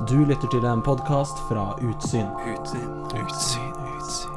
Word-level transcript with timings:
Du 0.00 0.24
lytter 0.26 0.48
til 0.50 0.64
en 0.66 0.80
podkast 0.84 1.38
fra 1.48 1.74
Utsyn. 1.84 2.26
Utsyn. 2.48 2.88
Utsyn, 3.20 3.72
utsyn. 3.92 4.32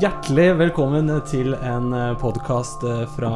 Hjertelig 0.00 0.46
velkommen 0.58 1.10
til 1.30 1.54
en 1.56 1.88
podkast 2.20 2.84
fra 3.16 3.32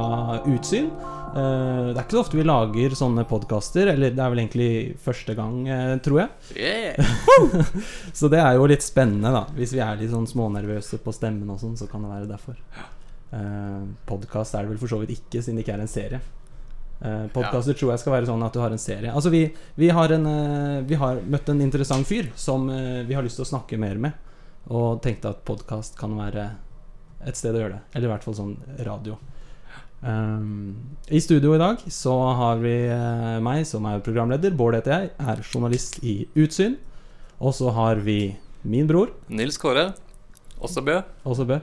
Utsyn. 0.50 0.90
Eh, 1.34 1.90
Det 1.90 1.96
er 1.96 2.02
ikke 2.04 2.16
så 2.16 2.22
ofte 2.25 2.38
vi 2.38 2.45
lager 2.46 2.95
sånne 2.98 3.25
podkaster, 3.30 3.88
eller 3.95 4.11
det 4.14 4.22
er 4.22 4.30
vel 4.34 4.43
egentlig 4.45 4.70
første 5.02 5.34
gang, 5.38 5.57
eh, 5.68 5.96
tror 6.05 6.18
jeg. 6.23 6.30
Yeah. 6.55 6.95
Så 8.18 8.29
det 8.30 8.39
er 8.43 8.55
jo 8.59 8.68
litt 8.71 8.84
spennende, 8.86 9.32
da. 9.34 9.45
Hvis 9.57 9.73
vi 9.75 9.80
er 9.82 9.96
litt 9.98 10.12
sånn 10.14 10.29
smånervøse 10.30 10.98
på 11.02 11.14
stemmen 11.16 11.50
og 11.50 11.59
sånn, 11.62 11.77
så 11.80 11.86
kan 11.91 12.02
det 12.07 12.11
være 12.12 12.30
derfor. 12.36 12.57
Podkast 14.07 14.55
er 14.55 14.62
det 14.62 14.71
vel 14.75 14.79
for 14.79 14.86
så 14.93 15.00
vidt 15.02 15.11
ikke, 15.16 15.41
siden 15.43 15.57
det 15.59 15.64
ikke 15.64 15.75
er 15.75 15.82
en 15.82 15.91
serie. 15.91 16.21
Uh, 17.05 17.27
Podkaster 17.34 17.77
tror 17.77 17.91
jeg 17.93 18.00
skal 18.00 18.14
være 18.14 18.27
sånn 18.30 18.43
at 18.46 18.55
du 18.57 18.61
har 18.62 18.73
en 18.73 18.80
serie. 18.80 19.11
Altså 19.12 19.28
Vi, 19.30 19.42
vi, 19.77 19.88
har, 19.92 20.09
en, 20.16 20.24
eh, 20.27 20.78
vi 20.88 20.95
har 20.97 21.19
møtt 21.28 21.51
en 21.52 21.61
interessant 21.61 22.06
fyr 22.09 22.30
som 22.34 22.65
eh, 22.73 23.02
vi 23.05 23.12
har 23.15 23.23
lyst 23.27 23.37
til 23.37 23.45
å 23.45 23.51
snakke 23.51 23.77
mer 23.78 23.98
med. 24.01 24.12
Og 24.73 25.02
tenkte 25.05 25.28
at 25.34 25.42
podkast 25.45 25.98
kan 26.01 26.14
være 26.16 26.47
et 27.27 27.37
sted 27.37 27.52
å 27.52 27.61
gjøre 27.61 27.75
det. 27.77 27.83
Eller 27.95 28.09
i 28.09 28.12
hvert 28.14 28.25
fall 28.25 28.34
sånn 28.38 28.55
radio. 28.87 29.19
Um, 30.05 30.75
I 31.09 31.20
studio 31.20 31.55
i 31.56 31.61
dag 31.61 31.80
så 31.92 32.12
har 32.41 32.59
vi 32.61 32.73
eh, 32.92 33.36
meg 33.45 33.64
som 33.69 33.84
er 33.89 34.00
programleder. 34.05 34.52
Bård 34.56 34.77
heter 34.77 34.97
jeg, 34.97 35.12
er 35.20 35.45
journalist 35.45 36.00
i 36.05 36.27
Utsyn. 36.41 36.78
Og 37.41 37.52
så 37.56 37.69
har 37.77 38.00
vi 38.05 38.34
min 38.64 38.89
bror, 38.89 39.11
Nils 39.28 39.56
Kåre, 39.61 39.91
også 40.64 40.80
Bø. 40.84 40.98
også 41.28 41.45
Bø. 41.48 41.59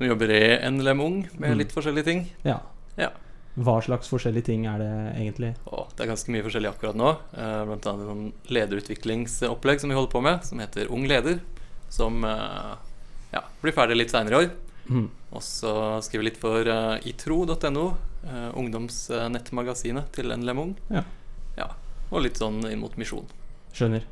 Nå 0.00 0.08
jobber 0.10 0.32
i 0.34 0.42
NLM 0.68 1.00
Ung 1.00 1.18
med 1.38 1.52
Mm. 1.54 1.58
litt 1.62 1.72
forskjellige 1.72 2.04
ting. 2.04 2.26
Ja. 2.44 2.58
Ja. 2.98 3.08
Hva 3.54 3.76
slags 3.86 4.10
forskjellige 4.10 4.48
ting 4.48 4.64
er 4.66 4.80
det 4.82 4.92
egentlig? 5.14 5.52
Åh, 5.70 5.86
det 5.94 6.04
er 6.04 6.10
ganske 6.10 6.32
mye 6.34 6.44
forskjellig 6.46 6.70
akkurat 6.72 6.98
nå. 6.98 7.10
Eh, 7.38 7.60
Blant 7.68 7.86
annet 7.90 8.10
en 8.10 8.24
lederutviklingsopplegg 8.56 9.82
som 9.82 9.92
vi 9.92 9.98
holder 9.98 10.10
på 10.10 10.22
med, 10.26 10.42
som 10.48 10.62
heter 10.62 10.90
Ung 10.94 11.06
leder. 11.10 11.38
Som 11.94 12.24
eh, 12.26 12.72
ja, 13.36 13.44
blir 13.62 13.76
ferdig 13.76 14.00
litt 14.00 14.14
seinere 14.14 14.40
i 14.40 14.48
år. 14.48 14.50
Mm. 14.88 15.06
Og 15.34 15.46
så 15.46 15.74
skriver 16.04 16.22
vi 16.24 16.28
litt 16.28 16.42
for 16.42 16.68
uh, 16.68 16.98
itro.no, 17.08 17.84
ungdomsnettmagasinet 18.60 20.10
til 20.14 20.34
NLM 20.34 20.60
Ung. 20.60 20.74
Ja. 20.92 21.02
ja. 21.56 21.70
Og 22.10 22.26
litt 22.26 22.38
sånn 22.38 22.60
inn 22.68 22.82
mot 22.82 22.94
misjon. 23.00 23.26
Skjønner. 23.74 24.04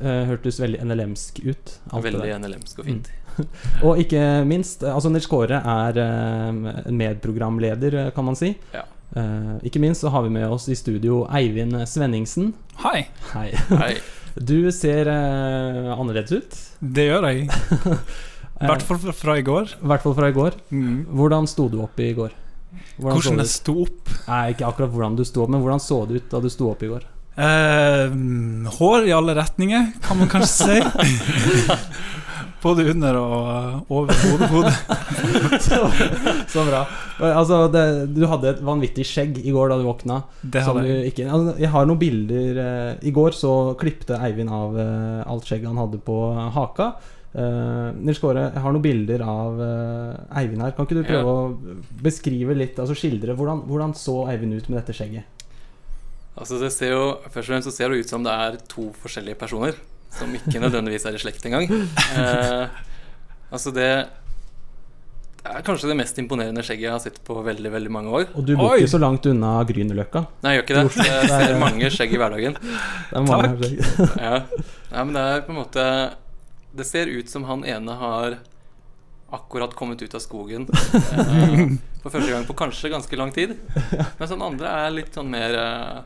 Eh, 0.00 0.24
hørtes 0.28 0.58
veldig 0.60 0.82
NLM-sk 0.84 1.40
ut. 1.46 1.72
Veldig. 2.04 2.28
NLM-sk 2.42 2.82
og 2.82 2.88
fint. 2.88 3.08
Og 3.86 3.98
ikke 4.02 4.20
minst, 4.48 4.82
eh, 4.84 4.92
altså 4.94 5.10
Nils 5.12 5.28
Kåre 5.30 5.60
er 5.60 5.98
eh, 6.02 6.60
medprogramleder, 6.92 7.98
eh, 8.04 8.12
kan 8.16 8.26
man 8.28 8.38
si. 8.38 8.52
Ja. 8.74 8.84
Eh, 9.16 9.52
ikke 9.68 9.80
minst 9.82 10.04
så 10.04 10.12
har 10.14 10.24
vi 10.26 10.32
med 10.34 10.48
oss 10.48 10.68
i 10.72 10.76
studio 10.78 11.24
Eivind 11.30 11.76
Svenningsen. 11.88 12.52
Hei, 12.84 13.06
Hei. 13.34 13.50
Hei. 13.72 13.96
Du 14.36 14.68
ser 14.68 15.08
annerledes 15.08 16.32
ut. 16.36 16.56
det 16.84 17.06
gjør 17.06 17.24
jeg. 17.30 17.46
I 18.60 18.68
hvert 18.68 18.82
fall 18.84 18.98
fra, 19.16 19.36
i 19.40 19.44
går. 19.44 19.70
I 19.80 19.88
hvert 19.88 20.02
fall 20.04 20.14
fra 20.18 20.28
i 20.28 20.34
går. 20.36 20.58
Mm. 20.68 21.06
Hvordan 21.16 21.48
sto 21.48 21.70
du 21.72 21.78
opp 21.80 21.96
i 22.04 22.10
går? 22.12 22.34
Hvordan 23.00 23.16
Hvordan 23.16 23.40
jeg 23.40 23.48
sto 23.54 23.74
opp. 23.86 24.12
Nei, 24.26 24.42
ikke 24.52 24.68
akkurat 24.68 24.92
hvordan 24.92 25.16
du 25.16 25.24
sto 25.24 25.46
opp, 25.46 25.52
men 25.52 25.64
hvordan 25.64 25.80
så 25.80 26.02
det 26.04 26.20
ut 26.20 26.28
da 26.34 26.40
du 26.44 26.48
sto 26.52 26.68
opp 26.68 26.84
i 26.84 26.90
går? 26.92 27.04
Eh, 27.36 28.12
mm, 28.12 28.68
hår 28.78 29.08
i 29.08 29.12
alle 29.16 29.34
retninger, 29.36 29.90
kan 30.04 30.20
man 30.20 30.28
kanskje 30.32 30.68
si. 30.68 30.78
Både 32.66 32.86
under 32.90 33.18
og 33.20 33.90
over 33.96 34.12
hodet. 34.22 34.48
hodet. 34.52 34.74
så, 35.66 35.80
så 36.52 36.64
bra. 36.66 36.84
Altså, 37.30 37.62
det, 37.72 37.84
du 38.16 38.24
hadde 38.28 38.52
et 38.52 38.62
vanvittig 38.66 39.06
skjegg 39.08 39.38
i 39.42 39.54
går 39.54 39.70
da 39.72 39.80
du 39.80 39.86
våkna. 39.86 40.20
Det 40.42 40.64
hadde 40.66 40.86
jeg. 40.88 41.12
ikke, 41.12 41.28
altså, 41.30 41.56
jeg 41.62 41.72
har 41.72 41.86
noen 41.88 42.00
bilder 42.00 42.62
eh, 42.64 43.06
I 43.06 43.12
går 43.14 43.36
så 43.38 43.52
klipte 43.80 44.18
Eivind 44.18 44.52
av 44.52 44.76
eh, 44.82 45.20
alt 45.26 45.46
skjegget 45.48 45.70
han 45.70 45.84
hadde 45.84 46.02
på 46.06 46.18
haka. 46.56 46.94
Uh, 47.36 47.92
Nils 48.00 48.16
Kåre, 48.16 48.46
jeg 48.48 48.62
har 48.64 48.72
noen 48.72 48.84
bilder 48.84 49.20
av 49.28 49.58
uh, 49.60 50.38
Eivind 50.40 50.62
her. 50.64 50.72
Kan 50.72 50.86
ikke 50.86 50.96
du 50.96 51.02
Ja. 51.02 51.18
prøve 51.18 51.32
å 51.34 51.74
beskrive 52.00 52.54
litt, 52.56 52.78
altså 52.80 52.96
skildre 52.96 53.34
hvordan, 53.36 53.60
hvordan 53.68 53.92
så 53.98 54.22
Eivind 54.32 54.56
ut 54.56 54.70
med 54.72 54.80
dette 54.80 54.96
skjegget? 54.96 55.28
Altså 56.36 56.56
det 56.60 56.70
ser 56.72 56.94
jo, 56.94 57.04
Først 57.28 57.44
og 57.44 57.50
fremst 57.50 57.68
så 57.68 57.74
ser 57.74 57.92
det 57.92 58.04
ut 58.04 58.14
som 58.14 58.24
det 58.24 58.32
er 58.32 58.56
to 58.72 58.88
forskjellige 59.02 59.36
personer. 59.40 59.76
Som 60.16 60.32
ikke 60.36 60.60
nødvendigvis 60.62 61.04
er 61.08 61.16
i 61.18 61.20
slekt 61.20 61.44
engang. 61.48 61.66
Eh, 61.70 62.68
altså 63.52 63.72
det 63.76 63.90
Det 65.46 65.52
er 65.54 65.62
kanskje 65.62 65.86
det 65.92 65.94
mest 66.00 66.16
imponerende 66.18 66.62
skjegget 66.66 66.86
jeg 66.88 66.90
har 66.94 67.02
sett 67.04 67.18
på 67.22 67.36
veldig 67.46 67.70
veldig 67.70 67.90
mange 67.94 68.10
år. 68.10 68.24
Og 68.34 68.42
du 68.48 68.56
bor 68.58 68.72
Oi! 68.72 68.80
ikke 68.80 68.90
så 68.96 68.98
langt 68.98 69.26
unna 69.30 69.52
Grünerløkka. 69.68 70.24
Nei, 70.42 70.56
jeg 70.56 70.58
gjør 70.58 70.66
ikke 70.66 70.78
det. 70.80 71.06
Jeg 71.06 71.28
ser 71.30 71.58
mange 71.60 71.90
skjegg 71.94 72.16
i 72.16 72.18
hverdagen. 72.18 72.56
Det 73.12 73.20
er 73.20 73.26
mange 73.28 73.52
Takk. 73.52 73.62
skjegg. 73.62 74.18
Ja. 74.26 74.40
Nei, 74.90 75.04
men 75.04 75.12
det 75.14 75.22
er 75.30 75.40
på 75.46 75.52
en 75.54 75.58
måte 75.60 75.84
Det 76.78 76.86
ser 76.88 77.06
ut 77.12 77.30
som 77.30 77.44
han 77.46 77.62
ene 77.68 77.94
har 78.00 78.36
akkurat 79.36 79.72
kommet 79.74 80.02
ut 80.02 80.14
av 80.14 80.22
skogen 80.22 80.66
eh, 80.70 81.62
for 82.02 82.12
første 82.14 82.30
gang 82.30 82.44
på 82.46 82.54
kanskje 82.58 82.90
ganske 82.92 83.16
lang 83.18 83.32
tid. 83.34 83.56
Mens 84.20 84.30
han 84.30 84.42
andre 84.46 84.70
er 84.84 84.92
litt 84.94 85.14
sånn 85.18 85.30
mer 85.32 85.54
eh, 85.58 85.96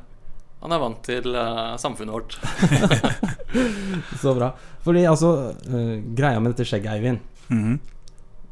Han 0.60 0.72
er 0.76 0.80
vant 0.82 0.98
til 1.06 1.30
uh, 1.32 1.76
samfunnet 1.80 2.12
vårt. 2.12 2.34
Så 4.22 4.34
bra. 4.36 4.50
Fordi 4.84 5.04
altså, 5.08 5.30
uh, 5.70 5.94
greia 6.16 6.40
med 6.40 6.52
dette 6.54 6.66
skjegget, 6.68 6.92
Eivind, 6.98 7.20
Mhm. 7.50 7.78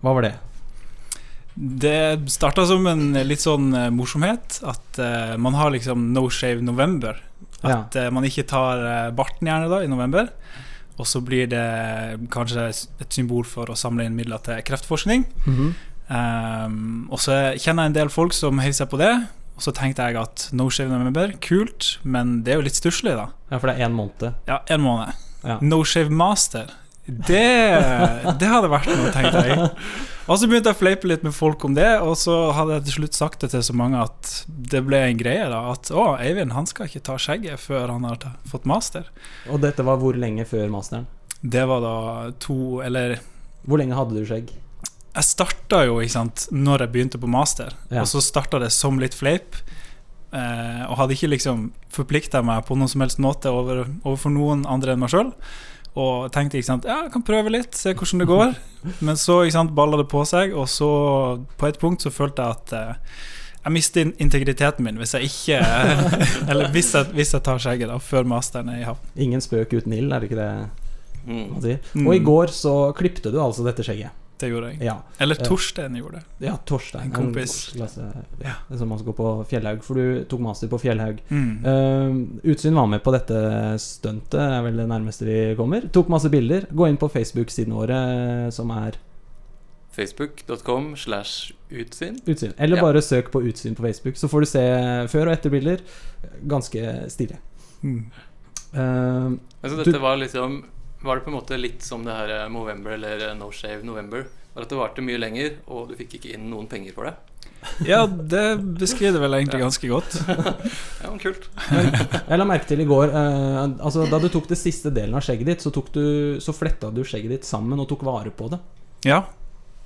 hva 0.03 0.15
var 0.17 0.23
det? 0.27 0.35
Det 1.59 2.31
starta 2.31 2.65
som 2.67 2.87
en 2.87 3.13
litt 3.27 3.43
sånn 3.43 3.69
uh, 3.75 3.89
morsomhet. 3.95 4.61
At 4.67 4.99
uh, 5.03 5.37
man 5.39 5.55
har 5.59 5.71
liksom 5.75 6.09
no 6.15 6.29
shave 6.31 6.63
november. 6.63 7.21
Ja. 7.63 7.81
At 7.83 7.97
eh, 7.99 8.07
man 8.15 8.23
ikke 8.23 8.45
tar 8.47 9.11
barten 9.19 9.49
gjerne 9.51 9.67
da 9.71 9.81
i 9.83 9.89
november. 9.91 10.29
Og 10.99 11.07
så 11.11 11.19
blir 11.27 11.49
det 11.51 11.63
kanskje 12.31 12.69
et 13.03 13.15
symbol 13.15 13.43
for 13.47 13.67
å 13.71 13.75
samle 13.79 14.05
inn 14.07 14.15
midler 14.15 14.39
til 14.47 14.61
kreftforskning. 14.67 15.25
Mhm. 15.47 15.73
Um, 16.09 17.09
og 17.13 17.19
så 17.21 17.35
kjenner 17.61 17.85
jeg 17.85 17.91
en 17.91 17.97
del 17.99 18.09
folk 18.15 18.33
som 18.33 18.63
heiv 18.63 18.73
seg 18.79 18.89
på 18.89 18.97
det. 19.01 19.11
Og 19.59 19.65
så 19.65 19.73
tenkte 19.75 20.05
jeg 20.07 20.15
at 20.21 20.49
no 20.55 20.69
shave 20.71 20.93
november, 20.93 21.33
kult, 21.43 21.97
men 22.07 22.45
det 22.47 22.55
er 22.55 22.61
jo 22.61 22.67
litt 22.69 22.79
stusslig, 22.79 23.17
da. 23.19 23.25
Ja, 23.51 23.59
for 23.59 23.67
det 23.67 23.75
er 23.75 23.89
én 23.89 23.97
måned. 23.99 24.29
Ja, 24.47 24.61
en 24.71 24.85
måned. 24.85 25.25
Ja. 25.43 25.57
No 25.67 25.81
shave 25.83 26.15
master. 26.15 26.71
Det, 27.09 27.41
det 28.39 28.49
hadde 28.53 28.69
vært 28.71 28.87
noe, 28.93 29.11
tenkte 29.15 29.43
jeg. 29.49 29.69
Og 30.29 30.37
så 30.37 30.45
begynte 30.47 30.69
jeg 30.71 30.77
å 30.77 30.79
fleipe 30.79 31.09
litt 31.09 31.23
med 31.25 31.33
folk 31.33 31.63
om 31.65 31.75
det, 31.75 31.89
og 32.05 32.15
så 32.21 32.37
hadde 32.55 32.77
jeg 32.77 32.85
til 32.87 32.97
slutt 32.99 33.17
sagt 33.19 33.43
det 33.43 33.49
til 33.55 33.65
så 33.65 33.75
mange 33.81 34.03
at 34.05 34.33
det 34.47 34.83
ble 34.87 35.01
en 35.07 35.19
greie. 35.19 35.47
da 35.49 35.63
At 35.73 35.89
å, 35.91 36.05
Eivind 36.21 36.53
han 36.55 36.69
skal 36.69 36.87
ikke 36.87 37.03
ta 37.09 37.17
skjegget 37.19 37.63
før 37.65 37.95
han 37.97 38.05
har 38.07 38.29
fått 38.47 38.69
master. 38.69 39.09
Og 39.49 39.63
dette 39.65 39.87
var 39.89 39.99
hvor 40.03 40.21
lenge 40.21 40.45
før 40.47 40.69
masteren? 40.71 41.09
Det 41.41 41.65
var 41.71 41.81
da 41.85 41.97
to 42.43 42.81
Eller 42.83 43.21
Hvor 43.63 43.79
lenge 43.79 43.95
hadde 43.95 44.17
du 44.19 44.25
skjegg? 44.27 44.49
Jeg 45.19 45.27
starta 45.27 45.81
jo 45.89 45.99
ikke 46.01 46.15
sant 46.15 46.45
når 46.55 46.85
jeg 46.87 46.93
begynte 46.95 47.19
på 47.21 47.29
master, 47.31 47.75
Ja. 47.91 48.03
og 48.05 48.07
så 48.11 48.21
starta 48.23 48.61
det 48.63 48.71
som 48.75 48.99
litt 49.03 49.15
fleip. 49.19 49.57
Eh, 50.31 50.83
og 50.91 50.99
hadde 51.01 51.15
ikke 51.17 51.31
liksom 51.33 51.71
forplikta 51.91 52.43
meg 52.45 52.67
på 52.69 52.77
noen 52.77 52.91
som 52.93 53.01
helst 53.01 53.19
måte 53.19 53.49
over, 53.49 53.87
overfor 54.05 54.31
noen 54.35 54.67
andre 54.69 54.93
enn 54.93 55.01
meg 55.01 55.11
sjøl. 55.11 55.33
Og 55.99 56.29
tenkte 56.31 56.59
ikke 56.61 56.69
sant, 56.69 56.85
ja, 56.87 56.99
jeg 57.07 57.13
kan 57.15 57.25
prøve 57.27 57.51
litt, 57.51 57.75
se 57.75 57.95
hvordan 57.97 58.21
det 58.23 58.29
går. 58.29 58.53
Men 59.09 59.17
så 59.19 59.41
ikke 59.47 59.57
sant, 59.57 59.73
balla 59.75 59.97
det 59.99 60.07
på 60.13 60.21
seg, 60.29 60.53
og 60.55 60.69
så 60.71 60.91
på 61.59 61.67
et 61.71 61.81
punkt 61.81 62.05
så 62.05 62.13
følte 62.15 62.45
jeg 62.45 62.59
at 62.61 62.75
eh, 62.77 63.23
jeg 63.65 63.75
mister 63.75 64.13
integriteten 64.23 64.85
min 64.87 65.01
hvis 65.01 65.17
jeg 65.17 65.27
ikke 65.29 65.57
Eller 66.53 66.71
hvis 66.73 66.93
jeg, 66.95 67.09
hvis 67.17 67.33
jeg 67.35 67.43
tar 67.45 67.59
skjegget 67.61 67.91
da 67.91 67.97
før 68.01 68.29
masteren 68.29 68.69
er 68.71 68.85
i 68.85 68.87
havn. 68.87 69.01
Ingen 69.19 69.43
spøk 69.45 69.75
uten 69.81 69.97
ild, 69.97 70.13
er 70.13 70.21
det 70.23 70.31
ikke 70.31 70.43
det 70.45 70.53
Mm. 71.29 71.49
man 71.53 71.61
sier? 71.61 71.81
Mm. 71.93 72.07
Og 72.07 72.15
i 72.15 72.21
går 72.25 72.53
så 72.55 72.73
klipte 72.97 73.29
du 73.35 73.37
altså 73.43 73.61
dette 73.67 73.85
skjegget. 73.85 74.15
Det 74.39 74.49
gjorde 74.53 74.69
jeg. 74.73 74.83
Ja. 74.87 74.95
Eller 75.19 75.35
Ja. 75.41 75.45
Torstein 75.49 75.97
gjorde 75.99 76.13
det. 76.21 76.47
ja 76.47 76.57
Torstein. 76.65 77.03
En 77.09 77.11
kompis. 77.13 77.73
klasse, 77.75 78.05
ja, 78.45 78.55
som 78.77 78.89
man 78.89 78.99
skal 78.99 79.13
gå 79.13 79.17
på 79.19 79.47
Fjellhaug, 79.51 79.83
for 79.83 79.95
du 79.95 80.25
tok 80.31 80.41
master 80.41 80.69
på 80.69 80.79
Fjellhaug. 80.79 81.19
Mm. 81.31 81.65
Uh, 81.67 82.51
Utsyn 82.53 82.75
var 82.75 82.87
med 82.87 83.03
på 83.03 83.11
dette 83.13 83.35
stuntet, 83.83 84.39
er 84.41 84.63
vel 84.63 84.77
det 84.77 84.87
nærmeste 84.89 85.27
vi 85.27 85.55
kommer. 85.59 85.89
Tok 85.93 86.09
masse 86.09 86.31
bilder. 86.31 86.67
Gå 86.71 86.87
inn 86.89 86.97
på 86.97 87.11
Facebook-siden 87.11 87.75
vår, 87.75 87.91
eh, 87.91 88.51
som 88.51 88.71
er 88.71 88.93
Facebook.com 89.91 90.97
slash 90.97 91.53
utsyn. 91.71 92.21
Utsyn. 92.27 92.53
Eller 92.59 92.77
Ja. 92.77 92.83
bare 92.83 93.03
søk 93.03 93.31
på 93.33 93.43
Utsyn 93.43 93.75
på 93.75 93.83
Facebook, 93.83 94.15
så 94.17 94.29
får 94.29 94.41
du 94.41 94.47
se 94.47 94.61
før- 95.09 95.27
og 95.27 95.33
etterbilder. 95.33 95.81
Ganske 96.47 97.11
stilig. 97.11 97.39
Mm. 97.83 98.05
Uh, 98.75 99.39
Altså, 99.63 99.77
Du- 99.77 99.85
dette 99.85 100.01
var 100.01 100.17
liksom 100.17 100.65
Var 101.03 101.17
det 101.17 101.25
på 101.25 101.31
en 101.31 101.37
måte 101.39 101.59
litt 101.61 101.85
som 101.87 102.03
det 102.07 102.15
her 102.15 102.33
november 102.51 102.55
Movember 102.57 102.97
eller 102.97 103.29
eh, 103.31 103.35
No 103.39 103.53
Shave 103.55 103.85
November? 103.87 104.25
Var 104.55 104.65
at 104.67 104.73
det 104.73 104.79
varte 104.81 105.05
mye 105.05 105.21
lenger, 105.21 105.59
og 105.71 105.93
du 105.93 105.97
fikk 105.99 106.17
ikke 106.19 106.33
inn 106.35 106.49
noen 106.51 106.67
penger 106.71 106.95
for 106.97 107.09
det? 107.11 107.17
Ja, 107.91 108.05
det 108.07 108.59
beskriver 108.79 109.23
vel 109.25 109.35
egentlig 109.41 109.63
ganske 109.65 109.89
godt. 109.91 110.19
Ja, 111.03 111.11
men 111.11 111.19
kult. 111.23 111.49
Jeg 111.71 112.39
la 112.39 112.47
merke 112.47 112.69
til 112.71 112.83
i 112.83 112.87
går 112.87 113.11
eh, 113.15 113.57
Altså 113.79 114.05
Da 114.11 114.19
du 114.23 114.29
tok 114.31 114.47
det 114.51 114.59
siste 114.59 114.91
delen 114.95 115.15
av 115.19 115.23
skjegget 115.27 115.53
ditt, 115.53 115.65
så, 115.65 115.73
tok 115.75 115.91
du, 115.95 116.05
så 116.43 116.55
fletta 116.55 116.91
du 116.95 117.05
skjegget 117.07 117.37
ditt 117.39 117.49
sammen 117.49 117.79
og 117.83 117.89
tok 117.91 118.03
vare 118.07 118.31
på 118.35 118.51
det. 118.53 118.59
Ja, 119.07 119.23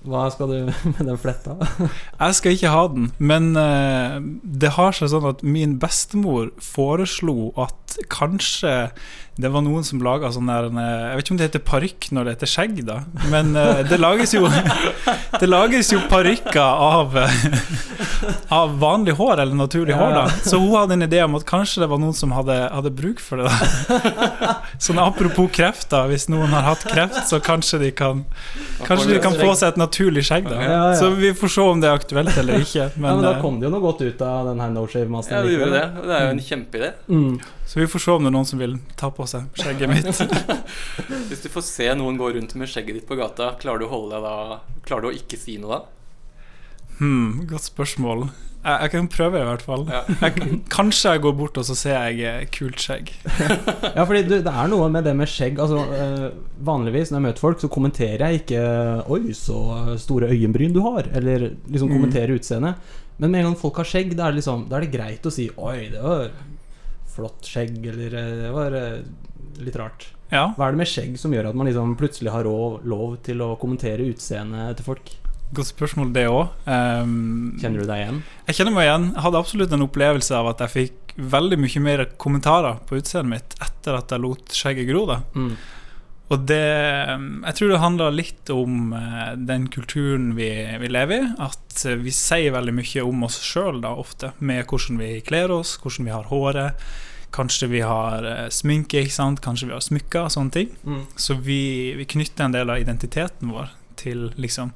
Hva 0.09 0.25
skal 0.33 0.53
du 0.53 0.59
med 0.97 1.05
den 1.05 1.21
fletta? 1.21 1.59
jeg 1.61 2.39
skal 2.41 2.57
ikke 2.57 2.73
ha 2.73 2.87
den, 2.93 3.11
men 3.21 3.53
eh, 3.61 4.17
det 4.65 4.73
har 4.79 4.97
seg 4.97 5.13
sånn 5.13 5.29
at 5.33 5.45
min 5.45 5.77
bestemor 5.83 6.51
foreslo 6.65 7.53
at 7.61 7.82
at 7.93 8.09
kanskje 8.13 8.77
det 9.41 9.49
var 9.49 9.63
noen 9.65 9.81
som 9.81 10.01
laga 10.05 10.29
sånn 10.29 10.51
der 10.51 10.67
eh, 10.69 10.89
Jeg 11.09 11.17
vet 11.17 11.25
ikke 11.25 11.33
om 11.33 11.39
det 11.41 11.47
heter 11.47 11.63
parykk 11.65 12.09
når 12.13 12.27
det 12.27 12.33
heter 12.35 12.51
skjegg, 12.53 12.81
da, 12.85 12.99
men 13.33 13.55
eh, 13.57 13.81
det 13.89 13.97
lages 13.97 14.35
jo 14.37 14.43
Det 15.41 15.49
lages 15.49 15.89
jo 15.95 16.03
parykker 16.11 16.61
av, 16.61 17.17
eh, 17.17 17.47
av 18.53 18.75
vanlig 18.83 19.15
hår, 19.17 19.41
eller 19.41 19.57
naturlig 19.57 19.97
hår, 19.97 20.13
da. 20.19 20.27
Så 20.45 20.61
hun 20.61 20.75
hadde 20.77 20.99
en 20.99 21.07
idé 21.09 21.23
om 21.25 21.39
at 21.39 21.47
kanskje 21.49 21.81
det 21.81 21.89
var 21.89 22.03
noen 22.03 22.13
som 22.17 22.35
hadde, 22.37 22.59
hadde 22.75 22.93
bruk 22.93 23.23
for 23.25 23.41
det. 23.41 23.49
da 23.49 24.53
Sånn 24.85 25.01
apropos 25.01 25.49
kreft, 25.57 25.89
da. 25.95 26.05
Hvis 26.13 26.29
noen 26.29 26.53
har 26.53 26.69
hatt 26.69 26.85
kreft, 26.85 27.25
så 27.31 27.41
kanskje 27.43 27.81
de 27.87 27.91
kan 27.97 28.27
Kanskje 28.85 29.15
de 29.15 29.23
kan 29.25 29.35
få 29.39 29.55
seg 29.57 29.73
et 29.73 29.81
naturlig 29.81 30.27
skjegg, 30.29 30.47
da. 30.51 30.61
Ja, 30.61 30.77
ja. 30.77 31.01
Så 31.01 31.09
vi 31.17 31.33
får 31.39 31.55
se 31.57 31.67
om 31.73 31.81
det 31.81 31.89
er 31.89 31.97
aktuelt 31.97 32.37
eller 32.37 32.61
ikke. 32.61 32.91
Men, 32.99 33.09
ja, 33.09 33.17
men 33.17 33.27
da 33.31 33.35
kom 33.41 33.59
det 33.59 33.71
jo 33.71 33.73
noe 33.79 33.85
godt 33.89 34.05
ut 34.05 34.23
av 34.29 34.53
den 34.53 34.61
her 34.61 34.77
no 34.77 34.85
Ja, 34.85 34.93
shave-masteren. 34.93 35.49
det 35.49 35.57
gjorde 35.57 35.75
det. 35.79 35.85
Det 36.05 36.17
er 36.19 36.25
jo 36.29 36.37
en 36.37 36.47
kjempeidé. 36.53 36.95
Mm. 37.09 37.35
Så 37.67 37.81
vi 37.81 37.87
får 37.89 38.03
se 38.05 38.11
om 38.11 38.25
det 38.25 38.29
er 38.33 38.35
noen 38.35 38.49
som 38.49 38.59
vil 38.61 38.75
ta 38.99 39.09
på 39.15 39.25
seg 39.31 39.47
skjegget 39.57 39.89
mitt. 39.89 40.09
Hvis 41.31 41.45
du 41.45 41.49
får 41.53 41.65
se 41.65 41.87
noen 41.97 42.19
gå 42.21 42.33
rundt 42.35 42.55
med 42.59 42.69
skjegget 42.69 42.99
ditt 43.01 43.09
på 43.09 43.17
gata, 43.17 43.53
klarer 43.63 43.85
du 43.85 43.87
å 43.87 43.93
holde 43.95 44.19
deg 44.19 44.25
da 44.27 44.61
Klarer 44.83 45.07
du 45.07 45.13
å 45.13 45.17
ikke 45.17 45.39
si 45.39 45.55
noe 45.63 45.77
da? 45.79 45.83
Hmm, 46.99 47.45
godt 47.49 47.65
spørsmål. 47.71 48.27
Jeg, 48.63 48.77
jeg 48.85 48.91
kan 48.93 49.07
prøve, 49.11 49.41
i 49.43 49.47
hvert 49.47 49.63
fall. 49.67 49.85
Ja. 49.91 50.01
Jeg, 50.23 50.59
kanskje 50.71 51.15
jeg 51.17 51.23
går 51.25 51.33
bort 51.39 51.57
og 51.59 51.65
så 51.67 51.75
ser 51.79 51.97
jeg 52.11 52.21
eh, 52.29 52.45
kult 52.55 52.79
skjegg. 52.83 53.09
Ja, 53.97 54.05
fordi 54.07 54.21
du, 54.29 54.35
det 54.45 54.53
er 54.53 54.69
noe 54.71 54.87
med 54.93 55.07
det 55.09 55.15
med 55.19 55.31
skjegg. 55.31 55.59
Altså, 55.63 55.81
eh, 55.97 56.29
vanligvis 56.67 57.11
når 57.11 57.19
jeg 57.21 57.27
møter 57.29 57.43
folk, 57.47 57.63
så 57.63 57.71
kommenterer 57.73 58.23
jeg 58.29 58.43
ikke 58.45 58.63
'Oi, 59.07 59.35
så 59.39 59.59
store 60.03 60.31
øyenbryn 60.35 60.75
du 60.77 60.83
har', 60.85 61.09
eller 61.15 61.49
liksom 61.71 61.91
Mm. 61.91 61.97
kommenterer 61.97 62.37
utseendet. 62.39 62.75
Men 63.19 63.31
med 63.31 63.41
en 63.43 63.51
gang 63.51 63.59
folk 63.59 63.77
har 63.83 63.89
skjegg, 63.89 64.15
da 64.19 64.29
er 64.31 64.39
liksom, 64.39 64.69
da 64.71 64.79
er 64.79 64.87
det 64.87 64.93
greit 64.95 65.27
å 65.27 65.33
si 65.35 65.49
'Oi, 65.57 65.91
det 65.95 66.03
var 66.03 66.31
flott 67.15 67.47
skjegg', 67.49 67.87
eller 67.93 68.15
eh, 68.19 68.35
'Det 68.43 68.53
var 68.53 68.73
eh, 68.73 69.03
litt 69.63 69.77
rart'. 69.77 70.07
Ja, 70.33 70.55
Hva 70.57 70.69
er 70.69 70.73
det 70.73 70.79
med 70.81 70.89
skjegg 70.89 71.19
som 71.21 71.33
gjør 71.33 71.51
at 71.51 71.55
man 71.55 71.67
liksom 71.69 71.97
plutselig 72.01 72.33
har 72.33 72.45
lov, 72.45 72.81
lov 72.89 73.19
til 73.23 73.43
å 73.45 73.57
kommentere 73.61 74.07
utseendet 74.09 74.77
til 74.79 74.85
folk? 74.85 75.19
godt 75.53 75.69
spørsmål, 75.69 76.13
det 76.15 76.23
òg. 76.33 76.49
Um, 76.65 77.59
Kjenner 77.61 77.83
du 77.83 77.87
deg 77.87 77.99
igjen? 78.07 78.23
jeg 78.49 78.55
kjenner 78.57 78.73
meg 78.73 78.87
igjen. 78.87 79.05
Jeg 79.13 79.23
hadde 79.27 79.37
absolutt 79.43 79.73
en 79.77 79.85
opplevelse 79.85 80.33
av 80.33 80.47
at 80.49 80.63
jeg 80.65 80.73
fikk 80.73 81.13
veldig 81.19 81.59
mye 81.61 81.81
mer 81.85 82.05
kommentarer 82.17 82.79
på 82.89 82.97
utseendet 82.97 83.29
mitt 83.35 83.57
etter 83.61 83.99
at 83.99 84.09
jeg 84.15 84.21
lot 84.25 84.49
skjegget 84.57 84.89
gro. 84.89 85.05
da 85.07 85.19
Mm. 85.37 85.57
Og 86.33 86.47
det 86.49 86.65
Jeg 86.65 87.55
tror 87.59 87.73
det 87.73 87.83
handler 87.83 88.15
litt 88.15 88.51
om 88.53 88.93
eh, 88.97 89.33
den 89.37 89.69
kulturen 89.73 90.33
vi, 90.39 90.49
vi 90.81 90.91
lever 90.91 91.19
i. 91.19 91.31
At 91.43 91.85
eh, 91.89 91.99
vi 92.01 92.15
sier 92.15 92.55
veldig 92.55 92.75
mye 92.79 93.05
om 93.07 93.27
oss 93.29 93.41
sjøl, 93.45 93.83
ofte. 93.91 94.33
Med 94.41 94.65
hvordan 94.71 95.01
vi 95.03 95.15
kler 95.27 95.53
oss, 95.53 95.77
hvordan 95.83 96.09
vi 96.09 96.15
har 96.15 96.31
håret. 96.33 96.87
Kanskje 97.33 97.69
vi 97.73 97.85
har 97.85 98.25
eh, 98.29 98.49
sminke, 98.53 99.05
ikke 99.05 99.19
sant? 99.19 99.45
kanskje 99.45 99.71
vi 99.71 99.77
har 99.77 99.85
smykker, 99.85 100.33
sånne 100.33 100.57
ting. 100.57 100.73
Mm. 100.85 101.05
Så 101.21 101.37
vi, 101.37 101.61
vi 102.01 102.09
knytter 102.17 102.49
en 102.49 102.57
del 102.57 102.73
av 102.73 102.81
identiteten 102.81 103.53
vår 103.53 103.73
til 104.01 104.31
liksom 104.41 104.73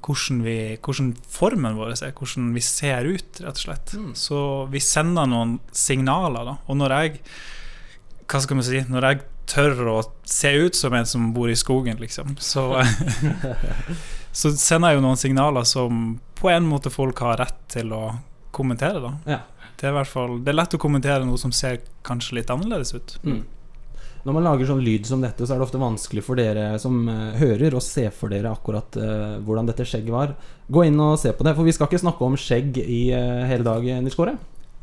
hvordan, 0.00 0.38
vi, 0.46 0.56
hvordan 0.80 1.10
formen 1.28 1.76
vår 1.76 1.92
er, 1.98 2.14
hvordan 2.16 2.54
vi 2.54 2.62
ser 2.64 3.08
ut, 3.08 3.42
rett 3.42 3.58
og 3.58 3.64
slett. 3.64 3.96
Mm. 3.98 4.12
Så 4.16 4.38
vi 4.72 4.82
sender 4.82 5.28
noen 5.28 5.58
signaler, 5.76 6.54
da. 6.54 6.56
Og 6.68 6.78
når 6.80 6.96
jeg 6.98 7.24
Hva 8.30 8.38
skal 8.38 8.60
man 8.60 8.62
si? 8.62 8.78
Når 8.86 9.04
jeg 9.08 9.22
tør 9.50 9.82
å 9.90 9.98
se 10.28 10.52
ut 10.54 10.78
som 10.78 10.94
en 10.94 11.08
som 11.08 11.30
bor 11.34 11.50
i 11.50 11.58
skogen, 11.58 11.98
liksom, 12.00 12.36
så 12.40 12.70
Så 14.32 14.52
sender 14.54 14.92
jeg 14.92 15.00
jo 15.00 15.02
noen 15.02 15.18
signaler 15.18 15.64
som 15.66 16.20
på 16.38 16.50
en 16.52 16.66
måte 16.70 16.92
folk 16.94 17.18
har 17.24 17.40
rett 17.40 17.56
til 17.72 17.90
å 17.90 18.04
kommentere, 18.54 19.02
da. 19.02 19.14
Ja. 19.26 19.40
Det 19.80 19.88
er 19.88 20.04
fall 20.04 20.42
Det 20.44 20.52
er 20.52 20.58
lett 20.58 20.76
å 20.76 20.80
kommentere 20.80 21.24
noe 21.24 21.40
som 21.40 21.52
ser 21.56 21.80
kanskje 22.06 22.36
litt 22.38 22.52
annerledes 22.52 22.92
ut. 22.94 23.16
Mm. 23.24 23.40
Når 24.20 24.36
man 24.36 24.44
lager 24.44 24.68
sånn 24.68 24.82
lyd 24.84 25.08
som 25.08 25.22
dette, 25.24 25.46
så 25.46 25.54
er 25.54 25.60
det 25.60 25.64
ofte 25.64 25.80
vanskelig 25.80 26.22
for 26.26 26.36
dere 26.36 26.74
som 26.82 26.98
eh, 27.08 27.38
hører, 27.40 27.72
å 27.72 27.80
se 27.80 28.04
for 28.12 28.32
dere 28.32 28.52
akkurat 28.52 28.98
uh, 29.00 29.38
hvordan 29.46 29.70
dette 29.70 29.86
skjegget 29.88 30.12
var. 30.12 30.34
Gå 30.68 30.84
inn 30.90 31.00
og 31.00 31.16
se 31.22 31.32
på 31.32 31.46
det, 31.46 31.54
for 31.56 31.64
vi 31.64 31.72
skal 31.72 31.88
ikke 31.88 32.02
snakke 32.02 32.26
om 32.26 32.36
skjegg 32.38 32.76
i 32.82 33.00
uh, 33.16 33.46
hele 33.48 33.64
dag, 33.64 33.88
Nils 34.04 34.18
Kåre. 34.18 34.36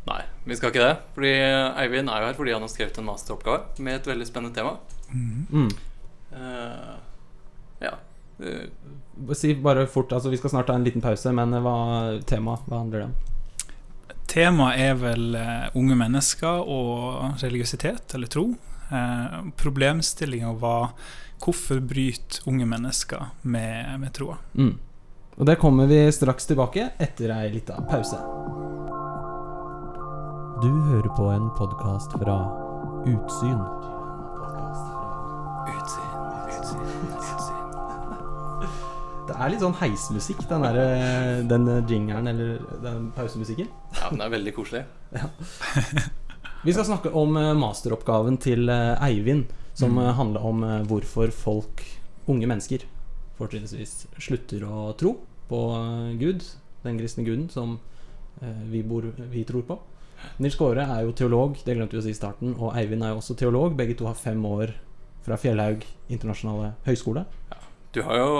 Nei, 0.07 0.21
vi 0.47 0.55
skal 0.55 0.71
ikke 0.71 0.83
det. 0.83 0.95
Fordi 1.15 1.33
Eivind 1.83 2.11
er 2.11 2.23
jo 2.23 2.29
her 2.29 2.37
fordi 2.37 2.55
han 2.55 2.63
har 2.63 2.71
skrevet 2.71 2.99
en 3.01 3.09
masteroppgave 3.09 3.83
med 3.83 3.99
et 3.99 4.07
veldig 4.07 4.27
spennende 4.29 4.55
tema. 4.55 4.77
Mm. 5.11 5.69
Uh, 6.31 6.95
ja. 7.83 7.93
Uh, 8.39 9.33
Si 9.33 9.55
bare 9.55 9.87
fort, 9.87 10.11
altså 10.13 10.29
Vi 10.29 10.37
skal 10.37 10.49
snart 10.49 10.67
ta 10.67 10.75
en 10.77 10.83
liten 10.85 11.01
pause, 11.01 11.31
men 11.33 11.53
eh, 11.57 11.63
hva 11.63 12.19
tema, 12.29 12.59
hva 12.67 12.83
handler 12.83 12.99
det 12.99 13.07
om? 13.07 13.15
Temaet 14.27 14.81
er 14.83 14.97
vel 14.99 15.37
uh, 15.39 15.69
unge 15.79 15.95
mennesker 15.97 16.67
og 16.67 17.41
religiøsitet, 17.41 18.13
eller 18.13 18.29
tro. 18.29 18.43
Uh, 18.91 19.49
Problemstillinga 19.57 20.51
var 20.61 20.91
hvorfor 21.41 21.81
bryter 21.81 22.45
unge 22.51 22.67
mennesker 22.69 23.31
med, 23.41 23.95
med 24.03 24.13
troa. 24.13 24.37
Mm. 24.53 24.75
Og 25.37 25.45
det 25.49 25.57
kommer 25.61 25.89
vi 25.89 26.03
straks 26.11 26.49
tilbake 26.49 26.91
etter 26.99 27.33
ei 27.39 27.53
lita 27.55 27.81
pause. 27.89 28.21
Du 30.61 30.69
hører 30.87 31.09
på 31.17 31.25
en 31.31 31.47
podkast 31.57 32.11
fra 32.17 32.35
Utsyn. 33.07 33.59
utsyn, 35.67 36.13
utsyn, 36.51 36.83
utsyn. 37.17 37.63
Det 39.27 39.35
er 39.35 39.51
litt 39.53 39.63
sånn 39.63 39.75
heismusikk, 39.81 40.41
den, 40.49 40.63
der, 40.65 40.77
eh, 40.81 41.41
den 41.49 41.67
jingeren 41.89 42.27
eller 42.31 42.61
den 42.83 43.09
pausemusikken. 43.15 43.67
Ja, 43.99 44.09
den 44.13 44.21
er 44.23 44.31
veldig 44.33 44.53
koselig. 44.55 44.83
Vi 46.63 46.73
skal 46.73 46.87
snakke 46.87 47.11
om 47.13 47.35
eh, 47.37 47.51
masteroppgaven 47.59 48.37
til 48.43 48.69
eh, 48.69 48.95
Eivind, 49.09 49.51
som 49.77 49.91
Mm. 49.93 49.99
eh, 50.05 50.13
handler 50.17 50.45
om 50.45 50.63
eh, 50.63 50.83
hvorfor 50.89 51.31
folk, 51.31 51.83
unge 52.27 52.47
mennesker, 52.49 52.87
fortrinnsvis 53.37 54.07
slutter 54.17 54.63
å 54.65 54.93
tro 54.97 55.17
på 55.49 55.59
eh, 55.75 56.15
Gud, 56.17 56.43
den 56.83 56.97
kristne 56.97 57.23
guden 57.27 57.49
som 57.49 57.77
eh, 58.41 58.63
vi, 58.71 58.81
bor, 58.83 59.03
vi 59.17 59.43
tror 59.43 59.61
på. 59.67 59.77
Nils 60.43 60.57
Kåre 60.59 60.85
er 60.85 61.05
jo 61.05 61.15
teolog, 61.17 61.57
det 61.65 61.77
glemte 61.77 61.97
vi 61.97 62.03
å 62.03 62.05
si 62.05 62.13
i 62.13 62.17
starten, 62.17 62.55
og 62.57 62.75
Eivind 62.77 63.05
er 63.05 63.15
jo 63.15 63.21
også 63.21 63.37
teolog. 63.39 63.75
Begge 63.79 63.97
to 63.97 64.09
har 64.09 64.17
fem 64.19 64.43
år 64.47 64.75
fra 65.25 65.39
Fjellhaug 65.39 65.83
internasjonale 66.13 66.73
høgskole. 66.87 67.25
Du 67.95 68.01
har 68.07 68.21
jo 68.21 68.31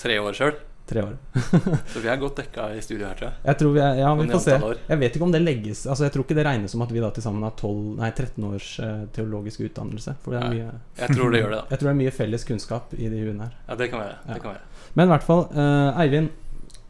tre 0.00 0.20
år 0.22 0.36
sjøl, 0.36 0.56
Tre 0.86 1.00
år. 1.02 1.16
så 1.92 2.00
vi 2.04 2.08
er 2.12 2.18
godt 2.20 2.42
dekka 2.42 2.66
i 2.76 2.80
studio 2.84 3.06
her, 3.08 3.16
tror 3.16 3.30
jeg. 3.30 3.36
Jeg 3.46 3.58
tror 3.60 3.70
vi 3.72 3.80
er, 3.80 4.00
Ja, 4.02 4.10
vi 4.18 4.26
får 4.28 4.42
se. 4.44 4.56
Jeg 4.90 5.00
vet 5.00 5.16
ikke 5.16 5.24
om 5.24 5.32
det 5.32 5.40
legges 5.40 5.86
Altså 5.88 6.04
Jeg 6.04 6.12
tror 6.12 6.26
ikke 6.26 6.36
det 6.36 6.44
regnes 6.44 6.74
som 6.74 6.84
at 6.84 6.92
vi 6.92 7.00
da 7.00 7.08
til 7.16 7.24
sammen 7.24 7.46
har 7.46 7.54
12, 7.56 7.78
nei, 8.02 8.10
13 8.10 8.48
års 8.50 8.68
uh, 8.84 9.06
teologisk 9.16 9.64
utdannelse. 9.64 10.16
For 10.20 10.36
det 10.36 10.42
er 10.42 10.52
mye 10.52 10.74
Jeg 11.00 11.16
tror 11.16 11.32
det 11.32 11.40
gjør 11.40 11.54
det, 11.54 11.62
da. 11.62 11.66
Jeg 11.72 11.80
tror 11.80 11.88
det 11.88 11.94
er 11.94 12.00
mye 12.02 12.14
felles 12.18 12.44
kunnskap 12.50 12.92
i 12.98 13.08
de 13.08 13.22
huene 13.22 13.48
her. 13.48 13.56
Ja, 13.64 13.78
det 13.80 13.88
kan 13.94 14.02
være. 14.04 14.18
Ja. 14.18 14.34
Det 14.34 14.44
kan 14.44 14.52
være. 14.52 14.90
Men 14.92 15.08
i 15.08 15.12
hvert 15.14 15.28
fall, 15.30 15.44
uh, 15.56 16.02
Eivind. 16.04 16.40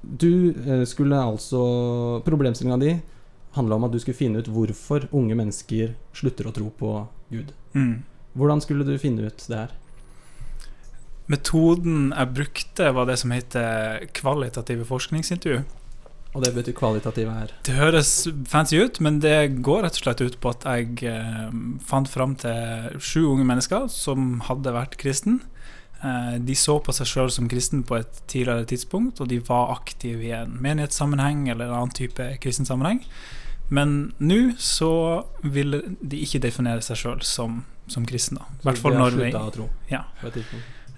Du 0.05 0.33
uh, 0.51 0.83
skulle 0.91 1.17
altså 1.17 1.61
Problemstillinga 2.27 2.83
di 2.83 2.97
handla 3.57 3.79
om 3.79 3.87
at 3.87 3.95
du 3.95 4.01
skulle 4.03 4.19
finne 4.19 4.43
ut 4.43 4.51
hvorfor 4.51 5.09
unge 5.15 5.37
mennesker 5.39 5.95
slutter 6.17 6.49
å 6.49 6.55
tro 6.57 6.71
på 6.75 6.97
Gud. 7.31 7.55
Mm. 7.75 8.03
Hvordan 8.35 8.63
skulle 8.65 8.87
du 8.87 8.97
finne 8.99 9.31
ut 9.31 9.47
det 9.49 9.63
her? 9.65 9.73
Metoden 11.31 12.11
jeg 12.13 12.35
brukte, 12.37 12.91
var 12.93 13.09
det 13.09 13.17
som 13.23 13.33
heter 13.33 14.05
kvalitative 14.17 14.85
forskningsintervju. 14.89 15.63
Og 16.35 16.43
det 16.43 16.51
betyr 16.57 16.75
kvalitative 16.75 17.31
her. 17.31 17.53
Det 17.65 17.77
høres 17.79 18.27
fancy 18.51 18.81
ut, 18.83 18.99
men 19.05 19.21
det 19.23 19.63
går 19.65 19.85
rett 19.87 20.01
og 20.01 20.03
slett 20.03 20.23
ut 20.25 20.37
på 20.43 20.51
at 20.51 20.67
jeg 20.67 21.07
eh, 21.07 21.53
fant 21.87 22.11
fram 22.11 22.35
til 22.43 22.99
sju 22.99 23.23
unge 23.29 23.47
mennesker 23.47 23.87
som 23.93 24.41
hadde 24.49 24.75
vært 24.75 24.99
kristen. 25.01 25.39
Eh, 26.03 26.35
de 26.43 26.57
så 26.59 26.81
på 26.83 26.93
seg 26.97 27.09
sjøl 27.09 27.31
som 27.33 27.47
kristen 27.49 27.87
på 27.87 28.01
et 28.01 28.19
tidligere 28.27 28.67
tidspunkt, 28.75 29.23
og 29.23 29.31
de 29.31 29.39
var 29.47 29.77
aktive 29.79 30.27
i 30.27 30.35
en 30.35 30.59
menighetssammenheng 30.59 31.47
eller 31.49 31.71
en 31.71 31.79
annen 31.79 31.95
type 31.95 32.27
kristen 32.43 32.67
sammenheng. 32.69 33.05
Men 33.69 34.13
nå 34.19 34.41
så 34.61 34.93
vil 35.43 35.79
de 36.01 36.21
ikke 36.25 36.43
definere 36.45 36.85
seg 36.85 37.01
sjøl 37.01 37.23
som, 37.25 37.63
som 37.91 38.07
kristne. 38.09 38.45
I 38.61 38.69
hvert 38.69 38.83
fall 38.83 38.99
når 38.99 39.19
vi. 39.19 39.31
Ja. 39.91 40.05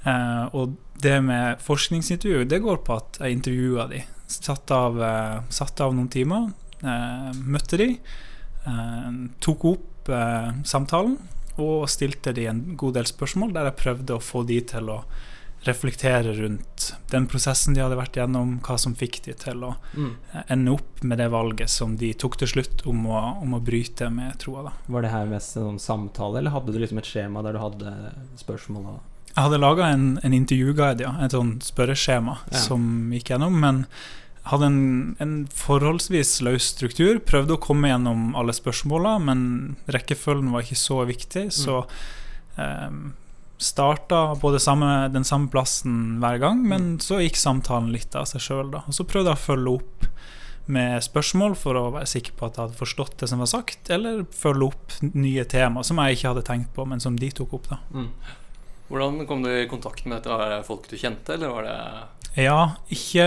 Eh, 0.06 0.44
og 0.54 0.76
det 1.02 1.16
med 1.24 1.62
forskningsintervju, 1.64 2.44
det 2.48 2.62
går 2.64 2.82
på 2.86 2.98
at 2.98 3.20
jeg 3.20 3.38
intervjua 3.38 3.88
de. 3.90 4.02
Satt 4.30 4.70
av, 4.74 4.98
eh, 5.02 5.38
satt 5.50 5.80
av 5.82 5.94
noen 5.94 6.10
timer, 6.12 6.50
eh, 6.82 7.32
møtte 7.42 7.80
de, 7.82 7.90
tok 9.38 9.64
opp 9.70 10.08
samtalen 10.66 11.12
og 11.62 11.84
stilte 11.86 12.32
de 12.34 12.48
en 12.50 12.74
god 12.74 12.96
del 12.96 13.06
spørsmål 13.06 13.52
der 13.54 13.68
jeg 13.68 13.78
prøvde 13.78 14.16
å 14.16 14.22
få 14.22 14.42
de 14.46 14.56
til 14.72 14.90
å 14.90 14.96
reflektere 15.66 16.32
rundt 16.38 16.92
den 17.10 17.26
prosessen 17.30 17.74
de 17.76 17.82
hadde 17.82 17.98
vært 17.98 18.16
gjennom, 18.18 18.56
hva 18.64 18.76
som 18.78 18.94
fikk 18.94 19.20
de 19.26 19.32
til 19.34 19.62
å 19.66 19.74
Mm. 19.96 20.12
eh, 20.34 20.42
ende 20.48 20.72
opp 20.72 21.02
med 21.04 21.18
det 21.18 21.28
valget 21.30 21.68
som 21.70 21.96
de 21.96 22.12
tok 22.14 22.36
til 22.38 22.48
slutt 22.48 22.86
om 22.86 23.04
å, 23.06 23.42
om 23.42 23.54
å 23.54 23.60
bryte 23.64 24.08
med 24.10 24.38
troa. 24.38 24.72
Var 24.88 25.02
det 25.02 25.10
her 25.10 25.26
mest 25.26 25.56
en 25.56 25.78
samtale, 25.78 26.38
eller 26.38 26.50
hadde 26.50 26.72
du 26.72 26.78
liksom 26.78 26.98
et 26.98 27.04
skjema 27.10 27.42
der 27.42 27.52
du 27.52 27.58
hadde 27.58 27.92
spørsmål? 28.38 29.00
Jeg 29.36 29.42
hadde 29.44 29.58
laga 29.60 29.90
en, 29.92 30.18
en 30.24 30.32
intervjuguide, 30.32 31.00
ja. 31.04 31.10
Et 31.24 31.30
sånn 31.32 31.58
spørreskjema 31.60 32.38
Ja. 32.52 32.58
som 32.58 33.10
gikk 33.12 33.34
gjennom. 33.34 33.58
Men 33.60 33.86
hadde 34.48 34.64
en, 34.70 35.16
en 35.20 35.34
forholdsvis 35.52 36.40
løs 36.46 36.62
struktur. 36.72 37.18
Prøvde 37.20 37.56
å 37.56 37.60
komme 37.60 37.88
gjennom 37.90 38.34
alle 38.38 38.54
spørsmåla, 38.56 39.18
men 39.22 39.76
rekkefølgen 39.92 40.52
var 40.54 40.62
ikke 40.62 40.78
så 40.80 41.02
viktig. 41.04 41.50
Så 41.52 41.82
um, 42.56 43.12
starta 43.58 44.34
på 44.40 44.50
samme, 44.60 45.08
den 45.12 45.24
samme 45.24 45.48
plassen 45.48 46.18
hver 46.20 46.38
gang, 46.42 46.62
men 46.68 46.98
så 47.00 47.20
gikk 47.22 47.38
samtalen 47.40 47.92
litt 47.94 48.14
av 48.18 48.26
seg 48.28 48.42
sjøl. 48.44 48.74
Og 48.82 48.92
så 48.94 49.06
prøvde 49.08 49.32
jeg 49.32 49.40
å 49.40 49.46
følge 49.46 49.76
opp 49.78 50.08
med 50.66 51.04
spørsmål 51.04 51.54
for 51.58 51.78
å 51.78 51.84
være 51.94 52.08
sikker 52.10 52.34
på 52.36 52.48
at 52.48 52.56
jeg 52.58 52.66
hadde 52.66 52.80
forstått 52.80 53.20
det 53.22 53.28
som 53.30 53.42
var 53.42 53.50
sagt, 53.50 53.90
eller 53.94 54.24
følge 54.34 54.66
opp 54.72 54.96
nye 55.14 55.44
tema 55.48 55.84
som 55.86 56.00
jeg 56.02 56.18
ikke 56.18 56.32
hadde 56.32 56.46
tenkt 56.48 56.72
på, 56.74 56.86
men 56.90 57.02
som 57.02 57.16
de 57.18 57.30
tok 57.30 57.54
opp. 57.60 57.68
da 57.70 57.78
Mm. 57.94 58.10
Hvordan 58.88 59.26
kom 59.26 59.42
du 59.42 59.50
i 59.50 59.66
kontakt 59.66 60.04
med 60.06 60.18
dette? 60.18 60.30
Var 60.30 60.50
det 60.50 60.66
folk 60.66 60.84
du 60.88 60.96
kjente, 60.96 61.34
eller 61.34 61.48
var 61.50 61.62
det 61.66 62.42
Ja, 62.44 62.76
ikke, 62.92 63.24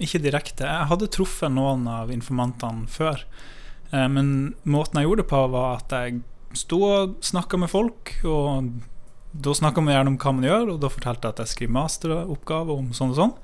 ikke 0.00 0.22
direkte. 0.22 0.64
Jeg 0.64 0.88
hadde 0.88 1.10
truffet 1.12 1.52
noen 1.52 1.86
av 1.88 2.08
informantene 2.14 2.86
før. 2.88 3.24
Eh, 3.92 4.08
Men 4.08 4.54
måten 4.64 5.00
jeg 5.00 5.08
gjorde 5.08 5.24
det 5.24 5.28
på, 5.28 5.50
var 5.50 5.76
at 5.82 5.90
jeg 5.90 6.22
sto 6.54 6.78
og 6.84 7.16
snakka 7.20 7.58
med 7.58 7.68
folk. 7.68 8.14
Og 8.24 8.70
da 9.32 9.54
snakka 9.56 9.80
vi 9.80 9.92
gjerne 9.94 10.12
om 10.12 10.18
hva 10.20 10.32
man 10.36 10.44
gjør, 10.44 10.72
og 10.74 10.80
da 10.82 10.90
fortalte 10.92 11.28
jeg 11.28 11.34
at 11.36 11.42
jeg 11.44 11.52
skriver 11.54 11.76
masteroppgave 11.78 12.74
om 12.76 12.90
sånn 12.96 13.14
og 13.14 13.16
sånn. 13.20 13.34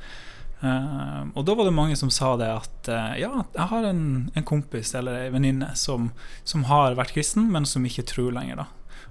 Eh, 0.60 1.20
og 1.38 1.44
da 1.46 1.54
var 1.54 1.68
det 1.68 1.74
mange 1.76 1.96
som 1.96 2.10
sa 2.10 2.32
det 2.40 2.48
at 2.50 2.88
eh, 2.90 3.20
ja, 3.22 3.44
jeg 3.54 3.68
har 3.70 3.84
en, 3.86 4.02
en 4.34 4.46
kompis 4.48 4.90
eller 4.98 5.20
ei 5.24 5.28
venninne 5.30 5.70
som, 5.78 6.10
som 6.44 6.64
har 6.70 6.96
vært 6.98 7.14
kristen, 7.14 7.46
men 7.54 7.64
som 7.68 7.86
ikke 7.86 8.04
tror 8.10 8.32
lenger. 8.34 8.64
da 8.64 8.66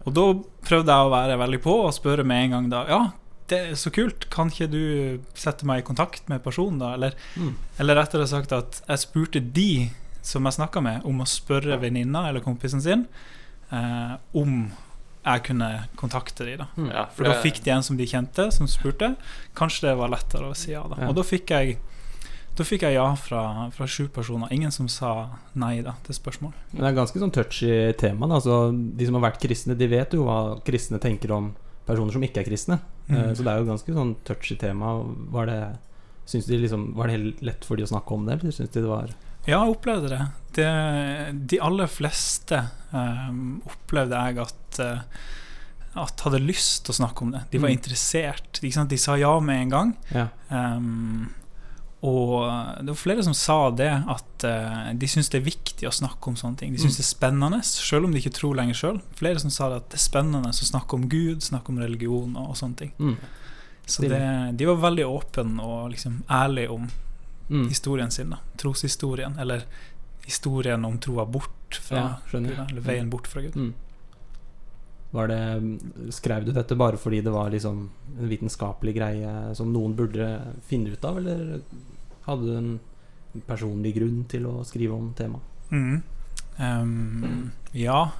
Og 0.05 0.13
da 0.17 0.25
prøvde 0.67 0.91
jeg 0.91 1.07
å 1.07 1.13
være 1.13 1.38
veldig 1.39 1.62
på 1.63 1.77
og 1.86 1.96
spørre 1.96 2.25
med 2.27 2.43
en 2.50 2.57
gang 2.57 2.67
da 2.74 2.84
Ja, 2.91 3.00
det 3.48 3.62
er 3.69 3.77
så 3.79 3.93
kult, 3.96 4.25
kan 4.29 4.51
ikke 4.51 4.67
du 4.67 4.81
sette 5.39 5.63
meg 5.65 5.79
i 5.79 5.88
kontakt 5.88 6.27
med 6.27 6.43
personen, 6.43 6.81
da? 6.84 6.89
Eller, 6.98 7.15
Mm. 7.39 7.53
eller 7.79 7.96
rettere 7.96 8.27
sagt 8.27 8.51
at 8.51 8.81
jeg 8.88 9.00
spurte 9.05 9.39
de 9.39 9.89
som 10.22 10.43
jeg 10.43 10.57
snakka 10.57 10.81
med, 10.84 11.05
om 11.07 11.22
å 11.24 11.27
spørre 11.31 11.79
venninna 11.79 12.25
eller 12.27 12.43
kompisen 12.43 12.81
sin 12.84 13.05
eh, 13.72 14.17
om 14.36 14.67
jeg 15.27 15.43
kunne 15.50 15.67
kontakte 16.00 16.46
de 16.48 16.55
da. 16.62 16.67
Mm. 16.77 16.89
Ja, 16.93 17.05
For 17.13 17.27
da 17.27 17.36
fikk 17.43 17.60
de 17.65 17.74
en 17.75 17.84
som 17.84 18.00
de 18.00 18.07
kjente, 18.07 18.48
som 18.55 18.69
spurte. 18.72 19.13
Kanskje 19.57 19.89
det 19.89 19.98
var 20.00 20.12
lettere 20.13 20.50
å 20.51 20.55
si 20.57 20.72
ja. 20.72 20.86
da 20.88 21.01
Ja. 21.01 21.10
Og 21.12 21.17
da 21.19 21.25
fikk 21.27 21.51
jeg 21.53 21.77
da 22.57 22.65
fikk 22.65 22.88
jeg 22.88 22.96
ja 22.96 23.05
fra, 23.22 23.69
fra 23.69 23.86
sju 23.86 24.07
personer. 24.10 24.50
Ingen 24.50 24.72
som 24.74 24.88
sa 24.89 25.12
nei 25.53 25.84
da 25.86 25.93
til 26.07 26.15
spørsmål. 26.17 26.55
Men 26.72 26.81
det 26.81 26.88
er 26.89 26.96
ganske 26.98 27.19
sånn 27.22 27.34
touchy 27.36 27.93
tema. 28.01 28.25
Da. 28.25 28.39
Altså, 28.39 28.72
de 28.74 29.05
som 29.05 29.19
har 29.19 29.27
vært 29.27 29.43
kristne, 29.43 29.75
de 29.77 29.89
vet 29.91 30.15
jo 30.17 30.24
hva 30.25 30.57
kristne 30.65 30.98
tenker 31.03 31.36
om 31.36 31.51
personer 31.86 32.15
som 32.17 32.25
ikke 32.25 32.41
er 32.41 32.50
kristne. 32.50 32.79
Mm. 33.12 33.13
Eh, 33.19 33.29
Så 33.38 33.46
det 33.46 33.53
er 33.53 33.62
jo 33.62 33.69
ganske 33.69 33.93
sånn 34.00 34.15
touchy 34.25 34.57
tema. 34.57 34.96
Var 35.36 35.51
det, 35.51 35.60
syns 36.25 36.50
de 36.50 36.57
liksom, 36.63 36.88
var 36.98 37.07
det 37.07 37.19
helt 37.19 37.46
lett 37.46 37.67
for 37.67 37.77
de 37.77 37.86
å 37.86 37.91
snakke 37.93 38.17
om 38.17 38.25
det, 38.25 38.39
eller 38.39 38.57
syns 38.57 38.74
de 38.74 38.81
det 38.81 38.89
var 38.89 39.13
Ja, 39.47 39.61
jeg 39.63 39.73
opplevde 39.77 40.09
det. 40.11 40.21
det 40.57 41.47
de 41.53 41.59
aller 41.63 41.87
fleste 41.87 42.59
eh, 42.93 43.33
opplevde 43.71 44.19
jeg 44.27 44.39
at 44.43 44.79
eh, 44.83 44.99
at 45.97 46.21
hadde 46.27 46.43
lyst 46.43 46.83
til 46.85 46.93
å 46.93 46.97
snakke 46.99 47.23
om 47.25 47.31
det. 47.33 47.39
De 47.49 47.57
var 47.57 47.71
Mm. 47.71 47.77
interessert. 47.79 48.59
De 48.61 48.97
sa 49.01 49.15
ja 49.17 49.31
med 49.39 49.61
en 49.63 49.69
gang. 49.71 49.93
Ja. 50.13 50.27
Um, 50.51 51.31
og 52.05 52.45
det 52.85 52.91
var 52.91 52.99
flere 52.99 53.23
som 53.25 53.33
sa 53.33 53.71
det, 53.73 53.89
at 54.07 54.45
uh, 54.45 54.93
de 54.93 55.07
syns 55.09 55.31
det 55.33 55.39
er 55.41 55.47
viktig 55.47 55.87
å 55.89 55.91
snakke 55.97 56.29
om 56.29 56.35
sånne 56.37 56.57
ting. 56.59 56.71
De 56.75 56.77
syns 56.77 56.93
Mm. 56.93 56.97
det 57.01 57.05
er 57.07 57.09
spennende, 57.15 57.63
selv 57.65 58.05
om 58.05 58.11
de 58.13 58.19
ikke 58.21 58.35
tror 58.37 58.53
lenger 58.59 58.75
sjøl. 58.77 59.01
Flere 59.17 59.39
som 59.41 59.49
sa 59.49 59.69
det 59.69 59.77
at 59.81 59.89
det 59.89 59.97
er 59.97 60.05
spennende 60.05 60.49
å 60.53 60.53
snakke 60.69 60.93
om 60.93 61.09
Gud, 61.09 61.41
snakke 61.41 61.69
om 61.73 61.79
religion 61.81 62.35
og, 62.37 62.49
og 62.51 62.55
sånne 62.61 62.75
ting. 62.77 62.93
Mm. 62.99 63.17
Så 63.87 64.01
det, 64.05 64.21
de 64.57 64.65
var 64.69 64.75
veldig 64.91 65.05
åpne 65.07 65.63
og 65.65 65.89
liksom 65.95 66.21
ærlige 66.29 66.69
om 66.69 66.87
Mm. 67.49 67.67
historien 67.69 68.11
sin. 68.11 68.29
da 68.29 68.37
Troshistorien, 68.57 69.37
eller 69.39 69.63
historien 70.25 70.85
om 70.85 70.97
troa 70.99 71.25
bort 71.25 71.75
fra 71.81 71.97
Ja. 71.97 72.15
Gud. 72.31 72.45
Eller 72.69 72.81
veien 72.81 73.09
bort 73.09 73.27
fra 73.27 73.41
Gud. 73.41 73.55
Mm. 73.55 73.73
Var 75.11 75.27
det, 75.27 75.79
skrev 76.13 76.45
du 76.45 76.51
dette 76.51 76.75
bare 76.75 76.97
fordi 76.97 77.21
det 77.23 77.31
var 77.31 77.49
liksom 77.49 77.89
en 78.19 78.29
vitenskapelig 78.29 78.95
greie 78.95 79.55
som 79.55 79.71
noen 79.73 79.95
burde 79.95 80.41
finne 80.67 80.89
ut 80.91 81.05
av, 81.05 81.17
eller 81.17 81.61
hadde 82.25 82.43
du 82.45 82.57
en 82.57 82.79
personlig 83.47 83.95
grunn 83.95 84.25
til 84.27 84.45
å 84.45 84.65
skrive 84.67 84.93
om 84.93 85.13
temaet? 85.13 85.41
Mm. 85.71 86.03
Um, 86.59 87.51
ja. 87.71 88.11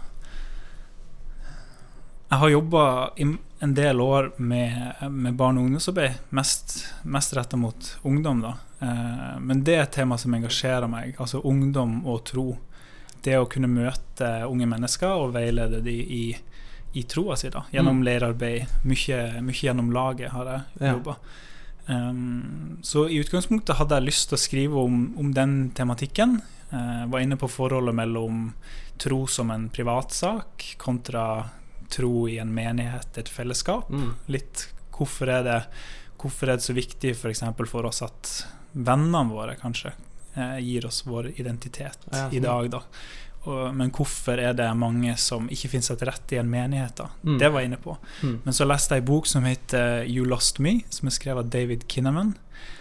Jeg 2.30 2.40
har 2.40 2.50
jobba 2.50 3.12
en 3.18 3.74
del 3.74 4.02
år 4.02 4.32
med, 4.38 4.96
med 5.12 5.36
barne- 5.36 5.60
og 5.60 5.66
ungdomsarbeid, 5.66 6.20
mest, 6.30 6.86
mest 7.04 7.34
retta 7.36 7.58
mot 7.58 7.98
ungdom. 8.04 8.42
da 8.42 8.54
Men 8.80 9.64
det 9.66 9.74
er 9.76 9.82
et 9.88 9.92
tema 9.96 10.18
som 10.22 10.34
engasjerer 10.38 10.88
meg, 10.90 11.16
altså 11.18 11.42
ungdom 11.44 12.04
og 12.06 12.24
tro. 12.30 12.58
Det 13.24 13.34
å 13.40 13.48
kunne 13.50 13.68
møte 13.68 14.28
unge 14.48 14.68
mennesker 14.70 15.10
og 15.10 15.34
veilede 15.34 15.80
de 15.84 15.96
i, 15.98 16.36
i 16.94 17.04
troa 17.10 17.36
si, 17.36 17.50
da, 17.50 17.64
gjennom 17.74 17.98
Mm. 18.00 18.06
leirarbeid. 18.06 18.68
Mye, 18.86 19.42
mye 19.42 19.64
gjennom 19.66 19.90
laget 19.92 20.30
har 20.32 20.46
jeg 20.46 20.62
Ja. 20.88 20.94
jobba. 20.94 21.16
Um, 21.90 22.78
så 22.84 23.08
i 23.10 23.18
utgangspunktet 23.24 23.78
hadde 23.80 23.96
jeg 23.96 24.06
lyst 24.10 24.30
til 24.30 24.36
å 24.38 24.42
skrive 24.42 24.82
om, 24.84 25.14
om 25.18 25.34
den 25.34 25.72
tematikken. 25.72 26.42
Uh, 26.72 27.06
var 27.08 27.20
inne 27.24 27.38
på 27.40 27.48
forholdet 27.50 27.96
mellom 27.96 28.54
tro 29.00 29.26
som 29.28 29.52
en 29.52 29.70
privatsak 29.70 30.76
kontra 30.78 31.50
tro 31.90 32.28
i 32.28 32.38
en 32.40 32.52
menighet, 32.54 33.18
et 33.18 33.30
fellesskap. 33.32 33.90
Mm. 33.90 34.14
Litt 34.28 34.68
hvorfor 34.92 35.30
er 35.32 35.44
det, 35.48 35.62
hvorfor 36.22 36.50
er 36.50 36.60
det 36.60 36.66
så 36.66 36.76
viktig 36.78 37.14
for, 37.18 37.30
eksempel 37.34 37.70
for 37.70 37.88
oss 37.90 38.02
at 38.06 38.34
vennene 38.74 39.30
våre 39.32 39.56
kanskje 39.60 39.94
eh, 40.36 40.58
gir 40.66 40.86
oss 40.90 41.04
vår 41.08 41.32
identitet 41.40 42.08
Ja, 42.12 42.28
i 42.30 42.40
sånn. 42.40 42.44
dag, 42.48 42.70
da. 42.78 42.82
Og, 43.48 43.76
men 43.78 43.92
hvorfor 43.96 44.42
er 44.44 44.56
det 44.58 44.68
mange 44.76 45.14
som 45.22 45.46
ikke 45.54 45.70
finner 45.72 45.88
seg 45.88 46.02
til 46.02 46.10
rette 46.10 46.36
i 46.36 46.40
en 46.42 46.50
menighet? 46.52 46.98
da? 47.00 47.10
Mm. 47.24 47.38
Det 47.40 47.50
var 47.54 47.64
jeg 47.64 47.70
inne 47.72 47.80
på. 47.80 47.96
Mm. 48.26 48.34
Men 48.44 48.58
så 48.58 48.68
leste 48.68 48.98
jeg 48.98 49.06
en 49.06 49.10
bok 49.12 49.30
som 49.30 49.48
heter 49.48 50.04
You 50.10 50.26
Lost 50.28 50.60
Me, 50.64 50.82
som 50.92 51.08
er 51.08 51.16
skrevet 51.16 51.46
av 51.46 51.52
David 51.54 51.86
Kinnaman. 51.88 52.34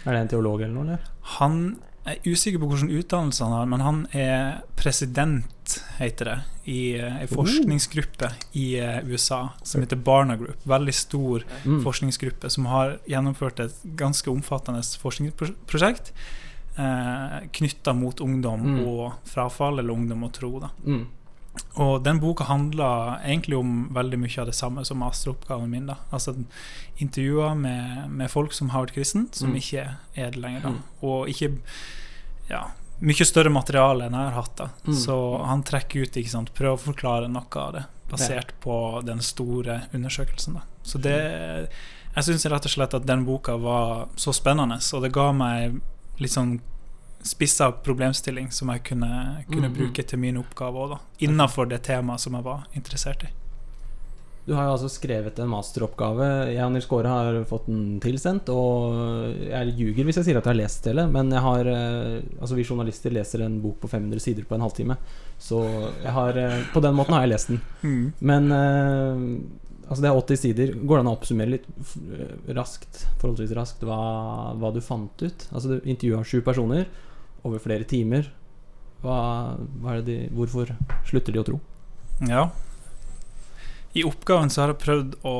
Er 0.03 0.11
det 0.17 0.23
en 0.25 0.33
teolog 0.35 0.61
eller 0.65 0.75
noe, 0.75 0.87
eller? 0.97 1.11
Han 1.37 1.61
jeg 2.07 2.21
er 2.21 2.31
usikker 2.31 2.61
på 2.61 2.67
hvilken 2.71 2.91
utdannelse 3.01 3.43
han 3.43 3.51
har, 3.51 3.65
men 3.67 3.81
han 3.83 3.97
er 4.15 4.61
president, 4.79 5.49
heter 5.99 6.25
det, 6.25 6.37
i 6.71 6.79
eh, 6.99 7.21
en 7.23 7.27
forskningsgruppe 7.31 8.29
i 8.59 8.65
eh, 8.79 8.99
USA 9.07 9.39
som 9.63 9.81
heter 9.83 9.95
Barna 9.95 10.35
Group. 10.39 10.63
Veldig 10.67 10.93
stor 10.93 11.43
Mm. 11.65 11.81
forskningsgruppe 11.83 12.49
som 12.49 12.65
har 12.65 12.97
gjennomført 13.07 13.59
et 13.63 13.75
ganske 13.99 14.29
omfattende 14.31 14.81
forskningsprosjekt 15.01 16.11
eh, 16.77 17.37
knytta 17.51 17.93
mot 17.93 18.19
ungdom 18.21 18.61
Mm. 18.61 18.87
og 18.87 19.13
frafall, 19.25 19.79
eller 19.79 19.93
ungdom 19.93 20.23
og 20.23 20.33
tro. 20.33 20.59
da. 20.59 20.69
Mm. 20.85 21.05
Og 21.77 22.03
den 22.03 22.19
boka 22.19 22.43
handla 22.45 23.19
egentlig 23.25 23.57
om 23.57 23.89
veldig 23.93 24.19
mye 24.19 24.39
av 24.39 24.45
det 24.45 24.53
samme 24.55 24.85
som 24.85 24.99
masteroppgaven 24.99 25.69
min. 25.69 25.87
da 25.87 25.95
Altså 26.11 26.35
intervjuer 26.99 27.55
med, 27.57 28.09
med 28.11 28.29
folk 28.29 28.53
som 28.53 28.69
har 28.69 28.85
vært 28.85 28.93
kristen, 28.93 29.27
som 29.33 29.49
Mm. 29.49 29.55
ikke 29.57 29.95
er 30.15 30.31
det 30.31 30.39
lenger. 30.41 30.61
da 30.61 30.69
Mm. 30.69 30.81
Og 31.01 31.27
ikke 31.29 31.57
Ja, 32.49 32.67
mye 32.99 33.25
større 33.25 33.51
materiale 33.53 34.07
enn 34.07 34.15
jeg 34.17 34.29
har 34.29 34.39
hatt. 34.39 34.63
Mm. 34.87 34.95
Så 34.97 35.17
han 35.45 35.63
trekker 35.67 36.05
ut, 36.07 36.17
ikke 36.17 36.33
sant 36.33 36.53
prøver 36.57 36.77
å 36.77 36.85
forklare 36.89 37.29
noe 37.31 37.61
av 37.61 37.75
det, 37.75 37.83
basert 38.11 38.55
på 38.63 38.77
den 39.05 39.21
store 39.21 39.83
undersøkelsen. 39.93 40.57
da 40.59 40.65
Så 40.83 40.97
det 40.97 41.19
Jeg 42.17 42.25
syns 42.25 42.45
rett 42.49 42.65
og 42.65 42.71
slett 42.71 42.93
at 42.97 43.05
den 43.05 43.25
boka 43.25 43.57
var 43.61 44.07
så 44.15 44.33
spennende, 44.33 44.79
og 44.93 45.03
det 45.03 45.13
ga 45.13 45.31
meg 45.31 45.81
litt 46.17 46.33
sånn 46.33 46.57
spissa 47.21 47.71
problemstilling 47.71 48.51
som 48.51 48.71
jeg 48.73 48.83
kunne, 48.83 49.43
kunne 49.51 49.69
mm. 49.69 49.75
bruke 49.75 50.03
til 50.03 50.19
min 50.19 50.37
oppgave 50.37 50.85
òg. 50.85 50.95
Innafor 51.19 51.69
det 51.69 51.83
temaet 51.85 52.23
som 52.23 52.33
jeg 52.33 52.45
var 52.45 52.65
interessert 52.73 53.27
i. 53.27 53.29
Du 54.47 54.53
har 54.55 54.63
jo 54.63 54.77
altså 54.77 54.87
skrevet 54.87 55.39
en 55.43 55.49
masteroppgave. 55.51 56.25
Jeg 56.53 56.63
og 56.63 56.71
Nils 56.71 56.85
Kåre 56.87 57.11
har 57.11 57.37
fått 57.49 57.65
den 57.67 57.97
tilsendt. 57.99 58.47
Og 58.53 59.41
jeg 59.43 59.73
ljuger 59.75 60.07
hvis 60.07 60.21
jeg 60.21 60.29
sier 60.29 60.39
at 60.39 60.45
jeg 60.47 60.53
har 60.53 60.59
lest 60.61 60.85
hele, 60.87 61.03
men 61.11 61.33
jeg 61.35 61.43
har 61.43 61.67
eh, 61.67 62.13
Altså 62.39 62.55
vi 62.55 62.63
journalister 62.63 63.11
leser 63.11 63.43
en 63.43 63.57
bok 63.59 63.81
på 63.81 63.89
500 63.91 64.23
sider 64.23 64.47
på 64.47 64.55
en 64.55 64.63
halvtime. 64.63 64.95
Så 65.35 65.59
jeg 65.99 66.13
har 66.15 66.39
eh, 66.39 66.61
På 66.71 66.79
den 66.85 66.95
måten 66.95 67.17
har 67.17 67.25
jeg 67.25 67.33
lest 67.33 67.51
den. 67.51 67.59
Men 68.23 68.47
eh, 68.55 69.25
Altså 69.87 70.03
det 70.03 70.09
er 70.09 70.21
80 70.21 70.39
sider. 70.45 70.71
Går 70.79 70.95
det 70.95 71.03
an 71.03 71.09
å 71.11 71.15
oppsummere 71.17 71.53
litt 71.53 71.67
raskt, 72.55 73.01
forholdsvis 73.19 73.53
raskt 73.55 73.83
hva, 73.87 73.99
hva 74.59 74.71
du 74.75 74.79
fant 74.83 75.23
ut? 75.23 75.45
Altså 75.51 75.73
Du 75.75 75.87
intervjua 75.87 76.23
sju 76.27 76.39
personer 76.43 76.87
over 77.47 77.59
flere 77.63 77.87
timer. 77.87 78.31
Hva, 79.03 79.19
hva 79.83 79.99
det 79.99 80.07
de, 80.07 80.17
hvorfor 80.35 80.71
slutter 81.07 81.35
de 81.35 81.43
å 81.43 81.45
tro? 81.51 81.59
Ja. 82.27 82.47
I 83.97 84.03
oppgaven 84.05 84.51
så 84.53 84.61
har 84.63 84.73
jeg 84.73 84.81
prøvd 84.83 85.15
å 85.25 85.35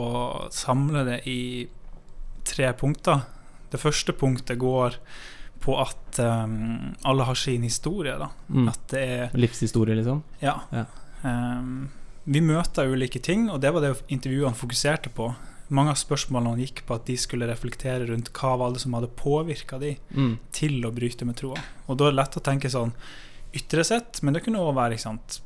samle 0.55 1.03
det 1.07 1.17
i 1.29 1.39
tre 2.47 2.71
punkter. 2.79 3.25
Det 3.71 3.79
første 3.81 4.13
punktet 4.15 4.57
går 4.61 4.95
på 5.61 5.75
at 5.81 6.19
um, 6.23 6.93
alle 7.05 7.25
har 7.27 7.35
sin 7.37 7.63
historie. 7.67 8.13
da 8.17 8.29
Mm. 8.49 8.69
At 8.71 8.87
det 8.93 9.01
er 9.03 9.35
Livshistorie, 9.37 9.95
liksom? 9.99 10.23
Ja. 10.41 10.61
Ja. 10.71 10.85
Um, 11.23 11.89
vi 12.27 12.41
møter 12.43 12.87
ulike 12.91 13.19
ting, 13.23 13.49
og 13.51 13.61
det 13.63 13.71
var 13.75 13.81
det 13.83 13.93
intervjuene 14.13 14.55
fokuserte 14.55 15.09
på. 15.15 15.33
mange 15.69 15.91
av 15.91 15.97
spørsmålene 15.99 16.61
gikk 16.63 16.85
på 16.87 16.95
at 16.95 17.05
de 17.09 17.17
skulle 17.19 17.47
reflektere 17.49 18.05
rundt 18.07 18.29
hva 18.31 18.53
var 18.57 18.71
det 18.71 18.79
som 18.79 18.93
hadde 18.95 19.09
påvirka 19.19 19.77
de 19.79 19.97
Mm. 20.15 20.37
til 20.55 20.85
å 20.85 20.91
bryte 20.95 21.25
med 21.25 21.35
troa. 21.35 21.59
Og 21.89 21.97
da 21.97 22.05
er 22.07 22.11
det 22.11 22.15
lett 22.21 22.37
å 22.37 22.43
tenke 22.43 22.69
sånn 22.71 22.93
ytre 23.53 23.83
sett, 23.83 24.21
men 24.23 24.33
det 24.33 24.43
kunne 24.45 24.59
òg 24.63 24.73
være 24.75 24.93
ikke 24.95 25.03
sant, 25.09 25.41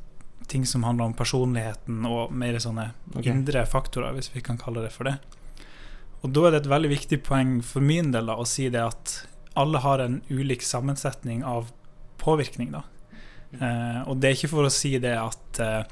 ting 0.48 0.66
som 0.66 0.84
handler 0.84 1.06
om 1.06 1.14
personligheten 1.14 2.06
og 2.06 2.32
mer 2.34 2.58
sånne 2.60 2.92
okay. 3.16 3.32
indre 3.32 3.66
faktorer, 3.66 4.14
hvis 4.14 4.32
vi 4.34 4.42
kan 4.42 4.58
kalle 4.58 4.82
det 4.86 4.92
for 4.92 5.04
det. 5.10 5.18
Og 6.22 6.32
da 6.34 6.48
er 6.48 6.52
det 6.52 6.64
et 6.66 6.72
veldig 6.72 6.90
viktig 6.92 7.24
poeng 7.26 7.62
for 7.66 7.82
min 7.82 8.12
del 8.12 8.26
da, 8.30 8.36
å 8.38 8.46
si 8.46 8.70
det 8.70 8.82
at 8.84 9.28
alle 9.56 9.80
har 9.84 10.00
en 10.00 10.22
ulik 10.30 10.62
sammensetning 10.64 11.44
av 11.44 11.72
påvirkning. 12.22 12.72
da. 12.72 12.84
Eh, 13.60 14.02
og 14.08 14.20
det 14.22 14.30
er 14.30 14.36
ikke 14.38 14.52
for 14.54 14.68
å 14.68 14.72
si 14.72 14.98
det 15.02 15.16
at 15.18 15.60
eh, 15.60 15.84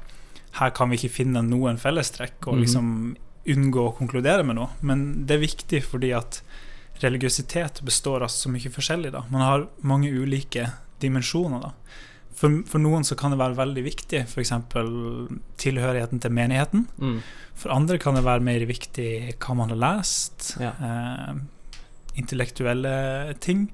her 0.60 0.70
kan 0.70 0.90
vi 0.90 0.96
ikke 0.96 1.12
finne 1.20 1.42
noen 1.42 1.76
fellestrekk 1.78 2.46
og 2.46 2.54
Mhm. 2.54 2.60
liksom 2.60 3.16
unngå 3.50 3.88
å 3.88 3.96
konkludere 3.96 4.44
med 4.44 4.56
noe, 4.56 4.68
men 4.82 5.26
det 5.26 5.34
er 5.36 5.46
viktig 5.46 5.82
fordi 5.82 6.12
at 6.16 6.42
religiøsitet 7.00 7.80
består 7.82 8.22
av 8.22 8.28
så 8.28 8.50
mye 8.52 8.70
forskjellig. 8.70 9.12
da. 9.12 9.24
Man 9.30 9.40
har 9.40 9.68
mange 9.82 10.10
ulike 10.10 10.72
dimensjoner. 11.00 11.60
da. 11.62 11.72
For, 12.40 12.62
for 12.64 12.80
noen 12.80 13.04
så 13.04 13.16
kan 13.20 13.34
det 13.34 13.38
være 13.40 13.58
veldig 13.58 13.82
viktig, 13.84 14.22
f.eks. 14.30 14.52
tilhørigheten 15.60 16.20
til 16.24 16.32
menigheten. 16.32 16.86
Mm. 16.96 17.18
For 17.60 17.72
andre 17.74 17.98
kan 18.00 18.16
det 18.16 18.24
være 18.24 18.44
mer 18.46 18.64
viktig 18.68 19.08
hva 19.36 19.56
man 19.58 19.72
har 19.74 19.80
lest, 19.82 20.54
Ja. 20.60 20.70
eh, 20.80 21.34
intellektuelle 22.16 23.34
ting. 23.40 23.68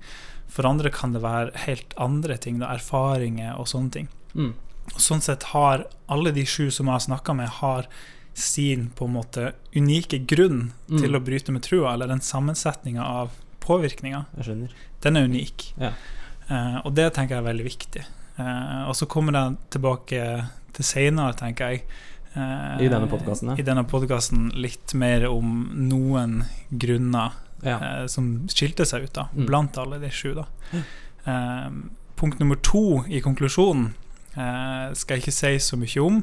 For 0.48 0.66
andre 0.68 0.90
kan 0.90 1.12
det 1.14 1.22
være 1.22 1.52
helt 1.66 1.94
andre 2.00 2.36
ting, 2.42 2.58
da, 2.62 2.72
erfaringer 2.74 3.58
og 3.58 3.66
sånne 3.70 3.92
ting. 3.92 4.08
Mm. 4.34 4.52
Sånn 4.96 5.22
sett 5.22 5.42
har 5.52 5.86
alle 6.08 6.32
de 6.32 6.44
sju 6.46 6.70
som 6.70 6.86
jeg 6.86 6.92
har 6.94 7.06
snakka 7.06 7.34
med, 7.36 7.48
har 7.60 7.86
sin 8.36 8.90
på 8.94 9.06
en 9.08 9.14
måte 9.16 9.52
unike 9.74 10.26
grunn 10.28 10.72
Mm. 10.88 10.98
til 11.00 11.14
å 11.16 11.20
bryte 11.24 11.50
med 11.52 11.62
trua, 11.62 11.94
eller 11.94 12.06
den 12.06 12.20
sammensetninga 12.20 13.02
av 13.02 13.30
påvirkninga. 13.60 14.26
Den 15.00 15.16
er 15.16 15.24
unik. 15.24 15.72
Ja. 15.78 15.92
Eh, 16.48 16.80
og 16.84 16.94
det 16.94 17.12
tenker 17.14 17.36
jeg 17.36 17.44
er 17.44 17.52
veldig 17.52 17.64
viktig. 17.64 18.04
Eh, 18.38 18.82
og 18.88 18.94
så 18.96 19.06
kommer 19.08 19.32
den 19.32 19.56
tilbake 19.72 20.20
til 20.76 20.84
seinere, 20.84 21.34
tenker 21.38 21.70
jeg. 21.72 21.82
eh, 22.36 22.84
I 22.84 22.88
denne 22.92 23.08
podcasten, 23.08 23.48
ja. 23.48 23.56
I 23.58 23.62
denne 23.64 23.84
podkasten 23.88 24.50
litt 24.60 24.92
mer 24.94 25.24
om 25.30 25.70
noen 25.88 26.42
grunner 26.70 27.32
Ja. 27.64 27.78
eh, 28.02 28.06
som 28.06 28.46
skilte 28.48 28.84
seg 28.84 29.04
ut, 29.04 29.12
da, 29.14 29.28
Mm. 29.34 29.46
blant 29.46 29.78
alle 29.78 29.98
de 29.98 30.10
sju. 30.10 30.34
Da. 30.34 30.44
Eh, 31.26 31.70
punkt 32.16 32.38
nummer 32.38 32.56
to 32.56 33.04
i 33.08 33.20
konklusjonen 33.20 33.94
eh, 34.36 34.92
skal 34.94 35.16
jeg 35.16 35.22
ikke 35.24 35.32
si 35.32 35.56
så 35.58 35.76
mye 35.78 36.04
om. 36.06 36.22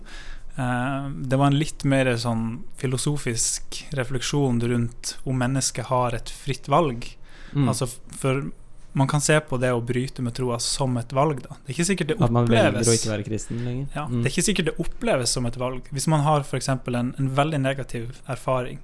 Eh, 0.57 1.09
det 1.27 1.37
var 1.39 1.47
en 1.47 1.57
litt 1.57 1.83
mer 1.83 2.05
sånn 2.15 2.61
filosofisk 2.77 3.87
refleksjon 3.97 4.61
rundt 4.61 5.15
om 5.25 5.37
mennesket 5.39 5.85
har 5.85 6.13
et 6.13 6.29
fritt 6.29 6.67
valg. 6.69 7.15
Mm. 7.55 7.67
Altså, 7.67 7.87
for 8.11 8.51
man 8.93 9.07
kan 9.09 9.21
se 9.21 9.39
på 9.41 9.57
det 9.59 9.71
å 9.73 9.81
bryte 9.81 10.21
med 10.21 10.35
troa 10.37 10.59
som 10.61 10.97
et 10.97 11.09
valg. 11.13 11.41
Da. 11.41 11.55
Det 11.65 11.71
er 11.71 11.73
ikke 11.73 11.85
sikkert 11.89 12.07
det 12.11 12.17
At 12.21 12.31
man 12.31 12.45
velger 12.47 12.67
oppleves 12.69 12.87
å 12.91 12.93
ikke 12.97 13.11
være 13.13 13.23
kristen 13.27 13.63
lenger. 13.65 13.87
ja, 13.95 14.03
Mm. 14.07 14.21
Det 14.21 14.29
er 14.29 14.33
ikke 14.35 14.47
sikkert 14.49 14.65
det 14.69 14.75
oppleves 14.79 15.29
som 15.33 15.45
et 15.49 15.57
valg. 15.57 15.87
Hvis 15.91 16.07
man 16.07 16.21
har 16.21 16.41
f.eks. 16.45 16.69
En, 16.69 17.13
en 17.17 17.29
veldig 17.35 17.59
negativ 17.61 18.21
erfaring 18.29 18.79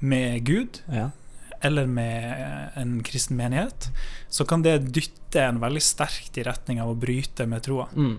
med 0.00 0.44
Gud, 0.44 0.80
Ja. 0.92 1.10
eller 1.62 1.86
med 1.86 2.24
eh, 2.24 2.80
en 2.82 3.02
kristen 3.02 3.36
menighet, 3.36 3.90
så 4.28 4.44
kan 4.44 4.62
det 4.62 4.92
dytte 4.92 5.40
en 5.40 5.60
veldig 5.62 5.80
sterkt 5.82 6.36
i 6.36 6.42
retning 6.42 6.80
av 6.82 6.90
å 6.90 6.98
bryte 6.98 7.46
med 7.46 7.62
troa. 7.62 7.86
Mm. 7.94 8.18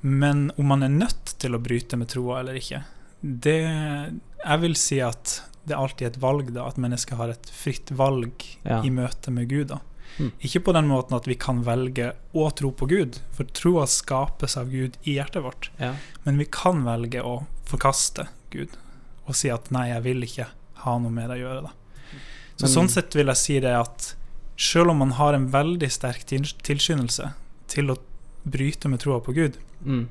Men 0.00 0.52
om 0.56 0.66
man 0.66 0.82
er 0.82 0.88
nødt 0.88 1.34
til 1.38 1.54
å 1.54 1.60
bryte 1.62 1.96
med 1.98 2.08
troa 2.08 2.40
eller 2.40 2.54
ikke, 2.60 2.84
det 3.22 3.58
Jeg 4.44 4.60
vil 4.62 4.74
si 4.78 5.00
at 5.02 5.42
det 5.66 5.74
er 5.74 5.82
alltid 5.82 6.06
et 6.06 6.16
valg, 6.22 6.52
da, 6.54 6.64
at 6.70 6.76
mennesket 6.80 7.16
har 7.18 7.28
et 7.34 7.46
fritt 7.52 7.90
valg 7.90 8.32
Ja. 8.64 8.80
i 8.82 8.88
møte 8.90 9.30
med 9.30 9.48
Gud. 9.50 9.68
da. 9.68 9.80
Mm. 10.18 10.32
Ikke 10.42 10.60
på 10.64 10.72
den 10.74 10.88
måten 10.88 11.14
at 11.16 11.26
vi 11.30 11.34
kan 11.38 11.62
velge 11.64 12.12
å 12.34 12.48
tro 12.58 12.72
på 12.72 12.88
Gud, 12.90 13.20
for 13.30 13.44
troa 13.44 13.84
skapes 13.86 14.56
av 14.58 14.70
Gud 14.72 14.96
i 15.04 15.14
hjertet 15.18 15.42
vårt. 15.44 15.70
ja. 15.78 15.94
Men 16.24 16.38
vi 16.38 16.44
kan 16.50 16.84
velge 16.84 17.22
å 17.22 17.46
forkaste 17.66 18.28
Gud 18.50 18.68
og 19.28 19.36
si 19.36 19.48
at 19.50 19.70
'nei, 19.70 19.88
jeg 19.92 20.02
vil 20.02 20.22
ikke 20.22 20.46
ha 20.84 20.98
noe 20.98 21.10
med 21.10 21.28
det 21.30 21.36
å 21.38 21.44
gjøre'. 21.46 21.62
da. 21.62 21.70
Så 22.56 22.62
Men- 22.62 22.70
Sånn 22.70 22.88
sett 22.88 23.14
vil 23.14 23.26
jeg 23.26 23.36
si 23.36 23.60
det 23.60 23.74
at 23.78 24.14
selv 24.56 24.90
om 24.90 24.98
man 24.98 25.10
har 25.12 25.34
en 25.34 25.48
veldig 25.50 25.88
sterk 25.90 26.24
til- 26.26 26.42
tilskyndelse 26.62 27.32
til 27.68 27.86
å 27.90 27.98
bryte 28.48 28.88
med 28.88 29.00
troa 29.00 29.20
på 29.20 29.32
Gud, 29.34 29.56
Mm. 29.84 30.08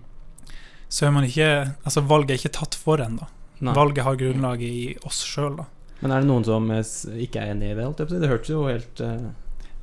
så 0.89 1.07
er 1.07 1.11
man 1.11 1.23
ikke 1.23 1.75
Altså, 1.85 2.01
valget 2.07 2.31
er 2.31 2.37
ikke 2.49 2.53
tatt 2.53 2.75
for. 2.75 2.97
Nei. 2.97 3.73
Valget 3.73 4.03
har 4.03 4.15
grunnlaget 4.15 4.61
i 4.61 4.97
oss 5.03 5.25
sjøl, 5.25 5.57
da. 5.57 5.65
Men 6.01 6.11
er 6.11 6.21
det 6.21 6.27
noen 6.29 6.45
som 6.45 6.69
ikke 6.69 7.41
er 7.41 7.53
enig 7.55 7.71
i 7.71 7.73
det? 7.73 8.07
Det 8.07 8.29
hørtes 8.29 8.47
jo 8.49 8.67
helt 8.67 9.01
eh, 9.01 9.31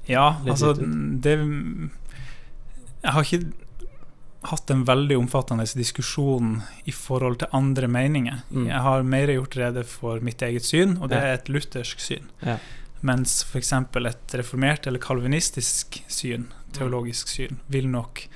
Ja, 0.09 0.37
Litt 0.45 0.53
altså 0.53 0.75
det 0.77 1.35
Jeg 3.03 3.12
har 3.12 3.23
ikke 3.25 3.53
hatt 4.51 4.71
en 4.75 4.83
veldig 4.85 5.17
omfattende 5.17 5.64
diskusjon 5.77 6.59
i 6.85 6.93
forhold 6.93 7.38
til 7.40 7.49
andre 7.57 7.88
meninger. 7.88 8.43
Mm. 8.53 8.67
Jeg 8.69 8.81
har 8.85 9.03
mer 9.09 9.33
gjort 9.33 9.57
rede 9.57 9.85
for 9.88 10.21
mitt 10.21 10.43
eget 10.45 10.64
syn, 10.69 10.99
og 11.01 11.09
det 11.09 11.17
Ja. 11.17 11.25
er 11.31 11.35
et 11.38 11.49
luthersk 11.49 11.99
syn. 12.01 12.27
Ja. 12.45 12.59
Mens 13.03 13.43
f.eks. 13.45 13.73
et 13.73 14.35
reformert 14.37 14.87
eller 14.87 14.99
kalvinistisk 14.99 16.03
syn, 16.09 16.47
teologisk 16.73 17.29
syn, 17.29 17.59
vil 17.69 17.88
nok 17.88 18.27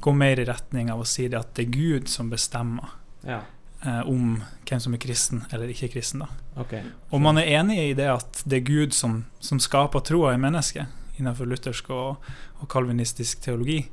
gå 0.00 0.12
mer 0.14 0.38
i 0.38 0.44
retning 0.44 0.90
av 0.90 1.00
å 1.00 1.06
si 1.06 1.26
det 1.28 1.38
at 1.38 1.54
det 1.54 1.66
er 1.66 1.70
Gud 1.70 2.08
som 2.08 2.30
bestemmer 2.30 2.88
Ja. 3.26 3.40
eh, 3.84 4.00
om 4.06 4.42
hvem 4.66 4.80
som 4.80 4.94
er 4.94 4.98
kristen 4.98 5.44
eller 5.52 5.66
ikke 5.68 5.92
kristen. 5.92 6.20
da. 6.20 6.26
Okay. 6.60 6.82
Og 7.12 7.20
man 7.20 7.38
er 7.38 7.42
enig 7.60 7.78
i 7.90 7.94
det 7.94 8.06
at 8.08 8.42
det 8.46 8.56
er 8.62 8.64
Gud 8.66 8.92
som, 8.94 9.24
som 9.40 9.58
skaper 9.58 10.00
troa 10.00 10.34
i 10.34 10.36
mennesket, 10.38 10.86
innenfor 11.18 11.46
luthersk 11.46 11.90
og, 11.90 12.16
og 12.60 12.68
kalvinistisk 12.68 13.40
teologi. 13.44 13.88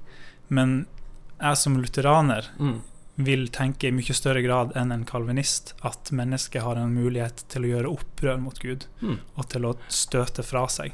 Men 0.50 0.86
jeg 1.42 1.58
som 1.58 1.78
lutheraner 1.82 2.50
Mm. 2.60 2.82
vil 3.18 3.48
tenke 3.54 3.88
i 3.88 3.92
mye 3.92 4.14
større 4.14 4.42
grad 4.42 4.72
enn 4.76 4.92
en 4.92 5.06
kalvinist 5.06 5.74
at 5.86 6.10
mennesket 6.12 6.64
har 6.64 6.76
en 6.82 6.94
mulighet 6.96 7.44
til 7.48 7.62
å 7.64 7.72
gjøre 7.74 7.92
opprør 8.00 8.40
mot 8.42 8.58
Gud, 8.60 8.86
Mm. 9.02 9.20
og 9.38 9.50
til 9.50 9.62
å 9.66 9.76
støte 9.88 10.44
fra 10.44 10.66
seg. 10.68 10.94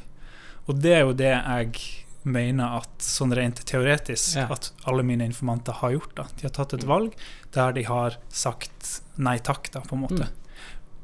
Og 0.68 0.82
det 0.82 0.92
er 0.94 1.00
jo 1.02 1.13
det 1.13 1.32
jeg 1.32 1.80
mener 2.26 2.76
at 2.82 3.00
sånn 3.00 3.32
rent 3.34 3.63
teoretisk 3.65 4.36
Ja. 4.36 4.48
at 4.52 4.72
alle 4.86 5.02
mine 5.04 5.24
informanter 5.26 5.72
har 5.74 5.92
gjort. 5.92 6.15
da. 6.15 6.24
De 6.36 6.42
har 6.44 6.50
tatt 6.52 6.74
et 6.74 6.84
valg 6.84 7.13
der 7.54 7.72
de 7.72 7.84
har 7.84 8.18
sagt 8.30 9.02
nei 9.18 9.38
takk, 9.39 9.72
da, 9.72 9.80
på 9.80 9.94
en 9.96 10.02
måte. 10.02 10.28
Mm. 10.28 10.30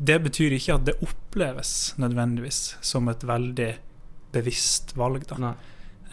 Det 0.04 0.24
betyr 0.24 0.52
ikke 0.52 0.76
at 0.76 0.84
det 0.86 1.00
oppleves 1.02 1.94
nødvendigvis 1.98 2.76
som 2.82 3.08
et 3.08 3.22
veldig 3.22 3.78
bevisst 4.36 4.94
valg. 5.00 5.26
da. 5.32 5.54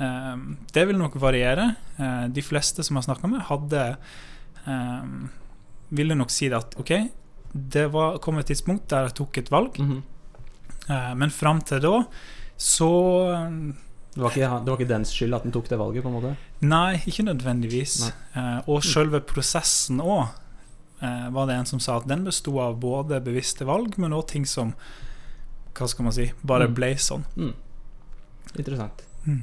Um, 0.01 0.57
det 0.73 0.87
vil 0.89 0.97
nok 0.99 1.19
variere. 1.21 1.75
Uh, 1.99 2.25
de 2.33 2.43
fleste 2.43 2.83
som 2.87 2.97
har 2.99 3.05
snakka 3.07 3.29
med, 3.29 3.43
hadde 3.51 3.83
um, 4.67 5.29
Ville 5.93 6.15
nok 6.17 6.31
si 6.33 6.49
det 6.49 6.57
at 6.57 6.75
OK, 6.81 6.93
det 7.53 7.85
var, 7.93 8.17
kom 8.25 8.39
et 8.41 8.47
tidspunkt 8.49 8.87
der 8.89 9.11
jeg 9.11 9.15
tok 9.19 9.39
et 9.43 9.51
valg, 9.53 9.77
Mhm. 9.79 9.99
uh, 10.89 11.15
men 11.21 11.31
fram 11.31 11.61
til 11.61 11.83
da 11.85 11.99
så 12.57 12.89
um, 13.37 13.75
det, 14.15 14.23
var 14.23 14.31
ikke, 14.31 14.49
det 14.65 14.71
var 14.73 14.79
ikke 14.81 14.89
dens 14.95 15.13
skyld 15.13 15.35
at 15.37 15.43
den 15.45 15.53
tok 15.53 15.69
det 15.69 15.79
valget, 15.81 16.03
på 16.05 16.09
en 16.09 16.15
måte? 16.17 16.33
Nei, 16.65 17.03
ikke 17.07 17.25
nødvendigvis. 17.29 18.13
Uh, 18.37 18.61
og 18.69 18.81
selve 18.85 19.21
prosessen 19.21 20.01
òg, 20.01 20.29
var 21.03 21.49
det 21.51 21.57
en 21.59 21.67
som 21.67 21.81
sa 21.83 21.97
at 21.99 22.05
den 22.07 22.23
besto 22.25 22.53
av 22.63 22.77
både 22.79 23.19
bevisste 23.25 23.65
valg, 23.67 23.97
men 23.99 24.13
òg 24.15 24.29
ting 24.31 24.45
som 24.47 24.73
Hva 25.75 25.89
skal 25.89 26.05
man 26.05 26.13
si 26.13 26.29
bare 26.45 26.69
Mm. 26.69 26.75
ble 26.77 26.91
sånn. 27.01 27.25
Mm. 27.37 27.55
Interessant. 28.59 29.03
Mm. 29.27 29.43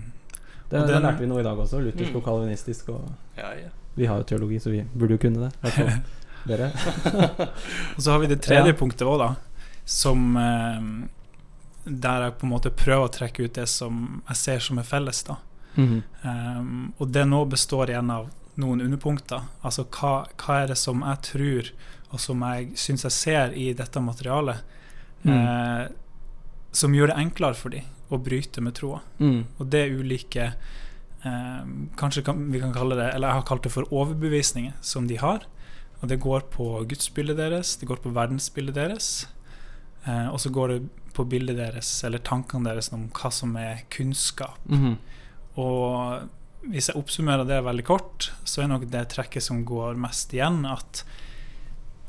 Det, 0.69 0.77
den, 0.77 0.87
det 0.87 1.01
lærte 1.01 1.19
vi 1.23 1.27
noe 1.27 1.39
i 1.41 1.43
dag 1.43 1.57
også. 1.57 1.79
Luthersk 1.81 2.11
Mm. 2.13 2.17
og 2.19 2.23
kalvinistisk. 2.25 2.89
Og 2.89 3.11
Ja, 3.37 3.53
ja. 3.57 3.69
vi 3.95 4.05
har 4.05 4.17
jo 4.17 4.23
teologi, 4.23 4.59
så 4.59 4.69
vi 4.71 4.81
burde 4.93 5.15
jo 5.17 5.17
kunne 5.17 5.47
det. 5.47 5.53
I 5.53 5.67
hvert 5.67 5.73
fall 5.73 6.01
dere. 6.49 6.71
Og 7.97 8.01
så 8.03 8.11
har 8.11 8.19
vi 8.19 8.27
det 8.27 8.41
tredje 8.41 8.67
Ja. 8.73 8.77
punktet 8.77 9.07
òg, 9.07 9.17
da. 9.19 9.35
Som 9.85 10.37
eh, 10.37 11.07
Der 11.89 12.21
jeg 12.27 12.37
på 12.37 12.45
en 12.45 12.51
måte 12.53 12.69
prøver 12.69 13.07
å 13.07 13.11
trekke 13.11 13.45
ut 13.45 13.53
det 13.53 13.67
som 13.67 14.21
jeg 14.27 14.35
ser 14.37 14.59
som 14.59 14.77
er 14.79 14.83
felles. 14.83 15.23
da 15.23 15.37
Mm. 15.77 16.01
um, 16.25 16.93
Og 16.99 17.11
det 17.11 17.25
nå 17.27 17.45
består 17.49 17.89
igjen 17.89 18.09
av 18.11 18.29
noen 18.57 18.81
underpunkter. 18.81 19.41
Altså 19.63 19.85
hva, 19.85 20.27
hva 20.37 20.63
er 20.63 20.67
det 20.67 20.77
som 20.77 21.01
jeg 21.01 21.21
tror, 21.21 21.69
og 22.11 22.19
som 22.19 22.41
jeg 22.41 22.71
syns 22.75 23.03
jeg 23.03 23.11
ser 23.11 23.53
i 23.55 23.73
dette 23.73 23.99
materialet, 24.01 24.57
Mm. 25.23 25.31
eh, 25.33 25.87
som 26.71 26.91
gjør 26.93 27.07
det 27.07 27.17
enklere 27.17 27.55
for 27.55 27.69
dem 27.69 27.83
å 28.09 28.19
bryte 28.21 28.61
med 28.65 28.77
troa. 28.79 29.01
Mm. 29.19 29.43
Og 29.57 29.69
det 29.69 29.81
er 29.85 29.97
ulike 29.99 30.45
eh, 30.49 31.63
Kanskje 31.99 32.23
kan, 32.25 32.39
vi 32.49 32.61
kan 32.61 32.73
kalle 32.73 32.97
det 32.97 33.09
Eller 33.13 33.29
jeg 33.29 33.41
har 33.41 33.45
kalt 33.49 33.67
det 33.67 33.73
for 33.73 33.89
overbevisninger 33.93 34.77
som 34.81 35.09
de 35.09 35.19
har. 35.21 35.45
Og 35.99 36.07
det 36.09 36.21
går 36.23 36.47
på 36.53 36.71
gudsbildet 36.89 37.37
deres, 37.37 37.75
det 37.77 37.89
går 37.89 38.01
på 38.03 38.13
verdensbildet 38.15 38.77
deres. 38.77 39.11
Eh, 40.07 40.27
og 40.31 40.39
så 40.41 40.51
går 40.53 40.73
det 40.73 40.79
på 41.13 41.25
bildet 41.27 41.57
deres, 41.59 41.91
eller 42.07 42.23
tankene 42.23 42.69
deres 42.69 42.91
om 42.95 43.09
hva 43.11 43.31
som 43.33 43.55
er 43.59 43.83
kunnskap. 43.91 44.61
Mm. 44.71 44.95
Og 45.59 46.69
hvis 46.71 46.89
jeg 46.89 46.99
oppsummerer 46.99 47.47
det 47.47 47.61
veldig 47.65 47.85
kort, 47.87 48.29
så 48.47 48.63
er 48.63 48.71
nok 48.71 48.87
det 48.91 49.09
trekket 49.13 49.43
som 49.43 49.65
går 49.67 49.99
mest 49.99 50.33
igjen, 50.35 50.63
at 50.69 51.03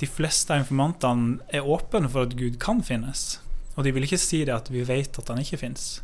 de 0.00 0.08
fleste 0.08 0.54
av 0.54 0.62
informantene 0.62 1.40
er 1.52 1.66
åpne 1.66 2.08
for 2.08 2.28
at 2.28 2.36
Gud 2.38 2.60
kan 2.62 2.80
finnes. 2.84 3.40
Og 3.76 3.84
de 3.86 3.92
vil 3.94 4.02
ikke 4.06 4.18
si 4.20 4.44
det 4.44 4.54
at 4.54 4.68
vi 4.72 4.82
vet 4.84 5.18
at 5.18 5.28
han 5.28 5.38
ikke 5.42 5.58
fins. 5.60 6.02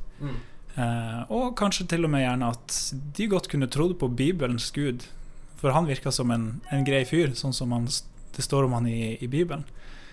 Eh, 0.76 1.22
og 1.32 1.54
kanskje 1.56 1.86
til 1.88 2.04
og 2.04 2.10
med 2.12 2.22
gjerne 2.24 2.50
at 2.52 2.76
de 3.16 3.26
godt 3.32 3.48
kunne 3.52 3.68
trodd 3.72 3.96
på 4.00 4.08
Bibelens 4.16 4.70
Gud. 4.76 5.06
For 5.56 5.72
han 5.72 5.88
virka 5.88 6.12
som 6.12 6.30
en, 6.34 6.60
en 6.70 6.84
grei 6.84 7.04
fyr, 7.08 7.32
sånn 7.34 7.54
som 7.56 7.72
han, 7.72 7.86
det 8.36 8.44
står 8.44 8.66
om 8.68 8.76
han 8.76 8.86
i, 8.90 9.16
i 9.24 9.28
Bibelen. 9.32 9.64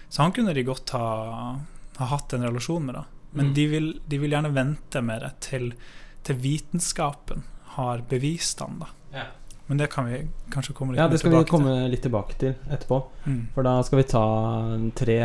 Så 0.09 0.21
han 0.23 0.31
kunne 0.35 0.53
de 0.55 0.63
godt 0.63 0.93
ha, 0.95 1.57
ha 1.99 2.05
hatt 2.13 2.33
en 2.37 2.45
relasjon 2.47 2.85
med. 2.87 2.95
da 2.95 3.05
Men 3.33 3.47
Mm. 3.49 3.53
de, 3.57 3.67
vil, 3.67 3.87
de 4.07 4.17
vil 4.21 4.31
gjerne 4.31 4.53
vente 4.53 5.01
med 5.01 5.21
det 5.25 5.31
til, 5.41 5.71
til 6.23 6.35
vitenskapen 6.37 7.43
har 7.75 8.03
bevist 8.09 8.59
han. 8.61 8.79
da 8.79 8.87
Ja. 9.13 9.23
Men 9.73 9.77
det 9.77 9.87
kan 9.87 10.05
vi 10.05 10.27
kanskje 10.53 10.73
komme 10.77 10.93
litt 10.93 10.99
Ja, 11.01 11.07
det 11.09 11.17
skal 11.17 11.31
vi 11.33 11.39
tilbake 11.41 11.65
til. 11.65 11.89
litt 11.89 12.03
tilbake 12.05 12.35
til 12.37 12.51
etterpå. 12.69 12.97
Mm. 13.25 13.37
For 13.55 13.65
da 13.65 13.71
skal 13.81 13.97
vi 13.97 14.03
ta 14.05 14.25
tre 14.93 15.15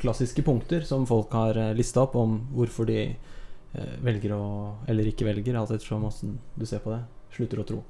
klassiske 0.00 0.42
punkter 0.42 0.80
som 0.82 1.04
folk 1.06 1.30
har 1.30 1.60
lista 1.78 2.02
opp 2.02 2.16
om 2.18 2.32
hvorfor 2.56 2.88
de 2.88 2.96
eh, 3.14 3.92
velger 4.02 4.34
å 4.34 4.46
Eller 4.90 5.06
ikke 5.06 5.28
velger, 5.28 5.54
alt 5.54 5.70
ettersom 5.70 6.02
åssen 6.08 6.40
du 6.58 6.66
ser 6.66 6.82
på 6.82 6.90
det. 6.90 7.04
Slutter 7.36 7.60
å 7.62 7.66
tro. 7.68 7.84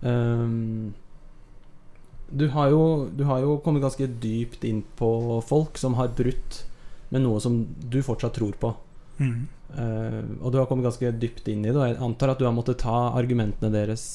Um, 0.00 0.94
du, 2.34 2.48
har 2.48 2.74
jo, 2.74 2.82
du 3.14 3.22
har 3.30 3.38
jo 3.44 3.60
kommet 3.62 3.86
ganske 3.86 4.10
dypt 4.10 4.66
inn 4.66 4.82
på 4.98 5.12
folk 5.46 5.78
som 5.78 5.94
har 5.94 6.10
brutt 6.10 6.64
med 7.14 7.22
noe 7.22 7.38
som 7.38 7.68
du 7.86 8.00
fortsatt 8.02 8.34
tror 8.34 8.58
på. 8.58 8.72
Mm. 9.22 9.46
Uh, 9.78 10.42
og 10.42 10.50
du 10.50 10.58
har 10.58 10.66
kommet 10.66 10.90
ganske 10.90 11.14
dypt 11.22 11.46
inn 11.54 11.62
i 11.62 11.70
det, 11.70 11.78
og 11.78 11.86
jeg 11.86 12.02
antar 12.02 12.34
at 12.34 12.42
du 12.42 12.48
har 12.48 12.58
måttet 12.58 12.82
ta 12.82 13.12
argumentene 13.14 13.70
deres 13.70 14.08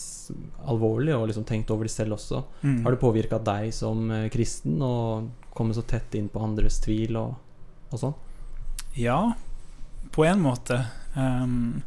alvorlig 0.66 1.16
og 1.16 1.28
liksom 1.30 1.46
tenkt 1.48 1.72
over 1.74 1.88
det 1.88 1.94
selv 1.94 2.18
også. 2.18 2.44
Mm. 2.62 2.84
Har 2.86 2.96
det 2.96 3.02
påvirka 3.02 3.40
deg 3.42 3.74
som 3.76 4.10
eh, 4.12 4.30
kristen 4.34 4.82
å 4.84 4.96
komme 5.56 5.76
så 5.76 5.86
tett 5.88 6.16
inn 6.18 6.30
på 6.32 6.44
andres 6.44 6.82
tvil 6.84 7.18
og, 7.20 7.36
og 7.92 8.02
sånn? 8.02 8.16
Ja, 9.00 9.20
på 10.16 10.26
en 10.28 10.44
måte. 10.44 10.80
Um, 11.16 11.82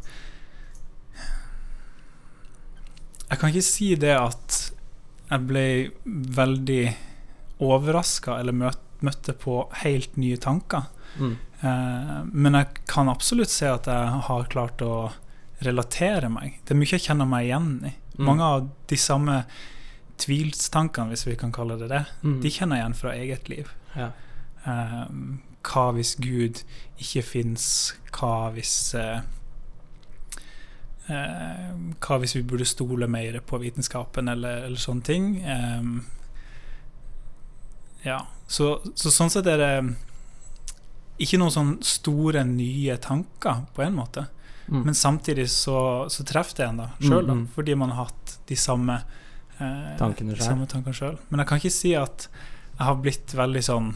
jeg 3.29 3.41
kan 3.41 3.53
ikke 3.53 3.65
si 3.65 3.93
det 4.01 4.15
at 4.17 4.59
jeg 5.29 5.45
ble 5.49 5.67
veldig 6.37 6.83
overraska 7.65 8.39
eller 8.41 8.57
møt, 8.57 8.81
møtte 9.05 9.35
på 9.37 9.63
helt 9.83 10.17
nye 10.21 10.39
tanker. 10.41 10.89
Mm. 11.19 11.35
Uh, 11.61 12.19
men 12.33 12.57
jeg 12.61 12.85
kan 12.89 13.11
absolutt 13.13 13.53
se 13.53 13.69
at 13.69 13.89
jeg 13.91 14.21
har 14.29 14.53
klart 14.53 14.85
å 14.85 15.09
relatere 15.65 16.31
meg. 16.31 16.61
Det 16.65 16.75
er 16.75 16.81
mye 16.81 16.95
jeg 16.95 17.05
kjenner 17.09 17.29
meg 17.29 17.49
igjen 17.49 17.73
i. 17.89 17.95
Mm. 18.19 18.25
Mange 18.27 18.43
av 18.45 18.69
de 18.91 18.97
samme 18.99 19.45
tvilstankene, 20.19 21.13
hvis 21.13 21.27
vi 21.29 21.37
kan 21.39 21.53
kalle 21.55 21.77
det 21.79 21.89
det, 21.93 22.05
Mm. 22.25 22.41
de 22.43 22.51
kjenner 22.51 22.77
igjen 22.81 22.95
fra 22.95 23.13
eget 23.15 23.49
liv. 23.49 23.69
Ja. 23.97 24.11
Um, 24.67 25.41
hva 25.63 25.93
hvis 25.95 26.17
Gud 26.19 26.63
ikke 26.99 27.23
fins? 27.23 27.95
Hva 28.13 28.51
hvis 28.55 28.95
uh, 28.99 29.21
uh, 31.09 31.71
Hva 32.01 32.19
hvis 32.23 32.35
vi 32.37 32.43
burde 32.43 32.67
stole 32.69 33.07
mer 33.11 33.41
på 33.41 33.59
vitenskapen, 33.63 34.29
eller, 34.29 34.65
eller 34.69 34.79
sånne 34.83 35.03
ting? 35.07 35.29
Um, 35.47 36.07
ja. 38.05 38.21
Så, 38.49 38.79
så 38.97 39.11
sånn 39.13 39.31
sett 39.33 39.47
er 39.47 39.59
det 39.61 39.73
ikke 41.19 41.39
noen 41.41 41.53
sånne 41.55 41.85
store, 41.85 42.45
nye 42.47 42.97
tanker, 43.03 43.65
på 43.75 43.83
en 43.85 43.97
måte. 43.99 44.29
Mm. 44.69 44.83
Men 44.85 44.95
samtidig 44.95 45.49
så, 45.51 45.79
så 46.13 46.25
treffer 46.29 46.63
det 46.63 46.67
en 46.69 46.83
da 46.83 46.91
sjøl, 47.01 47.25
Mm, 47.25 47.39
mm. 47.39 47.47
fordi 47.55 47.75
man 47.75 47.91
har 47.95 48.11
hatt 48.11 48.39
de 48.49 48.57
samme 48.57 49.01
eh, 49.59 49.97
Tankene 49.99 50.37
selv. 50.37 51.19
Men 51.31 51.41
jeg 51.43 51.49
kan 51.49 51.63
ikke 51.63 51.73
si 51.73 51.95
at 51.97 52.29
jeg 52.79 52.85
har 52.87 53.01
blitt 53.03 53.35
veldig 53.35 53.63
sånn 53.65 53.95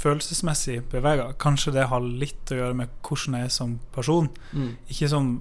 følelsesmessig 0.00 0.82
bevega. 0.92 1.32
Kanskje 1.40 1.72
det 1.74 1.88
har 1.90 2.00
litt 2.00 2.52
å 2.52 2.58
gjøre 2.60 2.76
med 2.78 2.92
hvordan 3.02 3.40
jeg 3.40 3.48
er 3.48 3.54
som 3.54 3.78
person. 3.94 4.28
Mm. 4.52 4.74
Ikke 4.92 5.08
sånn 5.10 5.32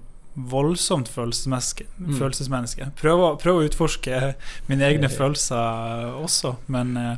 voldsomt 0.49 1.09
følelsesmenneske. 1.11 1.85
Mm. 1.99 2.13
følelsesmenneske. 2.17 2.89
Prøv, 2.99 3.23
å, 3.25 3.29
prøv 3.41 3.59
å 3.59 3.67
utforske 3.67 4.33
mine 4.69 4.87
egne 4.87 5.09
følelser 5.11 6.13
også, 6.23 6.55
men 6.71 6.95
eh, 6.97 7.15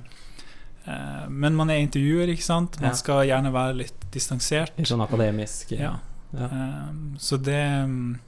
eh, 0.86 1.26
Men 1.30 1.56
man 1.56 1.70
er 1.70 1.84
intervjuer, 1.84 2.32
ikke 2.34 2.48
sant? 2.48 2.80
Man 2.82 2.96
skal 2.98 3.26
gjerne 3.30 3.54
være 3.54 3.78
litt 3.84 4.08
distansert. 4.14 4.74
Litt 4.78 4.90
sånn 4.92 5.04
akademisk. 5.06 5.72
Ja. 5.78 6.00
Ja. 6.34 6.48
Um, 6.48 7.16
så 7.20 7.36
det 7.44 7.60
um, 7.84 8.20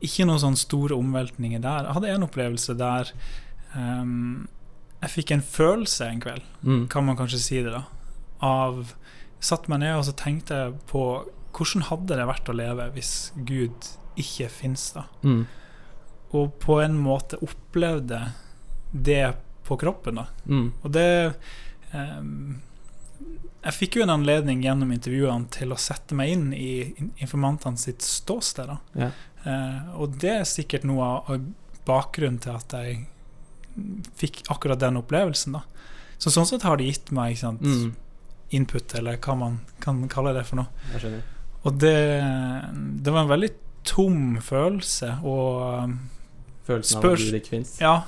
Ikke 0.00 0.24
noen 0.28 0.40
sånne 0.40 0.60
store 0.60 0.96
omveltninger 0.96 1.60
der. 1.60 1.84
Jeg 1.88 1.96
hadde 1.98 2.12
en 2.14 2.24
opplevelse 2.26 2.76
der 2.76 3.10
um, 3.76 4.46
jeg 5.02 5.12
fikk 5.12 5.30
en 5.36 5.42
følelse 5.44 6.06
en 6.08 6.20
kveld, 6.24 6.42
Mm. 6.64 6.86
kan 6.88 7.04
man 7.04 7.16
kanskje 7.18 7.38
si 7.38 7.58
det, 7.62 7.70
da. 7.72 7.82
Av 8.42 8.94
Satt 9.40 9.68
meg 9.68 9.82
ned 9.82 9.98
og 9.98 10.04
så 10.08 10.14
tenkte 10.16 10.56
jeg 10.56 10.78
på 10.88 11.02
hvordan 11.56 11.84
hadde 11.90 12.16
det 12.16 12.24
vært 12.26 12.48
å 12.48 12.54
leve 12.56 12.86
hvis 12.94 13.10
Gud 13.46 13.90
ikke 14.16 14.48
fins, 14.50 14.88
da. 14.96 15.04
Mm. 15.22 15.42
Og 16.32 16.56
på 16.64 16.78
en 16.82 16.96
måte 16.98 17.36
opplevde 17.44 18.22
det 18.92 19.34
på 19.68 19.76
kroppen, 19.80 20.16
da. 20.22 20.26
Mm. 20.48 20.72
Og 20.82 20.90
det 20.96 21.06
ehm, 21.92 22.56
Jeg 23.66 23.74
fikk 23.74 23.96
jo 23.98 24.02
en 24.04 24.12
anledning 24.14 24.60
gjennom 24.62 24.92
intervjuene 24.94 25.48
til 25.50 25.72
å 25.74 25.78
sette 25.80 26.14
meg 26.14 26.30
inn 26.36 26.52
i 26.54 26.94
informantene 27.24 27.78
sitt 27.80 28.04
ståsted. 28.06 28.76
Ja. 28.94 29.08
Eh, 29.44 29.80
og 29.98 30.18
det 30.22 30.30
er 30.40 30.44
sikkert 30.46 30.84
noe 30.86 31.08
av 31.26 31.40
bakgrunnen 31.86 32.38
til 32.42 32.54
at 32.54 32.72
jeg 32.78 33.06
fikk 34.16 34.44
akkurat 34.54 34.78
den 34.80 34.96
opplevelsen. 35.00 35.52
da. 35.58 35.62
Så 36.18 36.30
sånn 36.32 36.46
sett 36.48 36.62
har 36.64 36.78
det 36.80 36.86
gitt 36.88 37.10
meg 37.12 37.34
ikke 37.34 37.40
sant, 37.40 37.60
Mm. 37.62 37.94
input, 38.50 38.94
eller 38.94 39.16
hva 39.18 39.36
man 39.36 39.60
kan 39.80 40.08
kalle 40.08 40.32
det 40.32 40.46
for 40.46 40.56
noe. 40.56 40.68
Og 41.64 41.78
det, 41.78 42.22
det 43.02 43.12
var 43.12 43.22
en 43.24 43.28
veldig 43.34 43.50
tom 43.84 44.38
følelse. 44.40 45.18
Og 45.24 45.82
um, 45.84 45.98
Følelsen 46.66 46.98
av 46.98 47.04
at 47.12 47.18
du 47.18 47.36
ikke 47.36 47.48
fins. 47.50 47.76
Ja, 47.80 48.04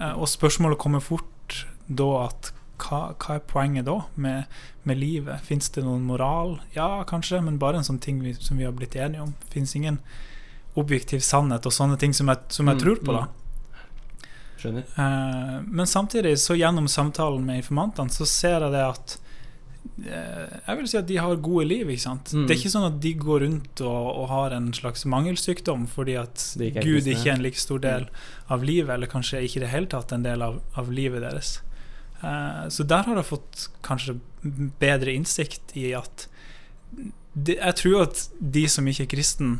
eh, 0.00 0.12
og 0.18 0.26
spørsmålet 0.26 0.78
kommer 0.78 1.00
fort 1.00 1.64
da 1.88 2.26
at 2.26 2.52
hva, 2.82 3.00
hva 3.16 3.34
er 3.38 3.42
poenget 3.48 3.86
da 3.88 3.98
med, 4.20 4.44
med 4.84 4.98
livet? 5.00 5.40
Fins 5.46 5.68
det 5.74 5.84
noen 5.86 6.04
moral? 6.08 6.58
Ja, 6.76 7.02
kanskje, 7.08 7.40
men 7.44 7.58
bare 7.62 7.80
en 7.80 7.86
sånn 7.88 8.00
ting 8.02 8.20
vi, 8.24 8.34
som 8.38 8.56
vi 8.60 8.64
har 8.68 8.72
blitt 8.76 8.96
enige 8.96 9.22
om. 9.26 9.34
Fins 9.52 9.74
ingen 9.78 9.98
objektiv 10.76 11.22
sannhet 11.24 11.64
og 11.66 11.72
sånne 11.72 11.96
ting 12.00 12.12
som 12.14 12.28
jeg, 12.28 12.42
som 12.52 12.68
jeg 12.68 12.76
Mm, 12.76 12.82
tror 12.82 13.02
på, 13.04 13.12
da. 13.16 13.26
Skjønner. 14.60 14.84
Eh, 14.96 15.60
men 15.66 15.86
samtidig, 15.86 16.38
så 16.40 16.56
gjennom 16.56 16.88
samtalen 16.88 17.44
med 17.44 17.62
informantene, 17.62 18.12
så 18.12 18.26
ser 18.28 18.60
jeg 18.64 18.72
det 18.72 18.84
at 18.84 19.16
eh, 20.04 20.56
Jeg 20.66 20.76
vil 20.78 20.88
si 20.88 20.96
at 20.98 21.06
de 21.08 21.16
har 21.20 21.36
gode 21.36 21.66
liv, 21.68 21.88
ikke 21.92 22.02
sant. 22.06 22.32
Mm. 22.32 22.46
Det 22.46 22.54
er 22.56 22.60
ikke 22.60 22.72
sånn 22.72 22.88
at 22.88 23.00
de 23.04 23.12
går 23.20 23.40
rundt 23.44 23.80
og, 23.84 24.08
og 24.22 24.28
har 24.32 24.56
en 24.56 24.72
slags 24.76 25.04
mangelsykdom 25.08 25.86
fordi 25.92 26.16
at 26.20 26.42
ikke 26.56 26.84
Gud 26.84 27.06
ikke 27.06 27.30
er 27.30 27.36
en 27.36 27.44
like 27.44 27.60
stor 27.60 27.78
del 27.84 28.08
av 28.52 28.64
livet, 28.64 28.94
eller 28.96 29.06
kanskje 29.12 29.44
ikke 29.44 29.60
i 29.60 29.64
det 29.66 29.72
hele 29.72 29.86
tatt 29.92 30.12
en 30.12 30.24
del 30.26 30.42
av, 30.42 30.60
av 30.76 30.90
livet 30.92 31.22
deres. 31.24 31.60
Eh, 32.22 32.68
så 32.68 32.86
der 32.86 33.02
har 33.04 33.16
jeg 33.16 33.24
fått 33.28 33.68
kanskje 33.82 34.18
bedre 34.80 35.12
innsikt 35.12 35.74
i 35.76 35.92
at 35.94 36.28
Jeg 37.36 37.74
tror 37.76 38.02
at 38.06 38.28
de 38.40 38.62
som 38.72 38.86
ikke 38.88 39.02
er 39.04 39.10
kristen, 39.12 39.58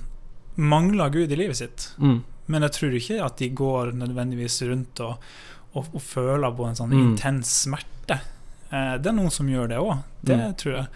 mangler 0.56 1.10
Gud 1.12 1.32
i 1.32 1.36
livet 1.36 1.56
sitt. 1.58 1.90
Mm. 2.00 2.22
Men 2.48 2.62
jeg 2.62 2.72
tror 2.72 2.94
ikke 2.96 3.18
at 3.24 3.36
de 3.42 3.48
går 3.50 3.90
nødvendigvis 3.98 4.62
rundt 4.70 5.00
og, 5.04 5.18
og, 5.74 5.90
og 5.92 6.00
føler 6.00 6.54
på 6.56 6.64
en 6.70 6.78
sånn 6.78 6.94
Mm. 6.94 7.02
intens 7.10 7.50
smerte. 7.66 8.20
Eh, 8.72 8.94
det 8.96 9.06
er 9.10 9.12
noen 9.18 9.30
som 9.30 9.46
gjør 9.50 9.68
det 9.68 9.76
òg, 9.82 9.98
det 10.24 10.38
Mm. 10.38 10.54
tror 10.56 10.72
jeg. 10.78 10.86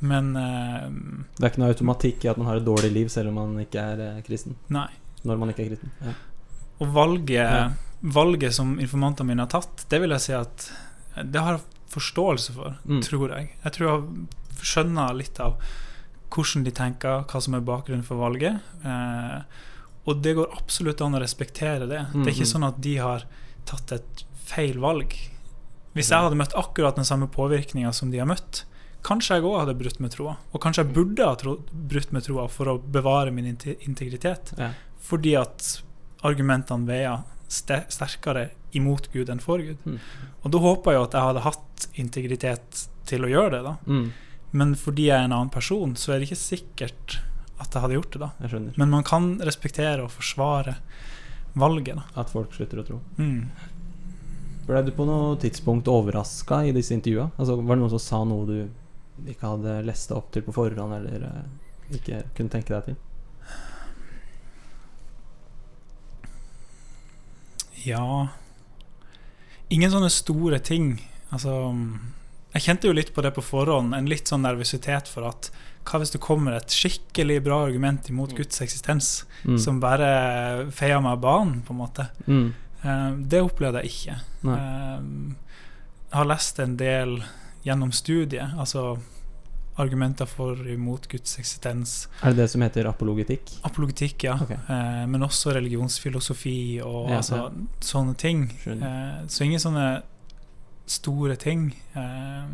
Men 0.00 0.36
eh, 0.36 0.88
Det 1.36 1.44
er 1.44 1.50
ikke 1.50 1.58
noe 1.62 1.72
automatikk 1.74 2.24
i 2.24 2.28
at 2.28 2.38
man 2.38 2.46
har 2.46 2.56
et 2.56 2.64
dårlig 2.64 2.92
liv 2.92 3.08
selv 3.12 3.28
om 3.28 3.34
man 3.34 3.58
ikke 3.66 3.80
er 3.80 4.22
kristen. 4.22 4.56
nei. 4.70 4.88
Når 5.24 5.38
man 5.38 5.48
ikke 5.52 5.64
er 5.66 5.68
kristen. 5.74 5.90
Ja. 6.04 6.12
Og 6.80 6.88
valget, 6.92 7.28
Ja. 7.28 7.70
valget 8.02 8.52
som 8.54 8.78
informantene 8.78 9.26
mine 9.26 9.40
har 9.40 9.48
tatt, 9.48 9.84
det 9.88 10.00
vil 10.00 10.10
jeg 10.10 10.20
si 10.20 10.32
at 10.32 10.70
det 11.22 11.40
har 11.40 11.56
jeg 11.58 11.64
forståelse 11.94 12.52
for, 12.52 12.76
Mm. 12.86 13.00
tror 13.02 13.28
jeg. 13.36 13.50
Jeg 13.64 13.72
tror 13.72 13.88
jeg 13.90 14.26
skjønner 14.64 15.14
litt 15.14 15.38
av 15.40 15.56
hvordan 16.30 16.64
de 16.64 16.70
tenker, 16.74 17.24
hva 17.30 17.40
som 17.42 17.54
er 17.54 17.60
bakgrunnen 17.60 18.02
for 18.04 18.16
valget. 18.18 18.60
Eh, 18.84 19.42
og 20.06 20.22
det 20.22 20.34
går 20.36 20.50
absolutt 20.56 21.00
an 21.00 21.14
å 21.14 21.20
respektere 21.22 21.86
det. 21.88 22.06
Det 22.12 22.26
er 22.26 22.32
ikke 22.34 22.44
Mhm. 22.44 22.54
sånn 22.54 22.66
at 22.68 22.80
de 22.80 22.96
har 22.96 23.22
tatt 23.64 23.92
et 23.92 24.24
feil 24.44 24.74
valg. 24.78 25.14
Hvis 25.94 26.10
jeg 26.10 26.18
hadde 26.18 26.34
møtt 26.36 26.52
akkurat 26.54 26.96
den 26.96 27.04
samme 27.04 27.28
påvirkninga 27.30 27.92
som 27.94 28.10
de 28.10 28.18
har 28.18 28.26
møtt, 28.26 28.64
kanskje 29.04 29.36
jeg 29.36 29.42
òg 29.44 29.60
hadde 29.60 29.78
brutt 29.78 30.00
med 30.00 30.10
troa. 30.10 30.36
Og 30.52 30.60
kanskje 30.60 30.84
jeg 30.84 30.92
burde 30.94 31.24
ha 31.24 31.34
tro, 31.36 31.56
brutt 31.72 32.10
med 32.12 32.24
troa 32.24 32.48
for 32.50 32.64
å 32.66 32.78
bevare 32.82 33.32
min 33.32 33.44
integritet. 33.56 34.58
Ja. 34.58 34.70
Fordi 35.00 35.36
at 35.40 35.82
argumentene 36.24 36.86
veier 36.86 37.22
sterkere 37.48 38.50
imot 38.78 39.10
Gud 39.12 39.30
enn 39.32 39.42
for 39.42 39.62
Gud. 39.62 39.80
Mm. 39.84 39.98
Og 40.42 40.54
da 40.54 40.60
håper 40.64 40.92
jeg 40.92 41.00
jo 41.00 41.06
at 41.08 41.16
jeg 41.16 41.28
hadde 41.28 41.44
hatt 41.46 41.88
integritet 42.04 42.84
til 43.08 43.26
å 43.26 43.30
gjøre 43.30 43.52
det, 43.56 43.62
da. 43.66 43.74
Mm. 43.86 44.06
Men 44.54 44.74
fordi 44.78 45.08
jeg 45.08 45.18
er 45.18 45.28
en 45.28 45.36
annen 45.36 45.52
person, 45.54 45.96
så 45.98 46.14
er 46.14 46.20
det 46.20 46.28
ikke 46.28 46.40
sikkert 46.40 47.18
at 47.62 47.70
jeg 47.70 47.82
hadde 47.84 47.98
gjort 47.98 48.14
det, 48.14 48.22
da. 48.22 48.60
Men 48.78 48.92
man 48.92 49.06
kan 49.06 49.34
respektere 49.44 50.04
og 50.04 50.12
forsvare 50.14 50.76
valget, 51.58 51.98
da. 51.98 52.06
At 52.20 52.32
folk 52.34 52.54
slutter 52.54 52.82
å 52.82 52.86
tro. 52.86 53.00
Mm. 53.18 53.48
Ble 54.64 54.80
du 54.86 54.94
på 54.96 55.04
noe 55.08 55.34
tidspunkt 55.42 55.90
overraska 55.92 56.62
i 56.64 56.72
disse 56.74 56.94
intervjua? 56.96 57.28
Altså, 57.36 57.58
var 57.60 57.76
det 57.76 57.82
noen 57.82 57.94
som 57.96 58.02
sa 58.02 58.22
noe 58.28 58.46
du 58.48 59.28
ikke 59.30 59.50
hadde 59.52 59.80
lest 59.86 60.10
deg 60.10 60.18
opp 60.18 60.30
til 60.34 60.44
på 60.46 60.54
forhånd, 60.56 60.96
eller 60.96 61.26
eh, 61.28 61.42
ikke 61.98 62.22
kunne 62.36 62.54
tenke 62.54 62.74
deg 62.74 62.88
til? 62.88 63.00
Ja 67.84 68.06
Ingen 69.74 69.90
sånne 69.92 70.10
store 70.12 70.60
ting. 70.62 70.94
Altså 71.34 71.52
Jeg 72.54 72.62
kjente 72.62 72.86
jo 72.86 72.94
litt 72.94 73.10
på 73.14 73.22
det 73.24 73.32
på 73.34 73.42
forhånd. 73.42 73.94
En 73.96 74.06
litt 74.06 74.28
sånn 74.30 74.44
nervøsitet 74.46 75.08
for 75.10 75.26
at 75.26 75.48
hva 75.84 75.98
hvis 76.00 76.12
det 76.14 76.20
kommer 76.22 76.54
et 76.56 76.70
skikkelig 76.72 77.40
bra 77.44 77.64
argument 77.66 78.06
imot 78.08 78.30
Mm. 78.32 78.36
Guds 78.38 78.60
eksistens, 78.62 79.24
Mm. 79.44 79.58
som 79.58 79.80
bare 79.80 80.70
feier 80.70 81.00
meg 81.02 81.12
av 81.12 81.20
banen, 81.20 81.62
på 81.66 81.72
en 81.74 81.76
måte? 81.80 82.06
Mm. 82.28 82.54
Eh, 82.84 83.10
det 83.28 83.42
opplevde 83.42 83.82
jeg 83.82 83.90
ikke. 83.90 84.16
Nei. 84.44 84.54
Eh, 84.54 85.00
jeg 86.10 86.16
har 86.20 86.24
lest 86.30 86.58
en 86.60 86.76
del 86.76 87.24
gjennom 87.66 87.90
studiet, 87.92 88.54
altså 88.56 88.98
argumenter 89.76 90.26
for 90.30 90.52
og 90.54 90.66
imot 90.70 91.08
Guds 91.10 91.38
eksistens. 91.38 92.06
Er 92.22 92.30
det 92.30 92.44
det 92.44 92.50
som 92.52 92.62
heter 92.62 92.86
apologetikk? 92.86 93.56
Apologetikk, 93.66 94.22
ja. 94.28 94.36
Okay. 94.42 94.56
Eh, 94.70 95.06
men 95.10 95.20
også 95.26 95.54
religionsfilosofi 95.56 96.80
og 96.84 97.10
Ja, 97.10 97.16
altså, 97.16 97.36
ja. 97.36 97.50
sånne 97.80 98.14
ting. 98.16 98.44
Eh, 98.66 99.24
så 99.26 99.44
ingen 99.44 99.58
sånne 99.60 100.02
store 100.86 101.34
ting. 101.36 101.72
Eh, 101.96 102.46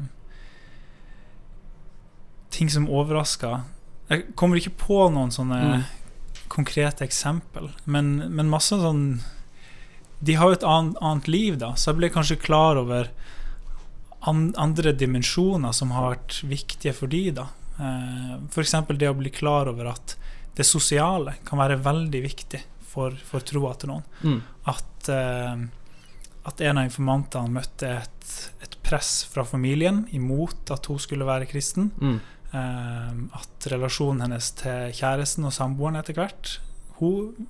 ting 2.50 2.70
som 2.70 2.88
overrasker. 2.90 3.62
Jeg 4.10 4.24
kommer 4.34 4.56
ikke 4.58 4.74
på 4.76 5.04
noen 5.12 5.30
sånne 5.30 5.60
Mm. 5.60 5.84
konkrete 6.48 7.04
eksempel, 7.06 7.70
men, 7.86 8.16
men 8.34 8.48
masse 8.50 8.74
sånn 8.74 9.20
De 10.22 10.34
har 10.34 10.48
jo 10.50 10.52
et 10.52 10.64
annet, 10.64 10.96
annet 11.00 11.28
liv, 11.28 11.58
da, 11.58 11.70
så 11.76 11.92
jeg 11.92 11.96
ble 11.96 12.08
kanskje 12.10 12.36
klar 12.42 12.76
over 12.76 13.08
andre 14.20 14.92
dimensjoner 14.92 15.72
som 15.72 15.94
har 15.96 16.10
vært 16.14 16.40
viktige 16.48 16.92
for 16.96 17.10
de 17.12 17.22
da. 17.36 17.46
Eh, 17.80 18.34
F.eks. 18.50 18.74
det 18.92 19.08
å 19.08 19.16
bli 19.16 19.32
klar 19.32 19.70
over 19.70 19.92
at 19.94 20.16
det 20.56 20.66
sosiale 20.68 21.38
kan 21.46 21.60
være 21.60 21.80
veldig 21.80 22.22
viktig 22.24 22.60
for, 22.90 23.14
for 23.24 23.44
troa 23.46 23.74
til 23.80 23.94
noen. 23.94 24.08
Mm. 24.22 24.40
At, 24.72 25.08
eh, 25.14 25.62
at 26.50 26.66
en 26.66 26.82
av 26.82 26.88
informantene 26.88 27.54
møtte 27.54 27.94
et, 28.02 28.34
et 28.60 28.76
press 28.84 29.22
fra 29.30 29.46
familien 29.46 30.04
imot 30.16 30.72
at 30.74 30.90
hun 30.90 31.00
skulle 31.00 31.28
være 31.28 31.48
kristen. 31.50 31.92
Mm. 32.00 32.18
Eh, 32.50 33.16
at 33.40 33.70
relasjonen 33.72 34.26
hennes 34.26 34.52
til 34.58 34.92
kjæresten 35.00 35.46
og 35.46 35.54
samboeren 35.54 36.00
etter 36.00 36.16
hvert 36.18 36.56
Hun 36.98 37.46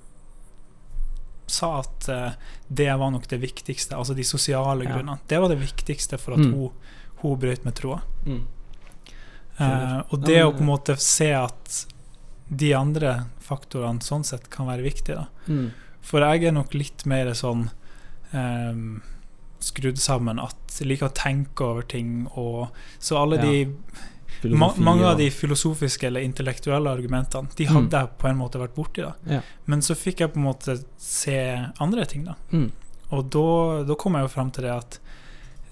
sa 1.51 1.79
at 1.81 2.07
eh, 2.09 2.31
det 2.71 2.87
var 2.97 3.11
nok 3.13 3.27
det 3.31 3.39
viktigste, 3.41 3.95
altså 3.97 4.15
de 4.15 4.23
sosiale 4.23 4.85
Ja. 4.87 4.95
grunnene. 4.95 5.19
Det 5.27 5.39
var 5.41 5.49
det 5.51 5.59
viktigste 5.59 6.17
for 6.19 6.33
at 6.33 6.39
Mm. 6.45 6.53
hun, 6.53 6.71
hun 7.21 7.37
brøt 7.39 7.65
med 7.65 7.75
troa. 7.75 8.01
Mm. 8.25 8.43
Eh, 9.59 9.99
og 10.09 10.21
det 10.25 10.39
å 10.43 10.51
på 10.55 10.63
en 10.63 10.69
måte 10.71 10.95
se 10.99 11.31
at 11.35 11.85
de 12.49 12.73
andre 12.75 13.25
faktorene 13.43 14.01
sånn 14.03 14.25
sett 14.25 14.49
kan 14.49 14.67
være 14.67 14.83
viktige. 14.83 15.15
da 15.15 15.27
Mm. 15.47 15.71
For 16.01 16.19
jeg 16.21 16.43
er 16.47 16.51
nok 16.51 16.73
litt 16.73 17.05
mer 17.05 17.27
sånn 17.37 17.69
ehm, 18.33 19.01
skrudd 19.59 19.97
sammen 19.99 20.39
at 20.41 20.55
jeg 20.79 20.87
liker 20.87 21.09
å 21.09 21.13
tenke 21.13 21.61
over 21.61 21.81
ting. 21.83 22.27
Og, 22.35 22.69
så 22.99 23.17
alle 23.21 23.35
Ja. 23.37 23.41
de 23.41 23.65
ma 24.49 24.73
Mange 24.77 25.03
av 25.05 25.17
de 25.17 25.29
filosofiske 25.29 26.07
eller 26.07 26.21
intellektuelle 26.21 26.89
argumentene 26.89 27.47
De 27.55 27.65
Mm. 27.65 27.73
hadde 27.73 27.91
jeg 27.99 28.17
på 28.17 28.27
en 28.29 28.37
måte 28.37 28.59
vært 28.59 28.73
borti. 28.75 29.01
da 29.01 29.13
Ja. 29.27 29.41
Men 29.67 29.79
så 29.81 29.93
fikk 29.95 30.19
jeg 30.19 30.33
på 30.33 30.37
en 30.37 30.43
måte 30.45 30.83
se 30.97 31.67
andre 31.79 32.05
ting. 32.05 32.25
da 32.25 32.35
Mm. 32.51 32.71
Og 33.11 33.29
da, 33.29 33.83
da 33.83 33.95
kom 33.95 34.13
jeg 34.13 34.23
jo 34.23 34.27
fram 34.27 34.51
til 34.51 34.63
det 34.63 34.71
at 34.71 34.99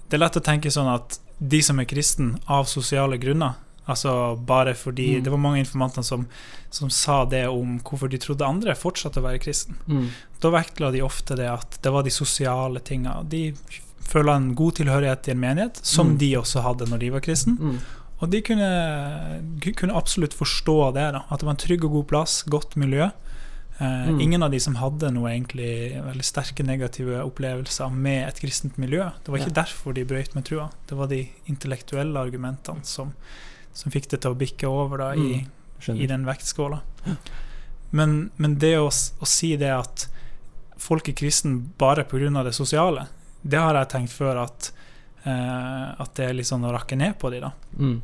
det 0.08 0.14
er 0.20 0.24
lett 0.26 0.36
å 0.36 0.42
tenke 0.44 0.66
sånn 0.70 0.92
at 0.94 1.18
de 1.40 1.60
som 1.62 1.78
er 1.80 1.84
kristen 1.86 2.38
av 2.48 2.66
sosiale 2.66 3.18
grunner 3.18 3.54
Altså 3.88 4.36
bare 4.46 4.74
fordi 4.74 5.16
Mm. 5.16 5.24
Det 5.24 5.30
var 5.30 5.38
mange 5.38 5.58
informanter 5.64 6.02
som, 6.04 6.28
som 6.70 6.88
sa 6.90 7.24
det 7.24 7.48
om 7.48 7.80
hvorfor 7.80 8.08
de 8.08 8.18
trodde 8.18 8.46
andre 8.46 8.74
fortsatte 8.76 9.16
å 9.18 9.22
være 9.22 9.40
kristen. 9.40 9.74
Mm. 9.88 10.08
Da 10.40 10.50
vektla 10.50 10.92
de 10.92 11.00
ofte 11.02 11.34
det 11.34 11.48
at 11.50 11.78
det 11.82 11.90
var 11.90 12.02
de 12.04 12.10
sosiale 12.10 12.78
tinga. 12.80 13.24
De 13.28 13.52
føler 14.00 14.36
en 14.36 14.54
god 14.54 14.74
tilhørighet 14.74 15.26
i 15.28 15.30
en 15.32 15.40
menighet, 15.40 15.80
som 15.84 16.10
Mm. 16.10 16.18
de 16.18 16.32
også 16.36 16.62
hadde 16.62 16.86
når 16.88 16.98
de 17.00 17.10
var 17.10 17.20
kristen. 17.20 17.56
Mm. 17.58 17.78
Og 18.20 18.30
de 18.30 18.40
kunne, 18.44 18.68
kunne 19.76 19.96
absolutt 19.96 20.34
forstå 20.36 20.78
det. 20.96 21.06
da 21.16 21.22
At 21.30 21.40
det 21.40 21.46
var 21.48 21.54
en 21.56 21.64
trygg 21.64 21.84
og 21.88 21.94
god 21.98 22.06
plass, 22.12 22.42
godt 22.42 22.76
miljø. 22.76 23.10
Eh, 23.80 24.08
Mm. 24.10 24.20
Ingen 24.20 24.42
av 24.42 24.50
de 24.52 24.58
som 24.60 24.74
hadde 24.76 25.08
noe 25.10 25.30
egentlig 25.30 25.96
veldig 26.04 26.24
sterke 26.24 26.62
negative 26.62 27.22
opplevelser 27.24 27.88
med 27.90 28.28
et 28.28 28.40
kristent 28.42 28.76
miljø. 28.76 29.06
Det 29.24 29.32
var 29.32 29.38
ikke 29.40 29.54
derfor 29.56 29.94
de 29.96 30.04
brøyt 30.04 30.34
med 30.34 30.44
trua. 30.44 30.66
Det 30.86 30.98
var 30.98 31.08
de 31.08 31.22
intellektuelle 31.48 32.20
argumentene 32.20 32.84
som, 32.84 33.14
som 33.72 33.90
fikk 33.90 34.10
det 34.10 34.20
til 34.20 34.34
å 34.34 34.36
bikke 34.36 34.68
over 34.68 34.98
da 34.98 35.14
i, 35.14 35.46
Mm. 35.88 35.96
i 35.96 36.06
den 36.06 36.26
vektskåla. 36.26 36.82
Men, 37.90 38.30
men 38.36 38.58
det 38.58 38.74
å, 38.76 38.88
å 38.88 39.26
si 39.26 39.56
det 39.56 39.70
at 39.72 40.08
folk 40.76 41.08
er 41.08 41.16
kristen 41.16 41.72
bare 41.78 42.04
pga. 42.04 42.44
det 42.44 42.52
sosiale, 42.54 43.06
det 43.42 43.58
har 43.58 43.74
jeg 43.74 43.88
tenkt 43.88 44.12
før 44.12 44.42
at, 44.44 44.72
at 45.28 46.14
det 46.16 46.24
er 46.24 46.36
litt 46.36 46.48
sånn 46.48 46.64
å 46.64 46.72
rakke 46.72 46.96
ned 46.96 47.18
på 47.20 47.28
de 47.32 47.42
da. 47.42 47.50
Mm. 47.76 47.98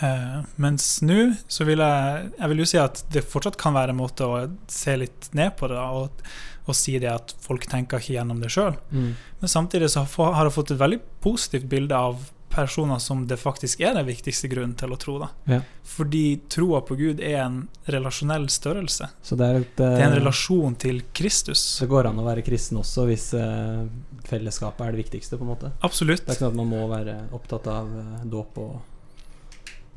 Eh, 0.00 0.38
mens 0.62 0.86
nå 1.04 1.34
så 1.52 1.66
vil 1.68 1.82
jeg 1.82 2.30
Jeg 2.38 2.48
vil 2.48 2.62
jo 2.62 2.66
si 2.70 2.78
at 2.80 3.02
det 3.12 3.26
fortsatt 3.28 3.58
kan 3.60 3.74
være 3.76 3.92
en 3.92 4.00
måte 4.00 4.24
å 4.24 4.46
se 4.70 4.94
litt 4.96 5.28
ned 5.36 5.52
på 5.58 5.68
det 5.68 5.76
da, 5.76 5.90
og, 5.92 6.22
og 6.64 6.78
si 6.78 6.96
det 7.02 7.10
at 7.12 7.34
folk 7.44 7.66
tenker 7.68 8.00
ikke 8.00 8.16
gjennom 8.16 8.40
det 8.42 8.52
sjøl. 8.54 8.78
Mm. 8.90 9.12
Men 9.42 9.52
samtidig 9.52 9.90
så 9.92 10.06
har 10.06 10.46
jeg 10.46 10.56
fått 10.56 10.72
et 10.74 10.80
veldig 10.80 11.00
positivt 11.24 11.68
bilde 11.70 11.98
av 11.98 12.30
personer 12.52 12.98
som 13.02 13.24
det 13.26 13.38
faktisk 13.40 13.80
er 13.80 13.94
den 13.96 14.06
viktigste 14.06 14.48
grunnen 14.52 14.74
til 14.78 14.92
å 14.92 14.98
tro. 15.00 15.18
da 15.18 15.28
Ja. 15.48 15.60
Fordi 15.84 16.40
troa 16.48 16.80
på 16.86 16.96
Gud 16.96 17.20
er 17.20 17.40
en 17.46 17.68
relasjonell 17.88 18.46
størrelse. 18.52 19.08
Så 19.22 19.36
det 19.36 19.48
er, 19.48 19.60
et, 19.64 19.76
Det 19.76 19.88
er 19.88 20.06
en 20.06 20.12
eh, 20.12 20.20
relasjon 20.20 20.76
til 20.78 21.02
Kristus. 21.12 21.78
det 21.80 21.88
går 21.88 22.06
an 22.12 22.18
å 22.22 22.24
være 22.24 22.44
kristen 22.46 22.78
også 22.78 23.06
hvis 23.08 23.32
uh, 23.34 23.86
fellesskapet 24.28 24.86
er 24.86 24.92
det 24.92 25.04
viktigste, 25.04 25.36
på 25.40 25.44
en 25.44 25.52
måte. 25.54 25.72
Absolutt. 25.82 26.24
Det 26.26 26.30
er 26.30 26.34
ikke 26.38 26.44
sånn 26.46 26.54
at 26.54 26.60
man 26.62 26.70
må 26.72 26.86
være 26.92 27.18
opptatt 27.32 27.66
av 27.66 27.88
uh, 27.92 28.24
dåp 28.24 28.58
og 28.58 28.80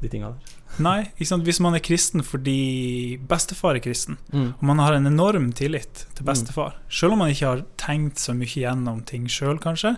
de 0.02 0.10
tinga 0.12 0.34
der. 0.34 0.54
Nei? 0.84 1.06
Hvis 1.18 1.62
man 1.64 1.78
er 1.78 1.80
kristen 1.80 2.20
fordi 2.26 3.16
bestefar 3.30 3.78
er 3.78 3.84
kristen, 3.86 4.18
Mm. 4.34 4.50
og 4.58 4.64
man 4.64 4.80
har 4.80 4.94
en 4.94 5.06
enorm 5.08 5.54
tillit 5.54 6.06
til 6.16 6.26
Mm. 6.26 6.34
bestefar, 6.34 6.74
selv 6.90 7.14
om 7.14 7.20
man 7.20 7.30
ikke 7.32 7.48
har 7.48 7.66
tenkt 7.78 8.18
så 8.20 8.34
mye 8.36 8.46
gjennom 8.60 9.06
ting 9.06 9.26
sjøl, 9.28 9.58
kanskje, 9.60 9.96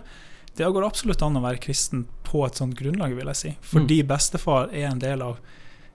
det 0.58 0.68
går 0.74 0.86
absolutt 0.86 1.22
an 1.24 1.38
å 1.38 1.44
være 1.44 1.60
kristen 1.62 2.06
på 2.26 2.42
et 2.46 2.58
sånt 2.60 2.76
grunnlag, 2.78 3.14
vil 3.16 3.30
jeg 3.32 3.38
si. 3.40 3.52
Fordi 3.72 4.02
bestefar 4.06 4.68
er 4.74 4.90
en 4.90 5.00
del 5.02 5.22
av 5.24 5.38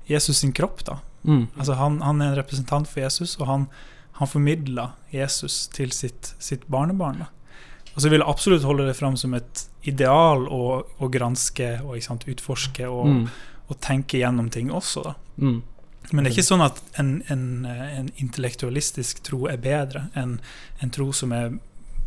Jesus 0.09 0.39
sin 0.43 0.53
kropp, 0.55 0.81
da. 0.87 0.97
Mm. 1.23 1.45
Altså 1.55 1.75
han, 1.79 2.01
han 2.03 2.21
er 2.21 2.31
en 2.33 2.39
representant 2.39 2.89
for 2.89 3.03
Jesus, 3.03 3.37
og 3.39 3.47
han, 3.47 3.67
han 4.19 4.27
formidler 4.27 4.95
Jesus 5.13 5.67
til 5.71 5.93
sitt, 5.95 6.33
sitt 6.43 6.65
barnebarn. 6.71 7.23
Da. 7.23 7.29
Og 7.93 8.01
så 8.01 8.09
vil 8.09 8.19
jeg 8.23 8.29
absolutt 8.29 8.65
holde 8.67 8.87
det 8.89 8.97
fram 8.97 9.15
som 9.19 9.35
et 9.37 9.67
ideal 9.87 10.47
å, 10.47 10.63
å 10.99 11.09
granske 11.13 11.75
og 11.83 11.99
sant, 12.03 12.25
utforske 12.27 12.87
og, 12.89 13.05
Mm. 13.07 13.27
og 13.69 13.79
tenke 13.83 14.17
gjennom 14.19 14.49
ting 14.51 14.71
også. 14.71 15.03
Da. 15.03 15.13
Mm. 15.37 15.61
Men 16.11 16.23
det 16.25 16.31
er 16.31 16.35
ikke 16.35 16.49
sånn 16.49 16.65
at 16.65 16.81
en, 16.99 17.13
en, 17.31 17.43
en 17.65 18.09
intellektualistisk 18.19 19.21
tro 19.23 19.45
er 19.47 19.57
bedre 19.63 20.09
enn 20.19 20.39
en 20.83 20.91
tro 20.91 21.11
som 21.15 21.31
er 21.31 21.53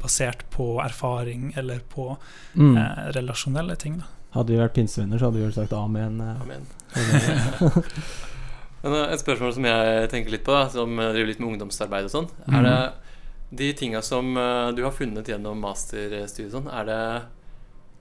basert 0.03 0.45
på 0.51 0.81
erfaring 0.85 1.53
eller 1.57 1.81
på 1.93 2.17
Mm. 2.55 2.77
eh, 2.77 3.13
relasjonelle 3.17 3.77
ting. 3.77 3.99
Da. 3.99 4.05
Hadde 4.37 4.53
vi 4.53 4.59
vært 4.61 4.75
pinsevenner, 4.75 5.19
så 5.19 5.27
hadde 5.31 5.39
vi 5.41 5.45
vel 5.47 5.53
sagt 5.57 5.73
amen. 5.73 6.21
eh. 6.21 6.41
Amen. 6.43 6.67
Amen. 6.97 7.83
Men 8.83 8.93
eh, 8.95 9.13
et 9.15 9.21
spørsmål 9.23 9.55
som 9.57 9.65
jeg 9.65 10.11
tenker 10.13 10.31
litt 10.35 10.45
på, 10.45 10.53
da, 10.53 10.69
som 10.71 10.99
eh, 11.01 11.13
driver 11.13 11.27
litt 11.33 11.41
med 11.41 11.49
ungdomsarbeid 11.55 12.05
og 12.09 12.13
sånn, 12.13 12.29
Mm. 12.47 12.55
er 12.59 12.63
det 12.69 12.79
de 13.57 13.73
tinga 13.79 14.03
som 14.03 14.35
du 14.75 14.83
har 14.83 14.91
funnet 14.93 15.25
gjennom 15.31 15.61
masterstudiet 15.63 16.51
sånn, 16.53 16.67
er 16.73 16.85
det 16.85 17.01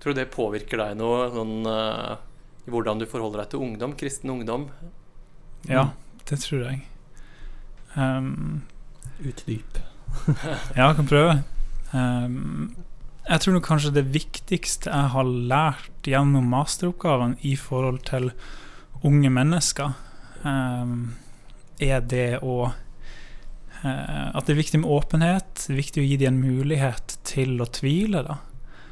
Tror 0.02 0.14
du 0.14 0.20
det 0.20 0.32
påvirker 0.34 0.78
deg 0.78 0.98
noe 1.00 1.30
sånn 1.34 1.66
i 1.66 2.70
hvordan 2.70 3.00
du 3.00 3.06
forholder 3.10 3.40
deg 3.44 3.50
til 3.50 3.60
ungdom, 3.64 3.94
kristen 3.98 4.30
ungdom? 4.30 4.68
Ja, 5.70 5.88
det 6.30 6.40
tror 6.44 6.66
jeg. 6.68 6.82
Um, 7.96 8.64
Utdyp. 9.24 9.80
Ja, 10.76 10.90
jeg 10.90 10.96
kan 11.00 11.08
prøve. 11.10 11.38
Ehm, 11.96 12.76
jeg 13.26 13.42
tror 13.42 13.62
kanskje 13.66 13.94
det 13.96 14.06
viktigste 14.14 14.92
jeg 14.92 15.12
har 15.16 15.30
lært 15.52 16.08
gjennom 16.10 16.50
masteroppgaven 16.52 17.38
i 17.48 17.56
forhold 17.58 18.04
til 18.10 18.32
unge 19.06 19.32
mennesker, 19.34 19.96
ehm, 20.44 21.14
er 21.82 22.02
det 22.02 22.40
å 22.42 22.74
eh, 23.84 24.28
At 24.34 24.48
det 24.48 24.56
er 24.56 24.62
viktig 24.62 24.80
med 24.82 24.90
åpenhet. 24.90 25.66
Viktig 25.70 26.02
å 26.02 26.06
gi 26.08 26.16
dem 26.18 26.34
en 26.34 26.42
mulighet 26.42 27.18
til 27.24 27.60
å 27.62 27.68
tvile. 27.70 28.24
da 28.24 28.38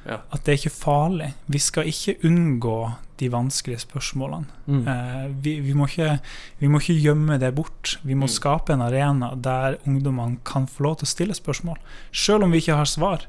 Ja. 0.05 0.19
At 0.31 0.43
det 0.43 0.51
er 0.53 0.59
ikke 0.59 0.83
farlig. 0.83 1.33
Vi 1.47 1.59
skal 1.59 1.87
ikke 1.87 2.19
unngå 2.27 2.93
de 3.23 3.29
vanskelige 3.33 3.81
spørsmålene. 3.85 4.45
Mm. 4.67 4.81
Eh, 4.91 5.25
vi, 5.45 5.53
vi, 5.63 5.73
må 5.79 5.87
ikke, 5.89 6.19
vi 6.59 6.69
må 6.71 6.81
ikke 6.83 6.97
gjemme 6.99 7.39
det 7.41 7.53
bort. 7.57 7.95
Vi 8.03 8.13
må 8.19 8.27
Mm. 8.27 8.33
skape 8.35 8.73
en 8.75 8.83
arena 8.85 9.31
der 9.35 9.79
ungdommene 9.87 10.37
kan 10.45 10.67
få 10.67 10.83
lov 10.87 10.99
til 10.99 11.07
å 11.07 11.13
stille 11.15 11.33
spørsmål, 11.39 11.79
selv 12.11 12.43
om 12.45 12.51
vi 12.51 12.59
ikke 12.61 12.75
har 12.81 12.85
svar. 12.91 13.25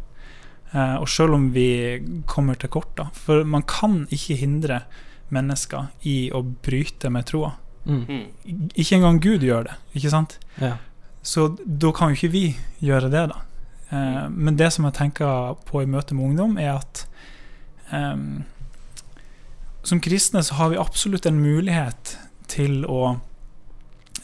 Eh, 0.74 0.96
og 0.98 1.06
selv 1.08 1.34
om 1.38 1.52
vi 1.54 1.68
kommer 2.26 2.58
til 2.58 2.68
kort. 2.74 2.90
Da. 2.98 3.04
For 3.14 3.44
man 3.46 3.62
kan 3.62 4.06
ikke 4.10 4.34
hindre 4.40 4.82
mennesker 5.30 5.88
i 6.04 6.30
å 6.34 6.42
bryte 6.42 7.10
med 7.10 7.26
troa. 7.30 7.52
Mm. 7.86 8.02
Mm. 8.08 8.68
Ikke 8.74 8.96
engang 8.98 9.20
Gud 9.22 9.42
gjør 9.44 9.64
det, 9.68 9.74
ikke 9.94 10.10
sant? 10.10 10.38
Ja. 10.60 10.76
Så 11.22 11.50
da 11.64 11.90
kan 11.92 12.10
jo 12.12 12.18
ikke 12.18 12.32
vi 12.32 12.44
gjøre 12.84 13.10
det, 13.12 13.28
da. 13.32 13.42
Eh, 13.90 14.28
men 14.30 14.56
det 14.56 14.72
som 14.74 14.84
jeg 14.88 14.94
tenker 14.98 15.54
på 15.68 15.82
i 15.82 15.86
møte 15.88 16.14
med 16.16 16.30
ungdom, 16.32 16.58
er 16.58 16.74
at 16.80 17.04
em, 17.92 18.44
som 19.84 20.00
kristne 20.00 20.42
så 20.42 20.54
har 20.58 20.72
vi 20.72 20.78
absolutt 20.80 21.26
en 21.28 21.40
mulighet 21.42 22.16
til 22.50 22.84
å 22.90 23.20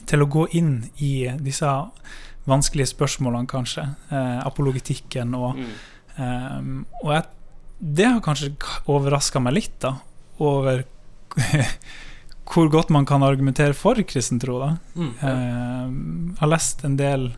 til 0.09 0.23
å 0.23 0.27
gå 0.27 0.47
inn 0.57 0.89
i 0.99 1.29
disse 1.39 1.67
vanskelige 2.49 2.89
spørsmålene, 2.89 3.47
kanskje. 3.47 3.83
Eh, 4.11 4.39
apologetikken 4.47 5.35
og 5.37 5.55
Mm. 5.55 5.67
em, 6.17 6.85
Og 7.03 7.11
jeg, 7.13 7.23
det 7.95 8.05
har 8.05 8.19
kanskje 8.21 8.55
overraska 8.87 9.39
meg 9.39 9.53
litt, 9.53 9.79
da. 9.79 9.93
Over 10.39 10.83
hvor 12.51 12.69
godt 12.69 12.89
man 12.89 13.05
kan 13.05 13.23
argumentere 13.23 13.73
for 13.73 13.95
kristen 14.03 14.39
tro, 14.41 14.59
da. 14.59 14.77
Mm. 14.95 15.13
Eh, 15.21 16.39
har 16.41 16.47
lest 16.51 16.83
en 16.83 16.97
del 16.97 17.29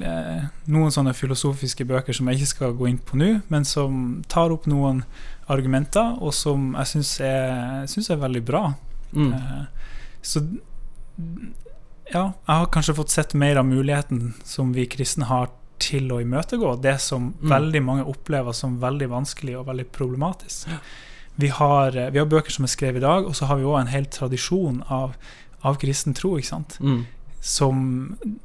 eh, 0.00 0.44
Noen 0.70 0.92
sånne 0.94 1.14
filosofiske 1.16 1.84
bøker 1.88 2.14
som 2.14 2.28
jeg 2.28 2.38
ikke 2.38 2.46
skal 2.52 2.76
gå 2.78 2.86
inn 2.88 2.98
på 2.98 3.16
nå, 3.18 3.40
men 3.50 3.64
som 3.66 4.22
tar 4.28 4.52
opp 4.54 4.66
noen 4.70 5.02
argumenter, 5.50 6.16
og 6.22 6.34
som 6.34 6.72
jeg 6.78 6.92
syns 6.94 7.14
er, 7.20 7.84
er 8.14 8.22
veldig 8.22 8.42
bra. 8.46 8.64
Mm. 9.12 9.32
Eh, 9.34 9.64
så 10.22 10.42
ja, 12.10 12.24
jeg 12.46 12.56
har 12.56 12.66
kanskje 12.74 12.96
fått 12.98 13.12
sett 13.14 13.34
mer 13.38 13.60
av 13.60 13.66
muligheten 13.68 14.32
som 14.44 14.72
vi 14.74 14.86
kristne 14.90 15.28
har 15.30 15.50
til 15.80 16.10
å 16.12 16.20
imøtegå 16.20 16.74
det 16.82 16.98
som 17.00 17.32
Mm. 17.40 17.48
veldig 17.50 17.82
mange 17.82 18.04
opplever 18.04 18.52
som 18.52 18.78
veldig 18.80 19.08
vanskelig 19.08 19.58
og 19.58 19.66
veldig 19.66 19.86
problematisk. 19.92 20.68
Vi 21.36 21.48
har, 21.48 21.96
eh, 21.96 22.10
vi 22.10 22.18
har 22.18 22.26
bøker 22.26 22.50
som 22.50 22.64
er 22.64 22.68
skrevet 22.68 22.96
i 22.96 23.06
dag, 23.06 23.26
og 23.26 23.34
så 23.34 23.46
har 23.46 23.56
vi 23.56 23.64
òg 23.64 23.80
en 23.80 23.86
hel 23.86 24.04
tradisjon 24.04 24.82
av, 24.90 25.14
av 25.64 25.78
kristen 25.78 26.14
tro. 26.14 26.36
ikke 26.36 26.46
sant? 26.48 26.78
Mm. 26.80 27.06
Som 27.40 28.38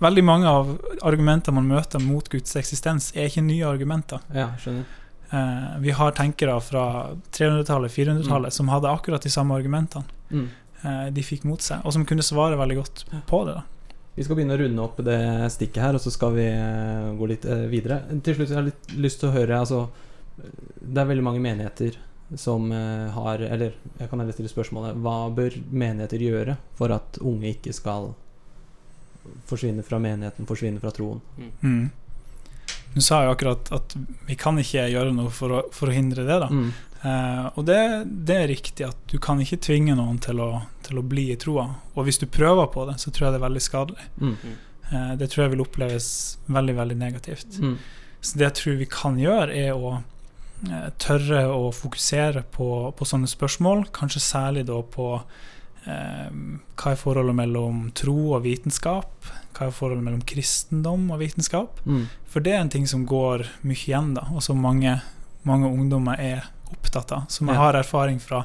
Veldig 0.00 0.24
mange 0.24 0.44
av 0.46 0.78
argumentene 1.02 1.54
man 1.54 1.68
møter 1.68 2.00
mot 2.02 2.28
Guds 2.28 2.56
eksistens, 2.56 3.12
er 3.16 3.28
ikke 3.28 3.42
nye 3.46 3.64
argumenter. 3.64 4.20
Ja, 4.34 4.48
skjønner. 4.58 4.84
Eh, 5.34 5.78
vi 5.82 5.90
har 5.98 6.12
tenkere 6.14 6.54
fra 6.62 6.82
300-tallet, 7.34 7.90
400-tallet, 7.94 8.52
som 8.54 8.68
hadde 8.70 8.90
akkurat 8.92 9.22
de 9.24 9.32
samme 9.32 9.54
argumentene 9.56 10.04
Mm. 10.30 10.48
eh, 10.84 11.10
de 11.10 11.22
fikk 11.22 11.44
mot 11.48 11.60
seg, 11.60 11.80
og 11.84 11.92
som 11.92 12.04
kunne 12.06 12.22
svare 12.22 12.56
veldig 12.60 12.76
godt 12.76 13.04
på 13.26 13.40
det. 13.48 13.54
da. 13.54 13.62
Vi 14.16 14.22
skal 14.22 14.36
begynne 14.36 14.54
å 14.54 14.60
runde 14.60 14.82
opp 14.84 14.96
det 15.02 15.18
stikket 15.50 15.82
her, 15.82 15.94
og 15.94 16.00
så 16.04 16.12
skal 16.14 16.32
vi 16.36 16.46
eh, 16.46 17.14
gå 17.18 17.26
litt 17.32 17.44
videre. 17.72 18.02
Til 18.22 18.34
slutt 18.36 18.48
jeg 18.52 18.58
har 18.60 18.68
jeg 18.70 18.98
lyst 19.02 19.20
til 19.20 19.28
å 19.30 19.32
høre 19.34 19.58
altså, 19.58 19.88
Det 20.36 20.98
er 21.00 21.06
veldig 21.06 21.22
mange 21.24 21.40
menigheter 21.42 21.96
som 22.36 22.70
har 22.70 23.38
Eller 23.38 23.74
jeg 24.00 24.08
kan 24.10 24.18
heller 24.18 24.32
stille 24.34 24.50
spørsmålet 24.50 24.96
Hva 25.04 25.30
bør 25.30 25.54
menigheter 25.70 26.18
gjøre 26.18 26.56
for 26.74 26.90
at 26.90 27.18
unge 27.22 27.52
ikke 27.52 27.72
skal 27.72 28.14
forsvinne 29.46 29.84
fra 29.86 29.98
menigheten, 30.02 30.46
forsvinne 30.48 30.80
fra 30.82 30.90
troen? 30.90 31.20
Mm. 31.62 31.90
Nå 32.94 33.02
sa 33.02 33.24
jo 33.24 33.32
akkurat 33.34 33.70
at 33.74 33.96
vi 34.28 34.36
kan 34.38 34.58
ikke 34.60 34.86
gjøre 34.92 35.14
noe 35.14 35.32
for 35.34 35.50
å, 35.50 35.62
for 35.74 35.90
å 35.90 35.94
hindre 35.94 36.26
det. 36.28 36.36
da. 36.44 36.50
Mm. 36.50 36.68
Eh, 37.04 37.46
og 37.58 37.66
det, 37.68 37.80
det 38.28 38.36
er 38.40 38.52
riktig 38.52 38.86
at 38.86 39.00
du 39.10 39.18
kan 39.22 39.40
ikke 39.42 39.58
tvinge 39.66 39.96
noen 39.98 40.20
til 40.22 40.40
å, 40.40 40.50
til 40.86 41.00
å 41.00 41.04
bli 41.04 41.26
i 41.34 41.40
troa. 41.40 41.66
Og 41.94 42.06
hvis 42.06 42.22
du 42.22 42.28
prøver 42.30 42.70
på 42.72 42.86
det, 42.88 42.96
så 43.02 43.10
tror 43.10 43.28
jeg 43.28 43.34
det 43.34 43.40
er 43.42 43.48
veldig 43.48 43.64
skadelig. 43.64 44.06
Mm. 44.22 44.36
Eh, 44.92 45.12
det 45.20 45.30
tror 45.32 45.44
jeg 45.44 45.54
vil 45.56 45.64
oppleves 45.66 46.08
veldig, 46.46 46.78
veldig 46.80 46.98
negativt. 47.00 47.58
Mm. 47.60 47.76
Så 48.24 48.40
det 48.40 48.48
jeg 48.48 48.58
tror 48.60 48.80
vi 48.80 48.90
kan 48.90 49.18
gjøre, 49.20 49.52
er 49.52 49.74
å 49.76 49.96
eh, 49.98 50.90
tørre 51.02 51.44
å 51.52 51.68
fokusere 51.76 52.44
på, 52.54 52.68
på 52.96 53.08
sånne 53.08 53.28
spørsmål. 53.30 53.88
Kanskje 53.96 54.22
særlig 54.24 54.64
da 54.70 54.80
på 54.96 55.08
eh, 55.18 56.28
hva 56.30 56.94
er 56.94 57.00
forholdet 57.00 57.36
mellom 57.42 57.88
tro 57.96 58.16
og 58.36 58.46
vitenskap? 58.46 59.34
Hva 59.54 59.68
er 59.68 59.74
forholdet 59.74 60.04
mellom 60.04 60.22
kristendom 60.26 61.06
og 61.14 61.20
vitenskap? 61.22 61.80
Mm. 61.86 62.06
For 62.30 62.44
det 62.44 62.54
er 62.54 62.64
en 62.64 62.72
ting 62.72 62.88
som 62.90 63.04
går 63.06 63.46
mye 63.62 63.78
igjen, 63.78 64.14
da, 64.18 64.26
og 64.34 64.42
som 64.42 64.60
mange, 64.62 64.96
mange 65.46 65.70
ungdommer 65.70 66.20
er 66.20 66.48
opptatt 66.74 67.12
av. 67.14 67.28
Som 67.32 67.50
jeg 67.52 67.60
har 67.60 67.78
erfaring 67.78 68.18
fra, 68.22 68.42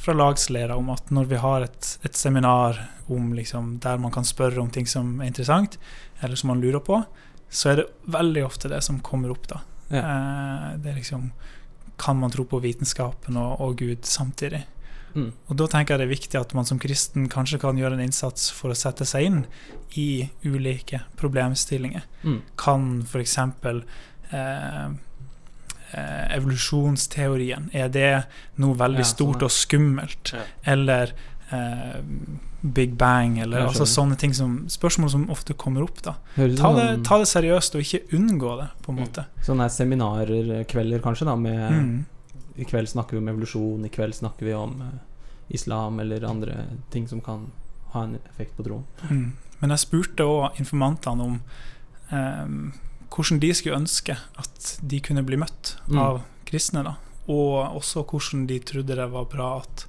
fra 0.00 0.16
lagsledere 0.16 0.76
om 0.78 0.90
at 0.94 1.12
når 1.14 1.30
vi 1.30 1.42
har 1.42 1.68
et, 1.68 1.92
et 2.02 2.18
seminar 2.18 2.80
om 3.06 3.32
liksom, 3.36 3.78
der 3.84 4.00
man 4.00 4.12
kan 4.14 4.26
spørre 4.26 4.62
om 4.62 4.72
ting 4.74 4.88
som 4.90 5.20
er 5.20 5.30
interessant, 5.30 5.78
eller 6.20 6.40
som 6.40 6.50
man 6.52 6.62
lurer 6.64 6.82
på, 6.82 7.02
så 7.54 7.70
er 7.70 7.82
det 7.82 7.90
veldig 8.10 8.44
ofte 8.46 8.70
det 8.72 8.82
som 8.82 8.98
kommer 9.04 9.30
opp. 9.30 9.48
da. 9.48 9.60
Ja. 9.88 10.02
Eh, 10.02 10.70
det 10.82 10.90
er 10.90 11.02
liksom 11.02 11.32
Kan 11.96 12.16
man 12.18 12.30
tro 12.30 12.42
på 12.44 12.58
vitenskapen 12.58 13.36
og, 13.38 13.60
og 13.60 13.76
Gud 13.78 14.02
samtidig? 14.02 14.64
Mm. 15.14 15.32
Og 15.48 15.56
Da 15.56 15.66
tenker 15.66 15.94
jeg 15.94 15.98
det 15.98 16.06
er 16.08 16.14
viktig 16.20 16.40
at 16.40 16.54
man 16.54 16.64
som 16.64 16.78
kristen 16.78 17.28
kanskje 17.28 17.60
kan 17.60 17.76
gjøre 17.76 17.92
en 17.94 18.00
innsats 18.00 18.50
for 18.50 18.70
å 18.70 18.76
sette 18.76 19.04
seg 19.06 19.24
inn 19.28 19.46
i 19.96 20.28
ulike 20.44 21.02
problemstillinger. 21.16 22.02
Mm. 22.24 22.40
Kan 22.56 23.02
f.eks. 23.06 23.38
Eh, 24.32 24.86
eh, 25.92 26.36
evolusjonsteorien 26.36 27.68
Er 27.72 27.88
det 27.92 28.24
noe 28.58 28.74
veldig 28.74 28.98
Ja, 29.04 29.04
sånn, 29.04 29.14
stort 29.16 29.40
ja. 29.40 29.44
og 29.44 29.50
skummelt? 29.54 30.32
Ja. 30.34 30.42
Eller 30.74 31.12
eh, 31.52 32.00
Big 32.64 32.94
Bang, 32.96 33.38
eller 33.38 33.66
altså 33.68 33.84
sånne 33.84 34.16
ting 34.18 34.32
som 34.34 34.62
Spørsmål 34.72 35.10
som 35.12 35.26
ofte 35.30 35.52
kommer 35.54 35.82
opp. 35.84 36.00
da 36.02 36.14
Ta 36.34 36.46
det, 36.48 36.56
sånn- 36.58 37.04
ta 37.04 37.18
det 37.20 37.28
seriøst, 37.28 37.74
og 37.76 37.82
ikke 37.84 38.16
unngå 38.16 38.54
det, 38.62 38.68
på 38.82 38.88
en 38.90 38.96
Mm. 38.96 39.04
måte. 39.04 39.24
Sånne 39.44 39.68
seminarkvelder, 39.70 40.96
eh, 40.96 41.00
kanskje, 41.04 41.26
da, 41.26 41.36
med 41.36 41.70
Mm. 41.72 42.04
I 42.56 42.64
kveld 42.64 42.88
snakker 42.88 43.16
vi 43.16 43.18
om 43.22 43.28
evolusjon, 43.28 43.84
i 43.84 43.88
kveld 43.88 44.14
snakker 44.14 44.46
vi 44.46 44.54
om 44.54 44.80
eh, 44.82 44.98
islam 45.48 46.00
eller 46.00 46.24
andre 46.24 46.64
ting 46.90 47.08
som 47.08 47.20
kan 47.20 47.48
ha 47.94 48.04
en 48.04 48.18
effekt 48.30 48.56
på 48.56 48.64
troen. 48.66 48.84
Mm. 49.10 49.32
Men 49.60 49.70
jeg 49.70 49.78
spurte 49.84 50.24
òg 50.26 50.58
informantene 50.60 51.22
om 51.22 51.40
um, 52.12 52.72
hvordan 53.14 53.40
de 53.40 53.50
skulle 53.54 53.78
ønske 53.78 54.16
at 54.38 54.78
de 54.82 55.00
kunne 55.00 55.22
bli 55.26 55.36
møtt 55.40 55.76
Mm. 55.88 55.98
av 55.98 56.22
kristne. 56.46 56.82
da 56.84 56.96
Og 57.28 57.76
også 57.76 58.04
hvordan 58.04 58.46
de 58.46 58.58
trodde 58.60 58.94
det 58.96 59.10
var 59.10 59.24
bra 59.24 59.58
at 59.60 59.86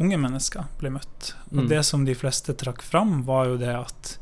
unge 0.00 0.16
mennesker 0.18 0.66
ble 0.78 0.90
møtt. 0.90 1.34
Og 1.52 1.64
Mm. 1.64 1.68
det 1.68 1.84
som 1.84 2.04
de 2.04 2.14
fleste 2.14 2.52
trakk 2.54 2.82
fram, 2.82 3.22
var 3.24 3.46
jo 3.46 3.56
det 3.56 3.74
at 3.74 4.18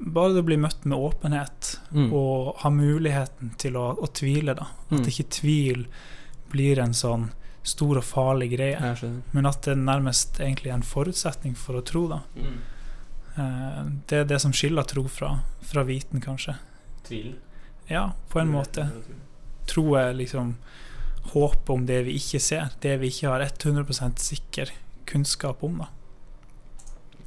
bare 0.00 0.34
det 0.34 0.44
bli 0.44 0.56
møtt 0.56 0.84
med 0.84 0.98
åpenhet 0.98 1.78
Mm. 1.92 2.12
og 2.12 2.56
ha 2.58 2.70
muligheten 2.70 3.56
til 3.56 3.72
å, 3.76 3.96
å 3.96 4.06
tvile, 4.12 4.54
da. 4.54 4.66
At 4.90 5.04
det 5.04 5.12
ikke 5.14 5.30
tvil 5.40 5.86
blir 6.56 6.80
en 6.82 6.94
sånn 6.96 7.28
stor 7.66 7.98
og 8.00 8.04
farlig 8.06 8.50
greie, 8.56 8.92
men 9.34 9.46
at 9.50 9.62
det 9.66 9.74
nærmest 9.80 10.38
egentlig 10.40 10.70
er 10.70 10.76
en 10.78 10.86
forutsetning 10.86 11.56
for 11.58 11.80
å 11.80 11.84
tro. 11.84 12.06
da 12.08 12.20
Mm. 12.36 12.58
Eh, 13.38 13.84
Det 14.06 14.18
er 14.20 14.24
det 14.24 14.40
som 14.40 14.52
skiller 14.52 14.86
tro 14.88 15.02
fra, 15.08 15.32
fra 15.62 15.82
viten, 15.84 16.20
kanskje. 16.24 16.54
Tvil. 17.04 17.34
Ja, 17.90 18.12
på 18.30 18.40
en 18.40 18.48
måte. 18.54 18.86
Tro 19.66 19.94
er 19.98 20.14
liksom 20.14 20.54
håpet 21.34 21.70
om 21.74 21.84
det 21.86 22.04
vi 22.06 22.14
ikke 22.16 22.40
ser, 22.40 22.70
det 22.80 22.96
vi 23.02 23.10
ikke 23.10 23.28
har 23.28 23.40
100% 23.44 24.18
sikker 24.22 24.70
kunnskap 25.06 25.62
om. 25.66 25.78
da 25.78 25.88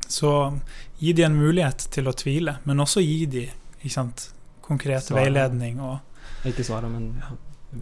Så 0.07 0.59
gi 0.99 1.13
de 1.13 1.23
en 1.27 1.35
mulighet 1.37 1.89
til 1.91 2.07
å 2.09 2.13
tvile, 2.15 2.57
men 2.65 2.79
også 2.79 3.03
gi 3.03 3.25
de 3.25 3.43
ikke 3.83 3.91
sant, 3.93 4.31
konkret 4.65 5.03
Svaret. 5.03 5.27
veiledning. 5.27 5.79
Og, 5.79 5.99
Ikke 6.45 6.63
svaret, 6.63 6.89
men 6.91 7.13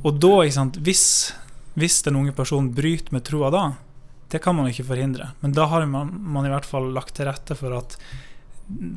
og 0.04 0.20
da, 0.20 0.32
ikke 0.44 0.54
sant, 0.58 0.78
hvis, 0.84 1.04
hvis 1.80 2.02
den 2.04 2.16
unge 2.20 2.34
personen 2.36 2.74
bryter 2.76 3.14
med 3.16 3.24
troa 3.28 3.50
da, 3.54 3.64
det 4.30 4.42
kan 4.44 4.56
man 4.58 4.68
ikke 4.68 4.84
forhindre. 4.90 5.30
Men 5.42 5.54
da 5.56 5.66
har 5.72 5.86
man, 5.88 6.10
man 6.20 6.46
i 6.46 6.50
hvert 6.52 6.66
fall 6.68 6.90
lagt 6.94 7.16
til 7.16 7.26
rette 7.30 7.56
for 7.56 7.72
at 7.78 7.96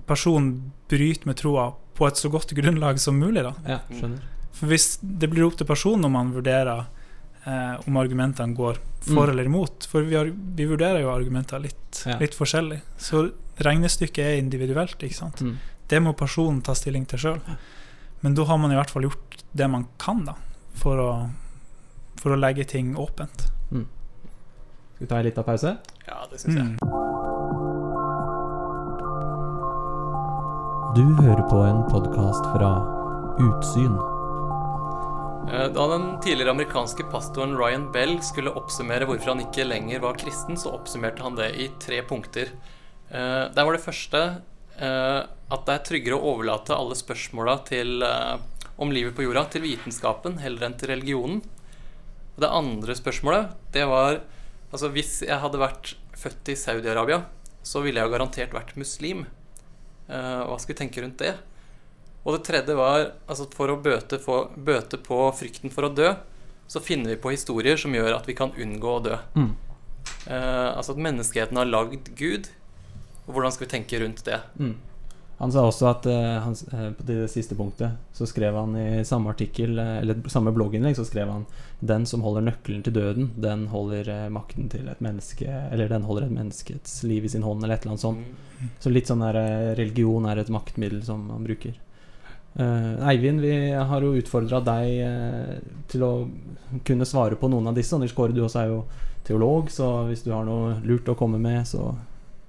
personen 0.07 0.73
bryter 0.91 1.27
med 1.31 1.37
troa 1.39 1.69
på 1.95 2.07
et 2.09 2.19
så 2.19 2.31
godt 2.33 2.51
grunnlag 2.57 2.99
som 3.01 3.19
mulig. 3.21 3.43
da 3.47 3.53
Ja, 3.69 3.79
skjønner. 3.95 4.21
For 4.53 4.67
hvis 4.67 4.99
det 5.03 5.31
blir 5.31 5.47
opp 5.47 5.57
til 5.61 5.67
personen 5.69 6.05
om 6.09 6.13
man 6.13 6.33
vurderer 6.35 6.87
eh, 7.47 7.77
om 7.87 7.97
argumentene 7.97 8.55
går 8.57 8.81
for 9.01 9.27
Mm. 9.27 9.31
eller 9.31 9.45
imot 9.45 9.87
For 9.89 10.03
vi, 10.03 10.15
har, 10.17 10.27
vi 10.27 10.65
vurderer 10.67 11.01
jo 11.01 11.09
argumenter 11.15 11.59
litt, 11.63 12.03
Ja. 12.07 12.19
litt 12.19 12.35
forskjellig. 12.35 12.81
Så 12.99 13.31
regnestykket 13.59 14.19
er 14.25 14.39
individuelt. 14.43 14.99
ikke 15.03 15.15
sant? 15.15 15.41
Mm. 15.41 15.57
Det 15.89 16.03
må 16.03 16.13
personen 16.17 16.61
ta 16.63 16.73
stilling 16.75 17.07
til 17.07 17.19
sjøl. 17.19 17.41
Men 18.23 18.35
da 18.35 18.45
har 18.45 18.59
man 18.59 18.71
i 18.73 18.75
hvert 18.75 18.91
fall 18.91 19.03
gjort 19.03 19.43
det 19.55 19.71
man 19.71 19.87
kan 19.99 20.25
da 20.25 20.35
for 20.75 20.99
å, 21.01 21.11
for 22.21 22.33
å 22.35 22.41
legge 22.41 22.65
ting 22.65 22.95
åpent. 22.97 23.47
Skal 23.71 25.07
vi 25.07 25.07
ta 25.09 25.17
en 25.19 25.25
liten 25.25 25.45
pause? 25.47 25.77
Ja, 26.07 26.19
det 26.31 26.39
syns 26.43 26.57
jeg. 26.59 26.77
Mm. 26.77 28.01
Du 30.97 31.05
hører 31.23 31.43
på 31.49 31.61
en 31.65 31.85
podkast 31.89 32.45
fra 32.53 32.71
Utsyn. 33.41 33.95
Eh, 35.51 35.69
Da 35.73 35.87
den 35.93 36.07
tidligere 36.21 36.51
amerikanske 36.53 37.07
pastoren 37.13 37.57
Ryan 37.57 37.87
Bell 37.95 38.19
skulle 38.27 38.53
oppsummere 38.59 39.07
hvorfor 39.09 39.33
han 39.35 39.45
ikke 39.47 39.65
lenger 39.69 40.03
var 40.05 40.19
kristen, 40.21 40.59
så 40.59 40.75
oppsummerte 40.77 41.23
han 41.25 41.39
det 41.39 41.49
i 41.63 41.71
tre 41.81 42.03
punkter. 42.03 42.53
Eh, 43.11 43.45
Der 43.55 43.65
var 43.65 43.73
det 43.73 43.85
første 43.87 44.21
eh, 44.79 45.21
at 45.51 45.67
det 45.67 45.75
er 45.79 45.87
tryggere 45.89 46.19
å 46.19 46.35
overlate 46.35 46.77
alle 46.77 46.95
spørsmåla 46.99 47.57
til, 47.71 48.03
om 48.81 48.93
livet 48.95 49.17
på 49.17 49.27
jorda 49.27 49.45
til 49.53 49.65
vitenskapen 49.67 50.39
heller 50.41 50.67
enn 50.67 50.77
til 50.81 50.93
religionen. 50.95 51.43
Og 52.37 52.45
det 52.45 52.53
andre 52.61 52.97
spørsmålet, 52.97 53.57
det 53.75 53.87
var 53.91 54.23
Altså 54.71 54.87
Hvis 54.95 55.25
jeg 55.27 55.43
hadde 55.43 55.59
vært 55.59 55.97
født 56.15 56.53
i 56.53 56.55
Saudi-Arabia, 56.55 57.25
så 57.67 57.81
ville 57.83 57.99
jeg 57.99 58.07
jo 58.07 58.13
garantert 58.13 58.53
vært 58.55 58.77
muslim. 58.79 59.25
Uh, 60.07 60.47
hva 60.47 60.59
skal 60.63 60.77
vi 60.77 60.79
tenke 60.79 61.03
rundt 61.03 61.19
det? 61.19 61.33
Og 62.23 62.37
det 62.37 62.45
tredje 62.47 62.77
var 62.79 63.09
altså 63.27 63.49
for 63.51 63.73
å 63.73 63.81
bøte, 63.83 64.21
for, 64.23 64.53
bøte 64.55 65.01
på 65.03 65.19
frykten 65.35 65.75
for 65.75 65.89
å 65.89 65.91
dø, 65.91 66.13
så 66.71 66.83
finner 66.85 67.11
vi 67.11 67.19
på 67.19 67.33
historier 67.35 67.81
som 67.83 67.97
gjør 67.97 68.15
at 68.15 68.31
vi 68.31 68.37
kan 68.39 68.55
unngå 68.55 68.95
å 68.95 69.03
dø. 69.09 69.19
Mm. 69.35 69.51
Uh, 70.29 70.71
altså 70.77 70.95
at 70.95 71.03
menneskeheten 71.09 71.59
har 71.59 71.67
lagd 71.67 72.13
Gud. 72.15 72.47
Og 73.27 73.35
hvordan 73.35 73.57
skal 73.57 73.67
vi 73.67 73.75
tenke 73.75 74.01
rundt 74.05 74.23
det? 74.27 74.39
Mm. 74.55 74.77
Han 75.41 75.53
sa 75.53 75.63
også 75.65 75.87
at 75.89 76.07
eh, 76.11 76.37
han, 76.45 76.55
eh, 76.77 76.89
på 76.93 77.05
det 77.09 77.19
siste 77.33 77.57
punktet 77.57 77.97
så 78.13 78.27
skrev 78.29 78.59
han 78.61 78.75
i 78.77 79.05
samme 79.09 79.33
artikkel, 79.33 79.79
eh, 79.81 79.95
eller 80.03 80.21
samme 80.29 80.53
blogginnlegg, 80.53 80.99
så 80.99 81.07
skrev 81.09 81.31
han 81.33 81.47
Den 81.81 82.05
som 82.05 82.21
holder 82.21 82.45
nøkkelen 82.45 82.83
til 82.85 82.93
døden, 82.93 83.31
den 83.41 83.67
holder 83.73 84.29
makten 84.29 84.69
til 84.69 84.89
et 84.93 85.01
menneske 85.01 85.49
Eller 85.49 85.89
den 85.89 86.05
holder 86.05 86.27
et 86.27 86.35
menneskets 86.35 86.99
liv 87.09 87.25
i 87.25 87.33
sin 87.33 87.47
hånd, 87.47 87.65
eller 87.65 87.79
et 87.79 87.87
eller 87.87 87.97
annet 87.97 88.05
sånt. 88.05 88.67
Så 88.85 88.93
litt 88.93 89.09
sånn 89.09 89.25
der 89.25 89.39
religion 89.79 90.29
er 90.29 90.43
et 90.43 90.53
maktmiddel 90.53 91.01
som 91.07 91.25
man 91.31 91.47
bruker. 91.49 91.79
Uh, 92.59 92.99
Eivind, 93.09 93.41
vi 93.41 93.71
har 93.71 94.03
jo 94.05 94.17
utfordra 94.19 94.59
deg 94.67 94.89
uh, 95.07 95.53
til 95.89 96.03
å 96.03 96.11
kunne 96.85 97.07
svare 97.07 97.39
på 97.39 97.49
noen 97.49 97.71
av 97.71 97.79
disse. 97.79 97.95
Anders 97.97 98.13
Kåre, 98.13 98.35
du 98.35 98.43
også 98.43 98.61
er 98.61 98.73
jo 98.73 98.81
teolog, 99.25 99.71
så 99.73 99.89
hvis 100.11 100.27
du 100.27 100.33
har 100.35 100.45
noe 100.45 100.75
lurt 100.85 101.09
å 101.09 101.17
komme 101.17 101.39
med, 101.41 101.63
så 101.71 101.95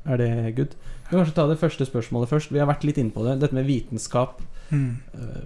er 0.05 0.17
det 0.17 0.55
good. 0.57 0.75
Vi 0.75 1.09
kan 1.09 1.19
kanskje 1.19 1.35
ta 1.35 1.47
det 1.49 1.59
første 1.59 1.85
spørsmålet 1.85 2.29
først. 2.31 2.51
Vi 2.51 2.59
har 2.61 2.69
vært 2.69 2.85
litt 2.87 2.97
inne 2.97 3.11
på 3.13 3.23
det. 3.25 3.39
Dette 3.41 3.57
med 3.57 3.67
vitenskap. 3.67 4.41
Mm. 4.71 4.97
Eh, 5.13 5.41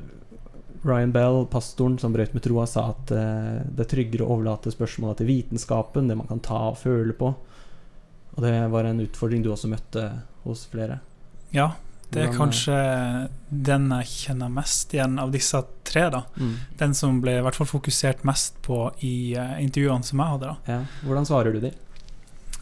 Ryan 0.85 1.11
Bell, 1.11 1.45
pastoren 1.49 1.97
som 1.99 2.13
brøt 2.13 2.33
med 2.33 2.43
troa, 2.45 2.67
sa 2.69 2.91
at 2.93 3.11
eh, 3.11 3.63
det 3.65 3.87
er 3.87 3.91
tryggere 3.95 4.25
å 4.27 4.35
overlate 4.37 4.71
spørsmåla 4.73 5.17
til 5.17 5.31
vitenskapen, 5.31 6.07
det 6.07 6.17
man 6.19 6.29
kan 6.29 6.43
ta 6.45 6.59
og 6.69 6.77
føle 6.77 7.15
på. 7.17 7.31
Og 8.35 8.43
det 8.43 8.53
var 8.69 8.85
en 8.85 9.01
utfordring 9.01 9.41
du 9.41 9.49
også 9.53 9.71
møtte 9.71 10.05
hos 10.43 10.65
flere. 10.69 10.99
Ja, 11.55 11.71
det 12.13 12.21
er 12.27 12.35
kanskje 12.35 12.75
den 13.49 13.87
jeg 13.91 14.07
kjenner 14.11 14.51
mest 14.53 14.93
igjen 14.93 15.17
av 15.19 15.31
disse 15.33 15.63
tre. 15.83 16.09
da 16.13 16.23
Mm. 16.37 16.53
Den 16.77 16.93
som 16.93 17.21
ble 17.21 17.39
i 17.39 17.41
hvert 17.41 17.55
fall 17.55 17.67
fokusert 17.67 18.23
mest 18.23 18.61
på 18.61 18.91
i 19.01 19.33
eh, 19.33 19.55
intervjuene 19.63 20.03
som 20.03 20.19
jeg 20.19 20.27
hadde. 20.35 20.45
da 20.65 20.73
Ja. 20.73 20.79
Hvordan 21.03 21.25
svarer 21.25 21.53
du 21.53 21.59
de? 21.59 21.71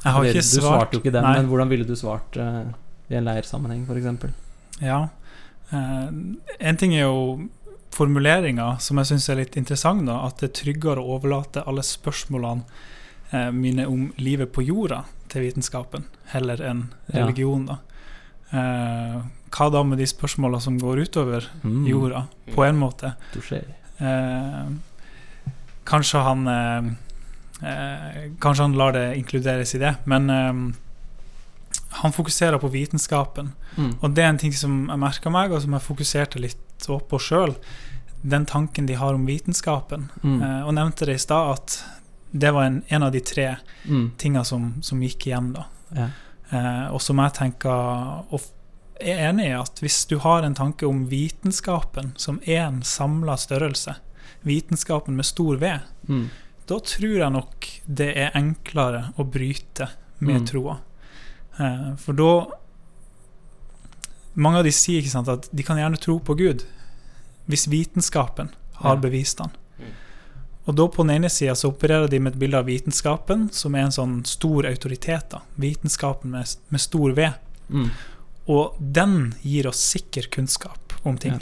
Jeg 0.04 0.12
har 0.14 0.24
ikke 0.30 0.42
du 0.42 0.48
svart 0.48 0.64
svarte 0.68 0.94
jo 0.98 1.00
ikke 1.04 1.12
den, 1.16 1.24
Nei. 1.24 1.34
men 1.38 1.48
hvordan 1.48 1.70
ville 1.72 1.86
du 1.88 1.96
svart 1.96 2.36
uh, 2.38 2.64
i 3.10 3.16
en 3.16 3.24
leirsammenheng, 3.28 3.86
f.eks.? 3.88 4.34
Ja. 4.82 5.08
Uh, 5.72 6.10
en 6.60 6.78
ting 6.78 6.94
er 6.96 7.06
jo 7.08 7.48
formuleringa, 7.94 8.80
som 8.82 8.98
jeg 9.00 9.06
syns 9.14 9.30
er 9.30 9.36
litt 9.40 9.56
interessant. 9.56 10.06
da 10.06 10.26
At 10.28 10.40
det 10.42 10.50
er 10.50 10.58
tryggere 10.64 11.00
å 11.00 11.16
overlate 11.18 11.64
alle 11.66 11.82
spørsmålene 11.86 12.66
uh, 13.34 13.52
mine 13.54 13.86
om 13.88 14.10
livet 14.18 14.52
på 14.52 14.66
jorda 14.66 15.04
til 15.30 15.42
vitenskapen, 15.48 16.04
heller 16.34 16.62
enn 16.62 16.90
Ja. 17.14 17.24
religion. 17.26 17.66
da 17.66 17.78
eh, 18.54 19.22
Hva 19.50 19.70
da 19.72 19.84
med 19.84 19.98
de 19.98 20.06
spørsmåla 20.06 20.60
som 20.62 20.78
går 20.78 21.00
utover 21.08 21.48
Mm. 21.64 21.88
jorda, 21.88 22.28
på 22.54 22.64
en 22.68 22.78
måte? 22.78 23.14
Touché. 23.34 23.64
Kanskje 25.86 26.20
han 26.24 26.46
Kanskje 28.44 28.64
han 28.68 28.74
lar 28.78 28.92
det 28.96 29.16
inkluderes 29.18 29.76
i 29.76 29.80
det, 29.82 29.96
men 30.06 30.30
eh, 30.30 30.54
han 32.04 32.12
fokuserer 32.14 32.58
på 32.60 32.68
vitenskapen. 32.74 33.52
Mm. 33.78 33.92
Og 34.02 34.14
det 34.16 34.24
er 34.24 34.30
en 34.34 34.38
ting 34.42 34.54
som 34.58 34.88
jeg 34.90 35.00
merka 35.00 35.30
meg, 35.34 35.52
og 35.54 35.62
som 35.64 35.74
jeg 35.78 35.86
fokuserte 35.86 36.42
litt 36.42 36.88
opp 36.92 37.08
på 37.14 37.20
sjøl. 37.22 37.54
Den 38.24 38.46
tanken 38.50 38.86
de 38.88 38.96
har 39.00 39.14
om 39.14 39.26
vitenskapen. 39.28 40.10
Mm. 40.24 40.42
Eh, 40.42 40.62
og 40.68 40.74
nevnte 40.76 41.06
det 41.08 41.16
i 41.20 41.24
stad, 41.24 41.52
at 41.58 41.78
det 42.34 42.50
var 42.56 42.66
en, 42.66 42.82
en 42.90 43.04
av 43.04 43.12
de 43.14 43.20
tre 43.22 43.56
Mm. 43.86 44.12
tinga 44.18 44.44
som, 44.48 44.82
som 44.82 45.02
gikk 45.04 45.28
igjen. 45.28 45.52
da. 45.54 45.66
Ja. 45.96 46.08
Eh, 46.50 46.86
og 46.94 47.02
som 47.02 47.20
jeg 47.20 47.34
tenker 47.36 47.70
og 48.32 48.42
er 49.02 49.28
enig 49.30 49.50
i 49.50 49.56
at 49.58 49.82
hvis 49.84 50.06
du 50.08 50.18
har 50.24 50.44
en 50.48 50.56
tanke 50.56 50.88
om 50.88 51.02
vitenskapen 51.12 52.14
som 52.16 52.40
én 52.48 52.82
samla 52.88 53.36
størrelse, 53.38 53.96
vitenskapen 54.48 55.16
med 55.16 55.26
stor 55.26 55.58
V, 55.60 55.74
Mm. 56.08 56.30
Da 56.68 56.80
tror 56.80 57.18
jeg 57.20 57.32
nok 57.32 57.68
det 57.88 58.10
er 58.18 58.32
enklere 58.40 59.14
å 59.20 59.26
bryte 59.30 59.90
med 60.20 60.42
Mm. 60.42 60.46
troa. 60.48 60.78
Eh, 61.60 61.96
for 61.98 62.14
da 62.14 62.48
Mange 64.36 64.58
av 64.58 64.64
de 64.66 64.72
sier 64.74 65.02
ikke 65.04 65.12
sant, 65.14 65.28
at 65.30 65.50
de 65.54 65.64
kan 65.64 65.78
gjerne 65.78 66.00
tro 66.02 66.16
på 66.20 66.34
Gud 66.40 66.64
hvis 67.46 67.68
vitenskapen 67.70 68.50
har 68.82 68.98
bevist 68.98 69.38
han. 69.44 69.52
Mm. 69.78 69.92
Og 70.66 70.76
da 70.80 70.88
på 70.88 71.04
den 71.06 71.12
ene 71.18 71.30
sida 71.30 71.54
så 71.60 71.70
opererer 71.70 72.08
de 72.10 72.18
med 72.24 72.34
et 72.34 72.40
bilde 72.40 72.58
av 72.58 72.66
vitenskapen 72.66 73.50
som 73.54 73.76
er 73.76 73.84
en 73.86 73.92
sånn 73.94 74.16
stor 74.26 74.66
autoritet. 74.66 75.30
da. 75.30 75.42
Vitenskapen 75.60 76.32
med, 76.32 76.50
med 76.72 76.82
stor 76.82 77.12
V. 77.14 77.28
Mm. 77.70 77.90
Og 78.48 78.78
den 78.80 79.36
gir 79.44 79.68
oss 79.68 79.84
sikker 79.92 80.30
kunnskap 80.32 80.94
om 81.06 81.18
ting. 81.18 81.34
Ja. 81.34 81.40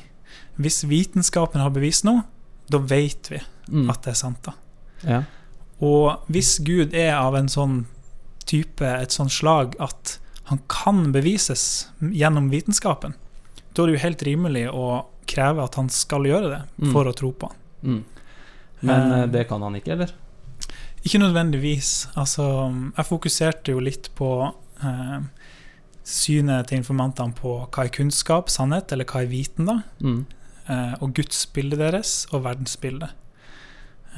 Hvis 0.59 0.81
vitenskapen 0.83 1.61
har 1.61 1.69
bevist 1.71 2.03
noe, 2.03 2.23
da 2.69 2.77
vet 2.79 3.29
vi 3.31 3.39
Mm. 3.71 3.89
at 3.89 4.01
det 4.03 4.11
er 4.11 4.15
sant. 4.15 4.41
da. 4.43 4.51
Ja. 5.07 5.23
Og 5.81 6.19
hvis 6.29 6.59
Gud 6.63 6.93
er 6.93 7.15
av 7.17 7.35
en 7.35 7.47
sånn 7.49 7.85
type, 8.45 8.85
et 8.85 9.11
sånt 9.15 9.31
slag 9.31 9.75
at 9.79 10.17
han 10.51 10.59
kan 10.69 11.11
bevises 11.13 11.87
gjennom 12.01 12.49
vitenskapen, 12.51 13.15
da 13.73 13.83
er 13.83 13.87
det 13.87 13.95
jo 13.97 14.03
helt 14.05 14.23
rimelig 14.27 14.65
å 14.69 15.05
kreve 15.31 15.63
at 15.63 15.75
han 15.79 15.87
skal 15.89 16.25
gjøre 16.27 16.49
det 16.49 16.61
Mm. 16.81 16.91
for 16.91 17.05
å 17.05 17.13
tro 17.15 17.31
på 17.31 17.47
han. 17.47 17.57
Mm. 17.83 18.03
Men 18.81 19.11
Eh, 19.11 19.19
eh, 19.21 19.27
det 19.27 19.47
kan 19.47 19.61
han 19.61 19.75
ikke, 19.75 19.91
eller? 19.93 20.11
Ikke 21.05 21.19
nødvendigvis. 21.19 22.07
Altså, 22.15 22.43
jeg 22.97 23.05
fokuserte 23.05 23.71
jo 23.71 23.79
litt 23.79 24.09
på 24.15 24.53
eh, 24.83 25.19
synet 26.03 26.67
til 26.67 26.81
informantene 26.81 27.33
på 27.37 27.67
hva 27.69 27.85
er 27.85 27.89
kunnskap, 27.93 28.49
sannhet, 28.49 28.91
eller 28.91 29.05
hva 29.05 29.21
er 29.23 29.27
viten, 29.31 29.65
da. 29.69 29.79
Mm. 30.01 30.25
Eh, 30.67 30.93
og 31.01 31.13
gudsbildet 31.17 31.79
deres 31.79 32.27
og 32.33 32.43
verdensbildet. 32.43 33.11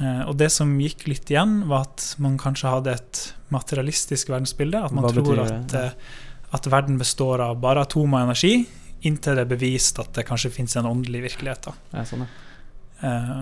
Eh, 0.00 0.22
og 0.28 0.36
det 0.40 0.50
som 0.50 0.72
gikk 0.80 1.06
litt 1.06 1.30
igjen, 1.30 1.66
var 1.70 1.86
at 1.88 2.14
man 2.18 2.38
kanskje 2.40 2.70
hadde 2.72 2.94
et 2.96 3.20
materialistisk 3.54 4.28
verdensbilde. 4.32 4.84
At 4.84 4.92
man 4.96 5.04
Hva 5.04 5.12
tror 5.14 5.42
at, 5.44 5.74
eh, 5.74 5.90
at 6.52 6.66
verden 6.66 6.98
består 6.98 7.40
av 7.40 7.60
bare 7.62 7.84
atom 7.86 8.14
og 8.14 8.20
energi, 8.24 8.66
inntil 9.04 9.36
det 9.36 9.44
er 9.44 9.52
bevist 9.56 9.98
at 10.00 10.12
det 10.16 10.24
kanskje 10.26 10.50
finnes 10.50 10.74
en 10.80 10.86
åndelig 10.88 11.22
virkelighet. 11.28 11.62
Da. 11.68 11.72
Ja, 11.92 12.04
sånn, 12.08 12.24
ja. 12.26 12.32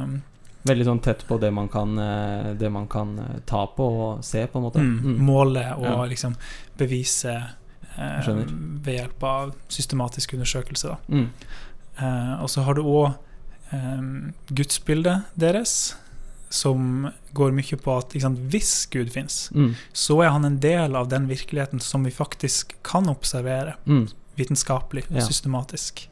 Um, 0.03 0.23
Veldig 0.65 0.85
sånn 0.87 1.01
tett 1.03 1.25
på 1.27 1.41
det 1.43 1.51
man 1.55 1.67
kan, 1.69 1.97
eh, 1.99 2.53
det 2.55 2.69
man 2.71 2.87
kan 2.87 3.17
ta 3.47 3.65
på 3.67 3.83
og 3.83 4.25
se, 4.25 4.45
på 4.47 4.59
en 4.61 4.63
måte. 4.65 4.79
mm, 4.79 5.01
Mm. 5.03 5.19
Måle 5.27 5.65
og 5.77 5.85
Ja. 5.85 6.05
liksom 6.07 6.37
bevise 6.79 7.35
eh, 7.99 8.23
ved 8.83 8.95
hjelp 8.99 9.23
av 9.23 9.55
systematisk 9.69 10.33
undersøkelse. 10.35 10.89
Da. 10.89 10.97
Mm. 11.09 11.29
Eh, 11.99 12.43
og 12.43 12.49
så 12.49 12.63
har 12.65 12.75
du 12.75 12.83
òg 12.83 13.15
eh, 13.73 14.33
gudsbildet 14.55 15.25
deres, 15.37 15.95
som 16.53 17.07
går 17.35 17.53
mye 17.57 17.77
på 17.81 17.95
at 17.97 18.13
sant, 18.21 18.39
hvis 18.53 18.73
Gud 18.93 19.09
fins, 19.15 19.49
Mm. 19.55 19.75
så 19.95 20.19
er 20.25 20.31
han 20.35 20.45
en 20.45 20.59
del 20.61 20.95
av 20.97 21.09
den 21.09 21.27
virkeligheten 21.31 21.81
som 21.81 22.05
vi 22.05 22.11
faktisk 22.11 22.75
kan 22.85 23.09
observere 23.09 23.75
Mm. 23.87 24.09
vitenskapelig 24.37 25.05
og 25.11 25.17
Ja. 25.17 25.27
systematisk. 25.27 26.09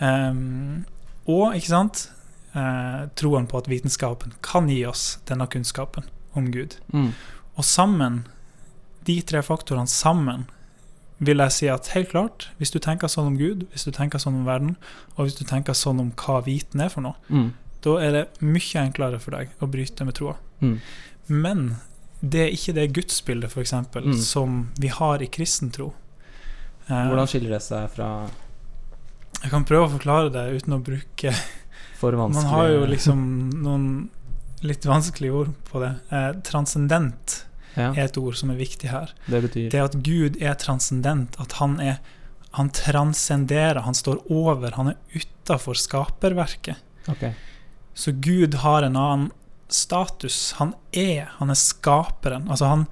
Um, 0.00 0.84
og 1.26 1.54
ikke 1.54 1.70
sant 1.70 2.10
uh, 2.54 3.06
troen 3.18 3.46
på 3.50 3.58
at 3.58 3.66
vitenskapen 3.70 4.34
kan 4.42 4.68
gi 4.70 4.84
oss 4.86 5.18
denne 5.26 5.46
kunnskapen 5.50 6.04
om 6.36 6.50
Gud. 6.54 6.76
Mm. 6.92 7.12
Og 7.56 7.64
sammen, 7.64 8.24
de 9.06 9.20
tre 9.22 9.40
faktorene 9.42 9.88
sammen, 9.90 10.46
vil 11.18 11.38
jeg 11.38 11.52
si 11.52 11.66
at 11.70 11.86
helt 11.94 12.10
klart, 12.10 12.48
hvis 12.58 12.70
du 12.74 12.78
tenker 12.82 13.06
sånn 13.08 13.26
om 13.32 13.36
Gud, 13.38 13.66
hvis 13.72 13.84
du 13.86 13.90
tenker 13.94 14.18
sånn 14.18 14.34
om 14.34 14.44
verden, 14.46 14.76
og 15.16 15.26
hvis 15.26 15.36
du 15.38 15.44
tenker 15.44 15.72
sånn 15.78 16.00
om 16.02 16.10
hva 16.12 16.40
viten 16.44 16.80
er 16.82 16.88
for 16.90 17.00
noe, 17.02 17.14
Mm. 17.30 17.52
Da 17.84 17.96
er 18.00 18.14
det 18.16 18.22
mye 18.40 18.80
enklere 18.86 19.18
for 19.20 19.36
deg 19.36 19.50
å 19.62 19.68
bryte 19.70 20.06
med 20.08 20.16
troa. 20.16 20.36
Mm. 20.64 20.78
Men 21.28 21.64
det 22.24 22.40
er 22.46 22.54
ikke 22.56 22.74
det 22.76 22.86
gudsbildet 22.96 23.52
eksempel, 23.60 24.06
Mm. 24.08 24.16
som 24.18 24.70
vi 24.80 24.88
har 24.88 25.22
i 25.22 25.26
kristen 25.28 25.70
tro. 25.70 25.92
Eh, 26.88 26.94
Hvordan 27.10 27.28
skiller 27.28 27.50
det 27.56 27.62
seg 27.64 27.90
fra 27.92 28.08
Jeg 29.42 29.50
kan 29.52 29.64
prøve 29.64 29.86
å 29.88 29.92
forklare 29.98 30.30
det 30.32 30.44
uten 30.62 30.72
å 30.76 30.82
bruke 30.84 31.32
for 32.00 32.12
vanskelig 32.16 32.42
Man 32.44 32.52
har 32.52 32.68
jo 32.68 32.86
liksom 32.86 33.24
noen 33.62 33.86
litt 34.64 34.84
vanskelige 34.88 35.32
ord 35.32 35.50
på 35.68 35.80
det. 35.82 35.90
Eh, 36.10 36.32
transcendent 36.42 37.44
ja, 37.76 37.90
er 37.92 38.04
et 38.06 38.16
ord 38.16 38.36
som 38.36 38.50
er 38.50 38.56
viktig 38.56 38.88
her. 38.88 39.12
Det 39.28 39.42
betyr 39.42 39.70
Det 39.70 39.80
at 39.82 39.96
Gud 40.02 40.36
er 40.40 40.54
transcendent, 40.54 41.36
at 41.40 41.52
han 41.60 41.78
er 41.80 41.98
Han 42.54 42.68
transcenderer, 42.70 43.80
han 43.82 43.94
står 43.94 44.20
over, 44.30 44.70
han 44.76 44.92
er 44.92 44.96
utafor 45.18 45.74
skaperverket. 45.74 46.76
Ok. 47.10 47.24
Så 47.94 48.12
Gud 48.20 48.54
har 48.64 48.82
en 48.82 48.96
annen 48.96 49.30
status. 49.68 50.52
Han 50.58 50.74
er, 50.92 51.28
han 51.38 51.50
er 51.50 51.58
skaperen. 51.58 52.48
Altså 52.50 52.66
han, 52.70 52.86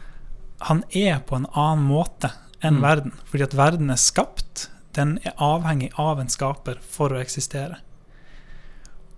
han 0.69 0.85
er 0.95 1.21
på 1.27 1.37
en 1.37 1.47
annen 1.53 1.85
måte 1.89 2.31
enn 2.63 2.77
Mm. 2.79 2.83
verden. 2.83 3.13
Fordi 3.27 3.43
at 3.45 3.55
verden 3.59 3.91
er 3.91 3.97
skapt. 3.99 4.69
Den 4.95 5.19
er 5.25 5.33
avhengig 5.39 5.91
av 5.99 6.21
en 6.21 6.29
skaper 6.29 6.79
for 6.81 7.11
å 7.11 7.21
eksistere. 7.21 7.81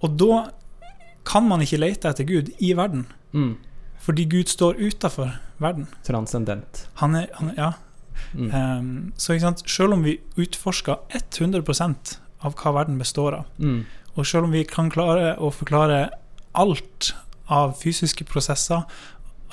Og 0.02 0.16
da 0.20 0.50
kan 1.24 1.46
man 1.48 1.60
ikke 1.64 1.78
lete 1.80 2.08
etter 2.08 2.24
Gud 2.28 2.50
i 2.60 2.72
verden. 2.76 3.06
Mm. 3.32 3.56
Fordi 4.00 4.24
Gud 4.28 4.48
står 4.48 4.74
utafor 4.80 5.36
verden. 5.60 5.86
Transcendent. 6.04 6.86
Han 7.00 7.14
er, 7.14 7.28
han 7.34 7.54
Ja. 7.56 7.72
Mm. 8.34 8.50
Um, 8.54 9.12
så 9.16 9.34
selv 9.66 9.92
om 9.92 10.02
vi 10.04 10.20
utforsker 10.36 10.96
100% 11.10 12.18
av 12.40 12.54
hva 12.54 12.72
verden 12.72 12.98
består 12.98 13.32
av, 13.34 13.44
Mm. 13.58 13.84
Og 14.16 14.26
selv 14.26 14.44
om 14.48 14.52
vi 14.54 14.64
kan 14.64 14.90
klare 14.90 15.34
å 15.42 15.50
forklare 15.52 16.10
alt 16.54 17.12
av 17.50 17.74
fysiske 17.80 18.24
prosesser, 18.24 18.84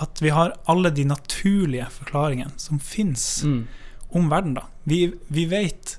at 0.02 0.22
vi 0.22 0.30
har 0.34 0.54
alle 0.70 0.90
de 0.94 1.04
naturlige 1.06 1.88
forklaringene 1.92 2.54
som 2.58 2.80
fins 2.80 3.44
Mm. 3.44 3.68
om 4.14 4.30
verden, 4.30 4.54
da. 4.56 4.64
Vi, 4.86 5.14
vi 5.30 5.46
vet 5.46 5.98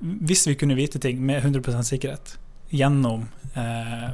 Hvis 0.00 0.46
vi 0.46 0.54
kunne 0.54 0.74
vite 0.76 0.98
ting 0.98 1.20
med 1.24 1.42
100 1.44 1.82
sikkerhet 1.86 2.36
gjennom 2.70 3.28
eh, 3.56 4.10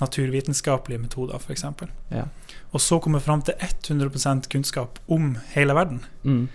naturvitenskapelige 0.00 1.00
metoder, 1.02 1.36
f.eks., 1.38 1.64
Ja. 2.10 2.24
og 2.72 2.80
så 2.80 3.00
komme 3.02 3.20
fram 3.20 3.42
til 3.42 3.54
100% 3.60 4.48
kunnskap 4.48 4.98
om 5.08 5.36
hele 5.54 5.74
verden 5.74 6.00
Mm. 6.24 6.48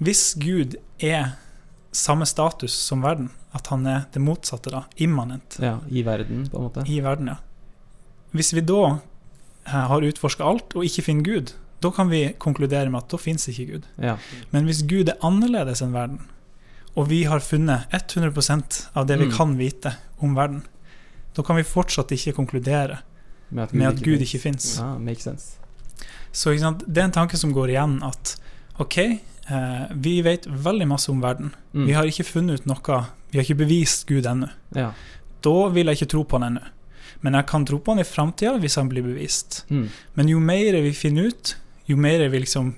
Hvis 0.00 0.34
Gud 0.38 0.74
er 1.00 1.36
samme 1.94 2.26
status 2.26 2.74
som 2.74 3.02
verden, 3.04 3.30
at 3.54 3.68
han 3.70 3.86
er 3.86 4.04
det 4.12 4.22
motsatte, 4.22 4.72
da, 4.74 4.84
immanent, 4.96 5.58
ja. 5.62 5.76
I 5.88 6.02
verden, 6.06 6.46
på 6.50 6.58
en 6.58 6.66
måte. 6.68 6.84
i 6.90 7.00
verden, 7.04 7.30
ja. 7.32 7.36
Hvis 8.34 8.52
vi 8.56 8.64
da 8.66 8.80
eh, 9.66 9.84
har 9.88 10.02
utforska 10.02 10.44
alt 10.44 10.74
og 10.74 10.84
ikke 10.88 11.04
finner 11.06 11.24
Gud, 11.28 11.52
da 11.84 11.90
kan 11.94 12.08
vi 12.10 12.32
konkludere 12.40 12.90
med 12.90 13.04
at 13.04 13.12
da 13.12 13.20
fins 13.20 13.46
ikke 13.48 13.66
Gud. 13.72 13.88
Ja. 14.00 14.16
Men 14.50 14.66
hvis 14.68 14.82
Gud 14.88 15.08
er 15.12 15.20
annerledes 15.22 15.82
enn 15.84 15.94
verden, 15.94 16.22
og 16.94 17.08
vi 17.10 17.24
har 17.28 17.42
funnet 17.42 17.90
100% 17.92 18.88
av 18.94 19.06
det 19.06 19.18
vi 19.18 19.26
Mm. 19.26 19.36
kan 19.36 19.56
vite 19.58 19.96
om 20.22 20.34
verden, 20.34 20.62
da 21.34 21.42
kan 21.42 21.56
vi 21.56 21.62
fortsatt 21.66 22.12
ikke 22.14 22.32
konkludere 22.36 22.98
Med 23.50 23.64
at 23.64 23.72
med 23.74 23.86
at 23.88 24.02
Gud 24.02 24.20
ikke 24.22 24.38
fins. 24.40 24.78
Ja. 24.78 24.94
Så 26.32 26.50
ikke 26.50 26.60
sant? 26.60 26.82
det 26.86 26.98
er 26.98 27.04
en 27.04 27.12
tanke 27.12 27.36
som 27.36 27.52
går 27.52 27.68
igjen 27.74 28.02
at 28.02 28.36
OK, 28.78 29.20
eh, 29.50 29.86
vi 29.92 30.22
vet 30.22 30.46
veldig 30.46 30.86
masse 30.88 31.10
om 31.10 31.20
verden. 31.20 31.54
Mm. 31.74 31.86
Vi 31.86 31.92
har 31.92 32.04
ikke 32.04 32.24
funnet 32.24 32.60
ut 32.60 32.66
noe 32.66 33.04
Vi 33.32 33.38
har 33.38 33.44
ikke 33.44 33.58
bevist 33.66 34.06
Gud 34.06 34.24
ennå. 34.26 34.48
Ja. 34.74 34.92
Da 35.42 35.68
vil 35.68 35.86
jeg 35.86 35.96
ikke 35.98 36.10
tro 36.10 36.24
på 36.24 36.38
han 36.38 36.52
ennå. 36.56 36.62
Men 37.22 37.34
jeg 37.34 37.46
kan 37.46 37.64
tro 37.64 37.78
på 37.78 37.90
han 37.92 37.98
i 38.00 38.04
framtida 38.04 38.58
hvis 38.60 38.76
han 38.76 38.88
blir 38.88 39.02
bevist. 39.02 39.64
Mm. 39.70 39.88
Men 40.14 40.28
jo 40.28 40.38
mer 40.40 40.72
vi 40.82 40.92
finner 40.92 41.26
ut, 41.32 41.56
jo 41.86 41.96
mer 41.96 42.28
vi 42.28 42.38
liksom 42.44 42.74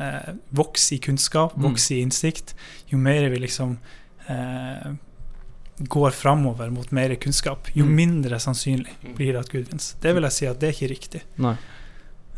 eh, 0.00 0.32
vokser 0.54 0.96
i 0.96 0.98
kunnskap, 0.98 1.56
Mm. 1.56 1.62
vokser 1.72 1.96
i 1.96 2.00
innsikt, 2.06 2.54
jo 2.88 2.98
mer 2.98 3.28
vi 3.30 3.38
liksom 3.38 3.78
eh, 4.28 4.92
går 5.78 6.10
framover 6.10 6.70
mot 6.70 6.90
mer 6.92 7.14
kunnskap, 7.16 7.68
jo 7.74 7.84
Mm. 7.84 7.94
mindre 7.96 8.38
sannsynlig 8.38 8.90
Mm. 9.04 9.14
blir 9.16 9.32
det 9.32 9.40
at 9.40 9.48
Gud 9.50 9.68
vinner. 9.68 9.94
Det 10.00 10.14
vil 10.14 10.22
jeg 10.22 10.32
si 10.32 10.46
at 10.46 10.58
det 10.60 10.68
er 10.68 10.72
ikke 10.86 10.90
riktig. 10.94 11.22
Nei. 11.38 11.56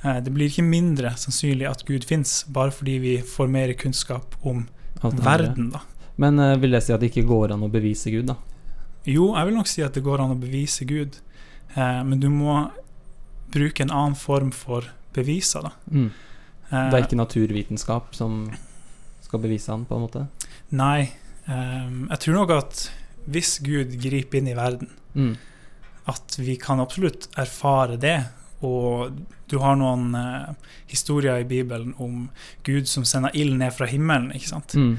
Eh, 0.03 0.20
det 0.24 0.32
blir 0.32 0.48
ikke 0.48 0.64
mindre 0.64 1.11
sannsynlig 1.20 1.68
at 1.70 1.84
Gud 1.88 2.05
fins, 2.09 2.44
bare 2.48 2.72
fordi 2.72 2.98
vi 3.03 3.14
får 3.22 3.48
mer 3.53 3.72
kunnskap 3.78 4.36
om 4.42 4.66
verden, 5.03 5.70
da. 5.74 5.80
Men 6.20 6.38
eh, 6.38 6.57
vil 6.61 6.72
jeg 6.76 6.82
si 6.86 6.92
at 6.94 7.01
det 7.01 7.11
ikke 7.12 7.26
går 7.28 7.53
an 7.57 7.66
å 7.66 7.70
bevise 7.72 8.11
Gud, 8.12 8.26
da? 8.32 8.36
Jo, 9.09 9.30
jeg 9.36 9.46
vil 9.48 9.57
nok 9.57 9.68
si 9.70 9.82
at 9.84 9.94
det 9.96 10.03
går 10.05 10.20
an 10.24 10.34
å 10.34 10.40
bevise 10.40 10.84
Gud, 10.88 11.16
eh, 11.76 12.01
men 12.05 12.20
du 12.20 12.28
må 12.32 12.70
bruke 13.53 13.82
en 13.82 13.90
annen 13.90 14.16
form 14.18 14.51
for 14.55 14.86
beviser, 15.16 15.64
da. 15.66 15.72
Mm. 15.90 16.11
Det 16.70 16.94
er 16.94 17.03
ikke 17.03 17.18
naturvitenskap 17.18 18.12
som 18.14 18.44
skal 19.26 19.40
bevise 19.42 19.72
han, 19.72 19.82
på 19.88 19.96
en 19.96 20.05
måte? 20.05 20.20
Nei. 20.70 21.09
ehm, 21.51 22.05
jeg 22.12 22.20
tror 22.22 22.36
nok 22.36 22.53
at 22.55 22.82
hvis 23.26 23.57
Gud 23.66 23.96
griper 24.01 24.38
inn 24.38 24.48
i 24.53 24.55
verden, 24.55 24.88
Mm. 25.18 25.32
at 26.07 26.36
vi 26.38 26.55
kan 26.57 26.78
absolutt 26.78 27.26
erfare 27.36 27.96
det. 27.98 28.20
Og 28.66 29.16
du 29.48 29.56
har 29.62 29.78
noen 29.80 30.12
eh, 30.14 30.74
historier 30.90 31.40
i 31.40 31.48
Bibelen 31.48 31.94
om 31.98 32.28
Gud 32.66 32.88
som 32.88 33.06
sender 33.08 33.34
ild 33.34 33.56
ned 33.58 33.72
fra 33.72 33.88
himmelen. 33.88 34.30
ikke 34.36 34.50
sant? 34.52 34.76
Mm. 34.76 34.98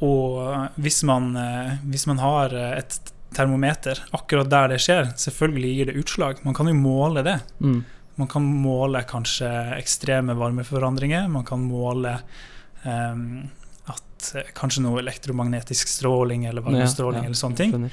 Og 0.00 0.80
hvis 0.80 1.02
man, 1.06 1.30
eh, 1.36 1.78
hvis 1.86 2.06
man 2.10 2.20
har 2.22 2.54
eh, 2.56 2.78
et 2.80 3.12
termometer 3.36 4.00
akkurat 4.16 4.50
der 4.50 4.74
det 4.74 4.80
skjer, 4.82 5.12
selvfølgelig 5.16 5.72
gir 5.76 5.90
det 5.90 5.96
utslag. 6.02 6.42
Man 6.42 6.56
kan 6.56 6.70
jo 6.70 6.74
måle 6.74 7.22
det. 7.26 7.38
Mm. 7.60 7.80
Man 8.20 8.28
kan 8.28 8.44
måle 8.44 9.04
kanskje 9.08 9.48
ekstreme 9.78 10.34
varmeforandringer. 10.36 11.28
Man 11.30 11.46
kan 11.46 11.62
måle 11.62 12.18
eh, 12.82 13.24
at 13.94 14.32
eh, 14.34 14.50
kanskje 14.56 14.84
noe 14.84 15.00
elektromagnetisk 15.04 15.88
stråling 15.88 16.48
eller 16.50 16.66
varmestråling 16.66 17.22
Ja, 17.22 17.28
ja, 17.28 17.30
eller 17.30 17.44
sånne 17.44 17.60
ting. 17.62 17.90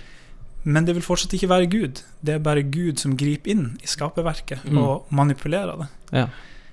Men 0.68 0.86
det 0.88 0.94
vil 0.98 1.04
fortsatt 1.06 1.32
ikke 1.38 1.48
være 1.50 1.70
Gud. 1.72 2.02
Det 2.26 2.34
er 2.36 2.40
bare 2.44 2.62
Gud 2.68 3.00
som 3.00 3.14
griper 3.20 3.54
inn 3.54 3.66
i 3.84 3.88
skaperverket 3.88 4.66
Mm. 4.68 4.78
og 4.84 5.06
manipulerer 5.16 5.78
det. 5.80 5.88
Ja. 6.12 6.28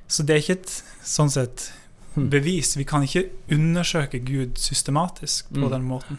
Så 0.09 0.25
det 0.27 0.35
er 0.35 0.43
ikke 0.43 0.61
et 0.61 0.83
sånn 1.05 1.31
sett 1.31 1.69
Mm. 2.17 2.29
bevis. 2.31 2.77
Vi 2.77 2.85
kan 2.85 3.03
ikke 3.03 3.29
undersøke 3.51 4.19
Gud 4.25 4.59
systematisk 4.59 5.49
på 5.53 5.65
Mm. 5.67 5.71
den 5.71 5.83
måten. 5.89 6.19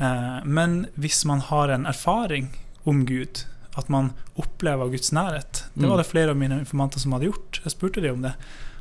Eh, 0.00 0.44
men 0.44 0.86
hvis 0.98 1.24
man 1.24 1.40
har 1.40 1.68
en 1.70 1.86
erfaring 1.86 2.48
om 2.86 3.04
Gud, 3.06 3.44
at 3.76 3.88
man 3.88 4.12
opplever 4.36 4.90
Guds 4.90 5.10
nærhet 5.12 5.64
Det 5.74 5.82
Mm. 5.84 5.88
var 5.90 5.96
det 5.98 6.06
flere 6.06 6.30
av 6.30 6.36
mine 6.36 6.58
informanter 6.60 6.98
som 7.00 7.12
hadde 7.12 7.26
gjort. 7.30 7.60
Jeg 7.64 7.72
spurte 7.72 8.00
dem 8.02 8.14
om 8.14 8.22
det. 8.22 8.34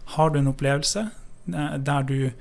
Har 0.05 0.29
du 0.29 0.39
en 0.39 0.47
opplevelse 0.53 1.11
eh, 1.53 1.77
der 1.77 2.01
du 2.03 2.31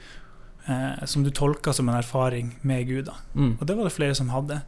eh, 0.68 1.04
som 1.06 1.22
du 1.24 1.30
tolker 1.30 1.72
som 1.72 1.88
en 1.88 1.94
erfaring 1.94 2.56
med 2.62 2.86
Gud? 2.88 3.04
da? 3.06 3.12
Mm. 3.34 3.56
Og 3.60 3.66
det 3.66 3.76
var 3.76 3.84
det 3.84 3.92
flere 3.92 4.14
som 4.14 4.28
hadde. 4.30 4.62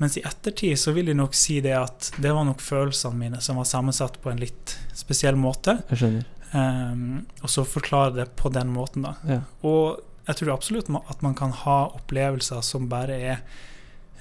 Mens 0.00 0.16
i 0.16 0.24
ettertid 0.24 0.78
så 0.80 0.94
vil 0.96 1.10
de 1.10 1.14
nok 1.16 1.34
si 1.36 1.58
det 1.60 1.74
at 1.76 2.10
det 2.16 2.32
var 2.32 2.46
nok 2.48 2.62
følelsene 2.64 3.20
mine 3.20 3.40
som 3.44 3.58
var 3.60 3.68
sammensatt 3.68 4.16
på 4.22 4.30
en 4.32 4.40
litt 4.40 4.78
spesiell 4.96 5.36
måte. 5.36 5.76
Jeg 5.92 6.00
skjønner. 6.02 6.28
Um, 6.50 7.02
og 7.44 7.50
så 7.52 7.62
forklare 7.68 8.14
det 8.16 8.30
på 8.40 8.50
den 8.50 8.72
måten, 8.74 9.04
da. 9.06 9.12
Ja. 9.28 9.42
Og 9.66 10.00
jeg 10.26 10.40
tror 10.40 10.54
absolutt 10.54 10.88
at 10.90 11.22
man 11.24 11.36
kan 11.38 11.52
ha 11.64 11.78
opplevelser 11.98 12.62
som 12.64 12.88
bare 12.90 13.16
er 13.18 13.42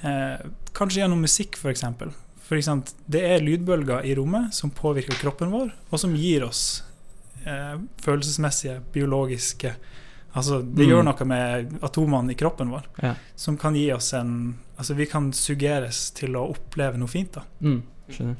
eh, 0.01 0.41
Kanskje 0.73 1.03
gjennom 1.03 1.21
musikk, 1.21 1.57
f.eks. 1.57 1.61
For 1.61 1.71
eksempel. 1.73 2.13
For 2.45 2.57
eksempel, 2.57 2.93
det 3.11 3.23
er 3.27 3.43
lydbølger 3.43 4.05
i 4.09 4.15
rommet 4.17 4.55
som 4.57 4.71
påvirker 4.73 5.19
kroppen 5.21 5.51
vår, 5.53 5.73
og 5.89 6.01
som 6.01 6.15
gir 6.17 6.45
oss 6.47 6.82
eh, 7.45 7.75
følelsesmessige, 8.01 8.80
biologiske 8.93 9.75
Altså, 10.36 10.59
det 10.61 10.86
Mm. 10.86 10.89
gjør 10.91 11.03
noe 11.05 11.25
med 11.25 11.80
atomene 11.82 12.32
i 12.32 12.36
kroppen 12.36 12.69
vår, 12.69 12.84
Ja. 13.01 13.15
som 13.36 13.57
kan 13.57 13.73
gi 13.75 13.91
oss 13.91 14.13
en 14.13 14.55
Altså, 14.80 14.93
vi 14.95 15.05
kan 15.05 15.32
suggeres 15.34 16.13
til 16.13 16.30
å 16.36 16.55
oppleve 16.55 16.97
noe 16.97 17.07
fint, 17.07 17.34
da. 17.34 17.41
Mm. 17.61 17.82
Skjønner. 18.09 18.36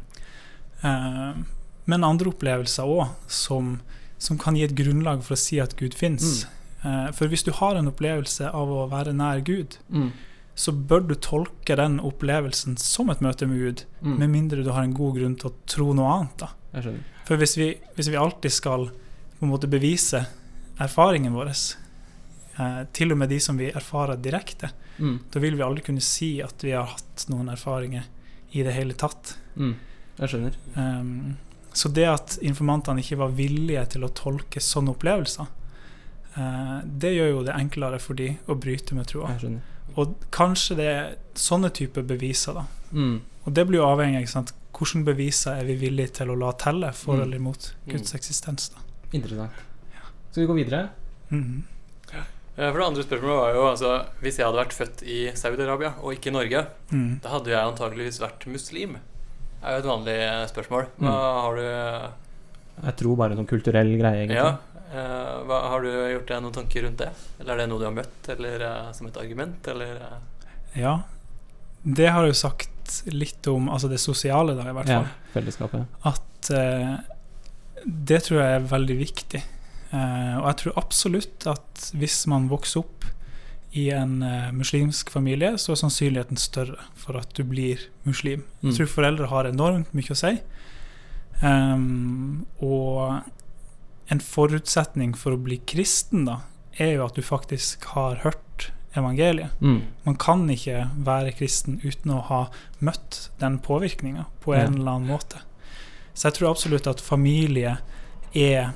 Uh, 0.84 1.34
men 1.90 2.04
andre 2.04 2.30
opplevelser 2.32 2.86
òg, 2.88 3.10
som, 3.28 3.82
som 4.18 4.38
kan 4.38 4.56
gi 4.56 4.64
et 4.64 4.76
grunnlag 4.78 5.24
for 5.26 5.34
å 5.36 5.38
si 5.42 5.60
at 5.60 5.76
Gud 5.76 5.94
fins. 5.98 6.46
Eh, 6.86 7.10
for 7.12 7.28
hvis 7.28 7.44
du 7.44 7.52
har 7.52 7.76
en 7.76 7.90
opplevelse 7.92 8.48
av 8.54 8.70
å 8.72 8.86
være 8.90 9.12
nær 9.14 9.42
Gud, 9.44 9.78
Mm. 9.92 10.12
så 10.56 10.72
bør 10.72 11.08
du 11.10 11.16
tolke 11.16 11.76
den 11.76 12.00
opplevelsen 12.00 12.78
som 12.80 13.10
et 13.10 13.20
møte 13.20 13.48
med 13.48 13.58
Gud, 13.60 13.84
Mm. 14.02 14.18
med 14.20 14.30
mindre 14.30 14.64
du 14.64 14.72
har 14.72 14.84
en 14.84 14.94
god 14.94 15.16
grunn 15.18 15.36
til 15.36 15.50
å 15.50 15.54
tro 15.66 15.94
noe 15.94 16.08
annet. 16.22 16.38
da. 16.38 16.48
For 17.26 17.36
hvis 17.36 17.58
vi, 17.58 17.76
hvis 17.98 18.08
vi 18.10 18.16
alltid 18.16 18.52
skal 18.52 18.86
på 19.40 19.42
en 19.44 19.50
måte 19.50 19.68
bevise 19.70 20.26
erfaringen 20.80 21.34
vår, 21.34 21.52
eh, 22.60 22.84
til 22.94 23.12
og 23.12 23.18
med 23.18 23.30
de 23.30 23.40
som 23.40 23.58
vi 23.58 23.72
erfarer 23.72 24.18
direkte, 24.22 24.72
Mm. 25.00 25.20
da 25.32 25.40
vil 25.40 25.56
vi 25.56 25.64
aldri 25.64 25.82
kunne 25.82 26.02
si 26.02 26.42
at 26.42 26.62
vi 26.62 26.72
har 26.72 26.86
hatt 26.86 27.26
noen 27.30 27.48
erfaringer 27.50 28.04
i 28.54 28.64
det 28.64 28.74
hele 28.74 28.94
tatt. 28.94 29.38
Mm. 29.56 29.76
Jeg 30.20 30.30
skjønner. 30.30 30.54
Um, 30.76 31.38
så 31.74 31.88
det 31.94 32.06
at 32.08 32.38
informantene 32.42 33.00
ikke 33.00 33.18
var 33.18 33.30
villige 33.32 33.86
til 33.90 34.02
å 34.04 34.10
tolke 34.12 34.60
sånne 34.60 34.92
opplevelser, 34.98 35.48
eh, 36.36 36.82
det 36.84 37.14
gjør 37.16 37.30
jo 37.32 37.44
det 37.44 37.56
enklere 37.56 38.00
for 38.02 38.14
de 38.20 38.38
å 38.48 38.56
bryte 38.60 38.94
med 38.94 39.08
troa. 39.08 39.32
Og 39.98 40.16
kanskje 40.32 40.76
det 40.76 40.86
er 40.88 41.16
sånne 41.36 41.72
typer 41.74 42.04
beviser, 42.06 42.54
da. 42.60 42.66
Mm. 42.94 43.22
Og 43.48 43.54
det 43.54 43.68
blir 43.68 43.80
jo 43.80 43.88
avhengig 43.88 44.36
av 44.36 44.52
hvilke 44.74 45.06
beviser 45.06 45.60
er 45.60 45.64
vi 45.66 45.76
villige 45.76 46.14
til 46.20 46.28
å 46.28 46.38
la 46.38 46.52
telle 46.52 46.92
for 46.94 47.16
Mm. 47.16 47.22
eller 47.24 47.38
imot 47.38 47.74
Mm. 47.88 47.92
Guds 47.94 48.14
eksistens. 48.14 48.70
da. 48.70 48.78
Interessant. 49.14 49.52
Skal 50.32 50.42
vi 50.44 50.48
gå 50.48 50.54
videre? 50.54 50.90
Mm 51.32 51.44
-hmm. 51.44 51.62
For 52.56 52.78
det 52.80 52.86
andre 52.86 53.04
spørsmålet 53.04 53.38
var 53.40 53.54
jo 53.56 53.68
altså 53.70 54.06
Hvis 54.22 54.38
jeg 54.38 54.46
hadde 54.46 54.58
vært 54.60 54.74
født 54.74 55.02
i 55.04 55.32
Saudi-Arabia 55.34 55.94
og 56.02 56.14
ikke 56.14 56.28
i 56.28 56.32
Norge, 56.34 56.66
Mm. 56.92 57.20
da 57.24 57.30
hadde 57.30 57.50
jeg 57.50 57.68
antageligvis 57.68 58.20
vært 58.20 58.48
muslim. 58.48 58.94
Det 59.62 59.64
er 59.64 59.72
jo 59.72 59.78
et 59.78 59.86
vanlig 59.86 60.18
eh, 60.20 60.48
spørsmål. 60.48 60.86
Hva 61.00 61.08
Mm. 61.08 61.42
har 61.42 61.56
du 61.56 62.10
Jeg 62.86 62.96
tror 62.98 63.16
bare 63.18 63.36
noen 63.36 63.48
kulturell 63.48 63.98
greie, 63.98 64.26
egentlig. 64.26 64.36
Ja. 64.36 64.58
eh, 64.94 65.46
hva, 65.46 65.70
har 65.70 65.82
du 65.82 65.88
gjort 65.88 66.28
deg 66.28 66.42
noen 66.42 66.54
tanker 66.54 66.82
rundt 66.84 66.98
det? 66.98 67.10
Eller 67.40 67.54
er 67.54 67.58
det 67.58 67.70
noe 67.70 67.80
du 67.80 67.86
har 67.86 67.94
møtt, 67.94 68.30
eller 68.30 68.62
eh, 68.62 68.92
som 68.94 69.08
et 69.08 69.18
argument, 69.18 69.68
eller 69.68 69.96
eh? 69.96 70.82
Ja. 70.82 71.02
Det 71.86 72.10
har 72.10 72.24
jeg 72.26 72.34
jo 72.34 72.34
sagt 72.50 73.04
litt 73.14 73.48
om, 73.48 73.70
altså 73.70 73.88
det 73.90 74.00
sosiale, 74.00 74.56
da, 74.56 74.70
i 74.70 74.74
hvert 74.74 74.88
Ja, 74.88 75.04
fellesskapet. 75.34 75.86
at 76.06 76.50
eh, 76.52 76.98
det 77.86 78.24
tror 78.24 78.42
jeg 78.42 78.56
er 78.56 78.68
veldig 78.68 78.98
viktig. 78.98 79.44
Eh, 79.92 80.36
og 80.38 80.46
jeg 80.52 80.58
tror 80.64 80.78
absolutt 80.84 81.48
at 81.50 81.90
hvis 81.98 82.22
man 82.30 82.50
vokser 82.52 82.84
opp 82.84 83.06
i 83.78 83.88
en 83.94 84.22
eh, 84.26 84.52
muslimsk 84.54 85.10
familie, 85.14 85.56
så 85.62 85.74
er 85.74 85.82
sannsynligheten 85.84 86.38
større 86.42 86.78
for 86.98 87.18
at 87.18 87.34
du 87.38 87.44
blir 87.46 87.88
muslim. 88.06 88.44
Mm. 88.62 88.70
Jeg 88.72 88.78
tror 88.80 88.92
foreldre 88.96 89.30
har 89.34 89.50
enormt 89.50 89.94
mye 89.98 90.14
å 90.14 90.18
si. 90.18 90.36
Ehm, 91.46 92.46
og 92.60 93.22
en 94.10 94.20
forutsetning 94.24 95.14
for 95.18 95.36
å 95.36 95.42
bli 95.42 95.60
kristen, 95.70 96.26
da, 96.28 96.42
er 96.80 96.96
jo 96.98 97.06
at 97.06 97.18
du 97.18 97.22
faktisk 97.26 97.86
har 97.94 98.22
hørt 98.24 98.70
evangeliet. 98.98 99.54
Mm. 99.62 99.82
Man 100.08 100.18
kan 100.18 100.48
ikke 100.50 100.88
være 101.06 101.34
kristen 101.38 101.78
uten 101.84 102.16
å 102.16 102.24
ha 102.30 102.40
møtt 102.82 103.30
den 103.42 103.60
påvirkninga 103.64 104.26
på 104.42 104.56
en 104.56 104.60
Ja. 104.74 104.80
eller 104.80 104.92
annen 104.92 105.08
måte. 105.14 105.42
Så 106.14 106.28
jeg 106.30 106.34
tror 106.40 106.50
absolutt 106.52 106.88
at 106.88 107.00
familie 107.02 107.78
er 108.34 108.74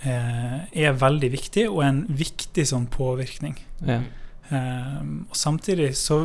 er 0.00 0.94
veldig 0.96 1.28
viktig, 1.34 1.66
og 1.68 1.82
en 1.84 1.98
viktig 2.16 2.64
sånn 2.70 2.86
påvirkning. 2.88 3.58
Ja. 3.84 3.98
Ehm, 4.50 5.26
og 5.30 5.36
samtidig 5.36 5.92
så 5.98 6.22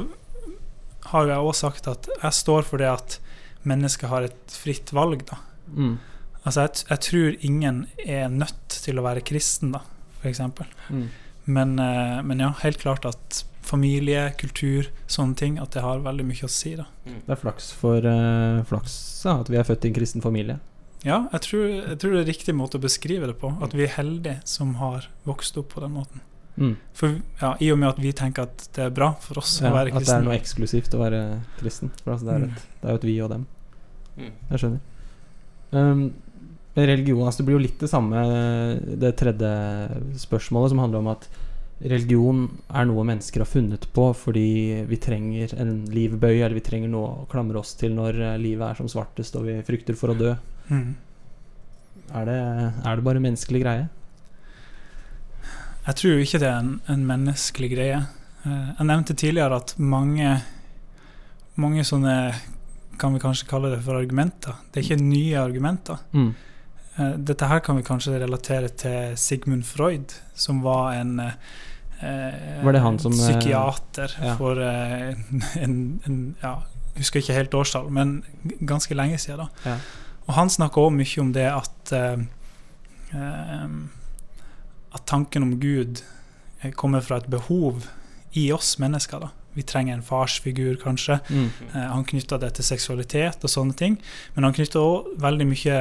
har 1.12 1.30
jeg 1.30 1.38
også 1.38 1.68
sagt 1.68 1.90
at 1.92 2.10
jeg 2.16 2.38
står 2.40 2.66
for 2.66 2.82
det 2.82 2.90
at 2.90 3.18
mennesket 3.66 4.10
har 4.10 4.26
et 4.26 4.58
fritt 4.58 4.94
valg, 4.96 5.26
da. 5.30 5.40
Mm. 5.68 5.98
Altså 6.46 6.66
jeg, 6.66 6.86
jeg 6.90 7.04
tror 7.08 7.38
ingen 7.50 7.84
er 8.06 8.30
nødt 8.30 8.80
til 8.86 9.02
å 9.02 9.06
være 9.06 9.26
kristen, 9.26 9.74
da, 9.74 9.82
f.eks. 10.22 10.42
Mm. 10.90 11.06
Men, 11.46 11.76
eh, 11.82 12.22
men 12.26 12.42
ja, 12.42 12.52
helt 12.64 12.82
klart 12.82 13.06
at 13.10 13.44
familie, 13.66 14.28
kultur, 14.38 14.90
sånne 15.10 15.38
ting, 15.38 15.58
at 15.62 15.74
det 15.74 15.82
har 15.86 16.04
veldig 16.06 16.26
mye 16.28 16.46
å 16.46 16.52
si, 16.52 16.76
da. 16.78 16.86
Det 17.06 17.34
er 17.34 17.40
flaks 17.42 17.72
for 17.74 18.06
uh, 18.06 18.62
flaks 18.70 18.94
ja, 19.26 19.40
at 19.42 19.50
vi 19.50 19.58
er 19.58 19.66
født 19.66 19.88
i 19.88 19.90
en 19.90 19.96
kristen 19.98 20.22
familie. 20.22 20.60
Ja, 21.06 21.20
jeg 21.36 21.42
tror, 21.46 21.66
jeg 21.70 21.98
tror 22.02 22.16
det 22.16 22.22
er 22.24 22.30
riktig 22.32 22.56
måte 22.58 22.80
å 22.80 22.82
beskrive 22.84 23.28
det 23.30 23.36
på. 23.42 23.52
At 23.62 23.76
vi 23.78 23.86
er 23.86 23.92
heldige 24.00 24.40
som 24.50 24.76
har 24.82 25.06
vokst 25.28 25.58
opp 25.62 25.70
på 25.76 25.84
den 25.84 25.94
måten. 25.94 26.24
Mm. 26.58 26.76
For 26.96 27.18
ja, 27.42 27.50
I 27.60 27.68
og 27.74 27.80
med 27.82 27.90
at 27.92 27.98
vi 28.00 28.14
tenker 28.16 28.48
at 28.48 28.64
det 28.78 28.86
er 28.88 28.94
bra 28.96 29.10
for 29.20 29.42
oss 29.42 29.58
Ja, 29.62 29.70
å 29.70 29.76
være 29.76 29.92
at 29.92 30.06
det 30.08 30.14
er 30.16 30.24
noe 30.24 30.38
eksklusivt 30.40 30.94
å 30.96 31.02
være 31.04 31.22
kristen. 31.60 31.92
For 32.02 32.16
altså, 32.16 32.26
det, 32.30 32.36
er 32.38 32.46
Mm. 32.46 32.52
et, 32.56 32.68
det 32.82 32.88
er 32.88 32.96
jo 32.96 33.02
et 33.02 33.08
vi 33.10 33.16
og 33.26 33.30
dem. 33.34 33.46
Mm. 34.18 34.32
Jeg 34.52 34.62
skjønner. 34.64 34.80
Um, 35.76 36.04
religion 36.76 37.26
altså 37.26 37.42
Det 37.42 37.46
blir 37.50 37.58
jo 37.58 37.66
litt 37.66 37.80
det 37.84 37.90
samme, 37.92 38.22
det 39.04 39.12
tredje 39.20 39.52
spørsmålet, 40.26 40.72
som 40.74 40.80
handler 40.84 41.04
om 41.04 41.12
at 41.12 41.28
religion 41.84 42.46
er 42.72 42.86
noe 42.88 43.04
mennesker 43.04 43.44
har 43.44 43.50
funnet 43.52 43.84
på 43.92 44.08
fordi 44.16 44.48
vi 44.88 44.98
trenger 45.04 45.54
en 45.60 45.74
livbøye, 45.92 46.40
eller 46.46 46.56
vi 46.56 46.64
trenger 46.64 46.88
noe 46.92 47.26
å 47.26 47.26
klamre 47.32 47.60
oss 47.60 47.74
til 47.76 47.92
når 47.98 48.20
eh, 48.30 48.38
livet 48.40 48.70
er 48.70 48.80
som 48.80 48.88
svartest 48.88 49.36
og 49.36 49.44
vi 49.50 49.58
frykter 49.68 49.98
for 50.00 50.14
å 50.14 50.18
dø. 50.18 50.34
Mm. 50.70 50.96
Er 52.16 52.26
det, 52.30 52.40
er 52.86 52.96
det 53.00 53.04
bare 53.06 53.22
menneskelig 53.24 53.62
greie? 53.64 53.88
Jeg 55.86 55.96
tror 56.00 56.22
ikke 56.24 56.40
det 56.42 56.50
er 56.50 56.60
en, 56.64 56.76
en 56.90 57.06
menneskelig 57.06 57.70
greie. 57.76 58.00
Eh, 58.46 58.70
Jeg 58.80 58.88
nevnte 58.90 59.14
tidligere 59.18 59.60
at 59.62 59.76
mange, 59.78 60.40
mange 61.62 61.86
sånne 61.86 62.16
kan 63.00 63.14
vi 63.14 63.20
kanskje 63.20 63.48
kalle 63.50 63.74
det 63.74 63.82
for 63.86 64.00
argumenter. 64.00 64.56
Det 64.72 64.82
er 64.82 64.88
ikke 64.88 65.04
nye 65.04 65.38
argumenter. 65.42 66.02
Mm. 66.16 66.32
Eh, 66.98 67.14
Dette 67.28 67.50
her 67.52 67.60
kan 67.66 67.78
vi 67.78 67.86
kanskje 67.86 68.18
relatere 68.22 68.70
til 68.70 69.18
Sigmund 69.20 69.66
Freud, 69.68 70.16
som 70.34 70.64
var 70.66 70.94
en 70.96 71.20
eh, 71.20 72.64
Var 72.64 72.72
det 72.78 72.82
han 72.86 72.98
som, 73.00 73.14
eh, 73.14 73.20
psykiater 73.20 74.16
ja. 74.24 74.34
for 74.40 74.62
eh, 74.62 75.14
en, 75.64 75.78
en 76.08 76.18
ja, 76.42 76.56
husker 76.98 77.22
ikke 77.22 77.38
helt 77.38 77.54
årstall, 77.62 77.92
men 77.94 78.24
ganske 78.66 78.96
lenge 78.98 79.20
siden. 79.22 79.46
Da. 79.46 79.76
Ja. 79.76 79.78
Og 80.26 80.34
han 80.34 80.50
snakker 80.50 80.88
òg 80.88 80.96
mye 80.96 81.22
om 81.22 81.32
det 81.36 81.46
at 81.52 81.94
eh, 81.96 82.26
eh, 83.14 83.78
At 84.96 85.06
tanken 85.10 85.44
om 85.44 85.56
Gud 85.60 86.02
eh, 86.62 86.72
kommer 86.72 87.04
fra 87.06 87.20
et 87.22 87.30
behov 87.30 87.88
i 88.36 88.52
oss 88.52 88.76
mennesker. 88.80 89.20
da. 89.20 89.32
Vi 89.56 89.64
trenger 89.64 89.94
en 89.96 90.04
farsfigur, 90.04 90.76
kanskje. 90.82 91.20
Mm. 91.30 91.50
Eh, 91.74 91.88
han 91.92 92.06
knytta 92.08 92.40
det 92.42 92.56
til 92.58 92.68
seksualitet 92.68 93.44
og 93.44 93.52
sånne 93.52 93.76
ting. 93.80 93.98
Men 94.36 94.48
han 94.48 94.56
knytta 94.56 94.82
òg 94.82 95.14
veldig 95.24 95.48
mye 95.48 95.78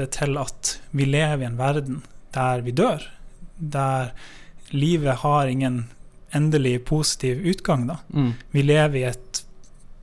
det 0.00 0.08
til 0.18 0.38
at 0.40 0.76
vi 0.90 1.06
lever 1.06 1.44
i 1.44 1.50
en 1.50 1.60
verden 1.60 2.00
der 2.34 2.64
vi 2.66 2.74
dør. 2.74 3.04
Der 3.58 4.10
livet 4.72 5.22
har 5.22 5.46
ingen 5.46 5.84
endelig 6.34 6.84
positiv 6.88 7.44
utgang. 7.46 7.86
da. 7.86 8.00
Mm. 8.08 8.32
Vi 8.50 8.62
lever 8.62 8.98
i 8.98 9.08
et 9.12 9.44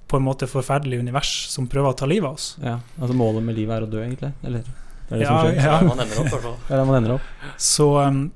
på 0.09 0.17
en 0.17 0.25
måte 0.25 0.47
forferdelig 0.49 0.99
univers 1.03 1.31
som 1.53 1.67
prøver 1.69 1.93
å 1.93 1.97
ta 1.97 2.07
livet 2.09 2.27
av 2.31 2.33
oss. 2.39 2.47
Ja, 2.63 2.79
altså 2.99 3.15
målet 3.17 3.43
med 3.45 3.55
livet 3.59 3.77
er 3.77 3.85
å 3.85 3.89
dø, 3.91 4.01
egentlig? 4.03 4.31
Eller? 4.43 4.63
Det 5.09 5.15
er 5.15 5.17
det 5.17 5.25
Ja, 5.25 5.27
som 5.29 5.49
skjer? 5.49 5.55
ja. 5.63 5.79
Der 5.79 5.87
man 5.87 5.99
ender 6.03 6.19
opp, 6.19 6.25
i 6.25 6.29
hvert 6.35 6.45
fall. 6.47 6.57
Det 6.67 6.73
er 6.73 6.77
der 6.81 6.85
man 6.89 6.97
ender 7.03 7.13
opp. 7.15 7.21
Så, 7.57 7.87
um, 8.07 8.31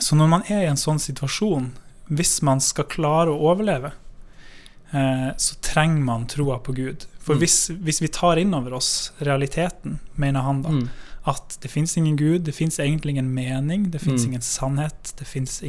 så 0.00 0.16
når 0.20 0.28
man 0.34 0.42
er 0.52 0.62
i 0.66 0.68
en 0.70 0.76
sånn 0.80 1.00
situasjon, 1.00 1.70
hvis 2.08 2.42
man 2.42 2.60
skal 2.60 2.84
klare 2.92 3.32
å 3.32 3.40
overleve, 3.52 3.92
eh, 4.92 5.30
så 5.36 5.56
trenger 5.60 6.04
man 6.04 6.26
troa 6.26 6.58
på 6.64 6.72
Gud. 6.76 7.06
For 7.20 7.34
Mm. 7.34 7.40
hvis, 7.40 7.68
hvis 7.84 8.00
vi 8.00 8.08
tar 8.08 8.36
inn 8.38 8.54
over 8.54 8.72
oss 8.74 9.12
realiteten, 9.20 9.98
mener 10.16 10.40
han 10.42 10.62
da, 10.62 10.68
Mm. 10.70 10.88
at 11.26 11.58
det 11.60 11.70
fins 11.70 11.96
ingen 11.96 12.16
Gud, 12.16 12.44
det 12.44 12.54
fins 12.54 12.78
egentlig 12.78 13.10
ingen 13.10 13.34
mening, 13.34 13.90
det 13.90 14.00
fins 14.00 14.22
Mm. 14.24 14.28
ingen 14.28 14.40
sannhet, 14.40 15.12
det 15.16 15.26
fins 15.26 15.60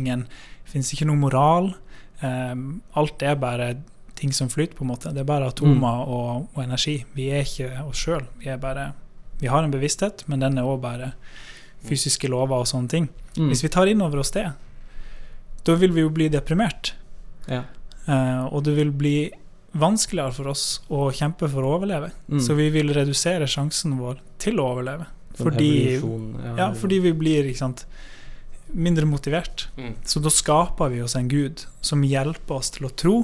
ikke 0.94 1.06
noe 1.06 1.16
moral. 1.18 1.76
Um, 2.22 2.82
alt 2.96 3.22
er 3.24 3.36
bare 3.36 3.76
ting 4.20 4.34
som 4.36 4.50
flyter, 4.52 4.76
på 4.78 4.84
en 4.86 4.92
måte. 4.92 5.14
Det 5.16 5.24
er 5.24 5.28
bare 5.30 5.48
atomer 5.50 5.76
Mm. 5.80 6.10
og, 6.14 6.48
og 6.56 6.64
energi. 6.64 6.98
Vi 7.16 7.30
er 7.32 7.46
ikke 7.48 7.72
oss 7.88 8.04
sjøl. 8.06 8.26
Vi 8.40 8.52
Vi 9.40 9.48
har 9.48 9.64
en 9.64 9.72
bevissthet, 9.72 10.26
men 10.28 10.40
den 10.44 10.58
er 10.58 10.64
òg 10.68 10.82
bare 10.84 11.14
fysiske 11.88 12.28
lover 12.28 12.60
og 12.60 12.68
sånne 12.68 12.90
ting. 12.92 13.10
Mm. 13.38 13.48
Hvis 13.50 13.64
vi 13.64 13.70
tar 13.72 13.88
inn 13.88 14.02
over 14.02 14.20
oss 14.20 14.32
det, 14.36 14.50
da 15.64 15.76
vil 15.76 15.92
vi 15.96 16.02
jo 16.02 16.10
bli 16.10 16.28
deprimert. 16.30 16.94
Ja. 17.48 17.64
Uh, 18.08 18.46
og 18.54 18.64
det 18.66 18.76
vil 18.76 18.92
bli 18.92 19.32
vanskeligere 19.80 20.34
for 20.34 20.50
oss 20.52 20.82
å 20.90 21.08
kjempe 21.14 21.48
for 21.50 21.64
å 21.64 21.76
overleve. 21.78 22.12
Mm. 22.28 22.42
Så 22.42 22.56
vi 22.58 22.70
vil 22.74 22.92
redusere 22.96 23.48
sjansen 23.48 23.98
vår 24.00 24.20
til 24.42 24.60
å 24.60 24.66
overleve. 24.74 25.06
Sånn 25.38 25.46
fordi- 25.46 26.58
Ja, 26.58 26.72
fordi 26.74 27.00
vi 27.02 27.12
blir 27.14 27.44
ikke 27.46 27.58
sant, 27.58 27.86
mindre 28.72 29.06
motivert. 29.06 29.68
Mm. 29.78 29.94
Så 30.06 30.22
da 30.24 30.32
skaper 30.34 30.90
vi 30.94 31.02
oss 31.02 31.16
en 31.16 31.30
gud 31.32 31.66
som 31.82 32.04
hjelper 32.06 32.60
oss 32.60 32.74
til 32.76 32.88
å 32.90 32.94
tro 32.94 33.16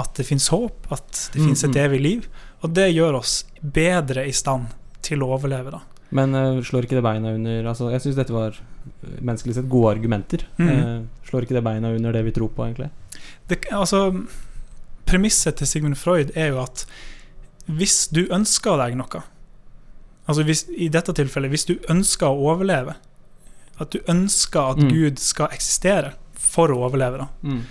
at 0.00 0.14
det 0.18 0.26
fins 0.28 0.48
håp, 0.54 0.88
at 0.92 1.30
det 1.32 1.42
Mm, 1.42 1.48
fins 1.50 1.64
et 1.64 1.74
mm. 1.74 1.82
evig 1.84 2.00
liv. 2.00 2.26
Og 2.62 2.74
det 2.74 2.88
gjør 2.90 3.20
oss 3.20 3.44
bedre 3.60 4.26
i 4.26 4.32
stand 4.32 4.72
til 5.02 5.22
å 5.22 5.30
overleve, 5.36 5.70
da. 5.76 5.82
Men 6.10 6.34
uh, 6.34 6.62
slår 6.64 6.86
ikke 6.86 6.96
det 6.96 7.04
beina 7.04 7.34
under 7.36 7.66
altså, 7.68 7.90
Jeg 7.92 8.00
syns 8.00 8.16
dette 8.16 8.32
var 8.32 8.54
eh, 8.56 9.18
menneskelig 9.20 9.58
sett 9.58 9.68
gode 9.68 9.92
argumenter. 9.98 10.46
Mm. 10.56 10.68
Uh, 10.68 11.28
slår 11.28 11.44
ikke 11.44 11.58
det 11.58 11.64
beina 11.66 11.92
under 11.92 12.16
det 12.16 12.24
vi 12.24 12.34
tror 12.38 12.50
på, 12.54 12.64
egentlig? 12.64 12.88
Det, 13.48 13.60
altså, 13.72 14.06
premisset 15.08 15.60
til 15.60 15.68
Sigmund 15.68 15.98
Freud 16.00 16.32
er 16.34 16.52
jo 16.52 16.62
at 16.64 16.86
hvis 17.68 18.06
du 18.08 18.24
ønsker 18.32 18.80
deg 18.80 18.96
noe 18.96 19.20
Altså 20.28 20.44
hvis, 20.44 20.66
I 20.68 20.90
dette 20.92 21.14
tilfellet, 21.16 21.48
hvis 21.48 21.64
du 21.64 21.78
ønsker 21.88 22.28
å 22.28 22.50
overleve, 22.52 22.98
at 23.80 23.90
du 23.94 23.98
ønsker 24.08 24.72
at 24.72 24.78
Mm. 24.82 24.88
Gud 24.90 25.18
skal 25.18 25.48
eksistere 25.54 26.14
for 26.34 26.68
å 26.68 26.80
overleve, 26.88 27.18
da, 27.18 27.28
Mm. 27.42 27.62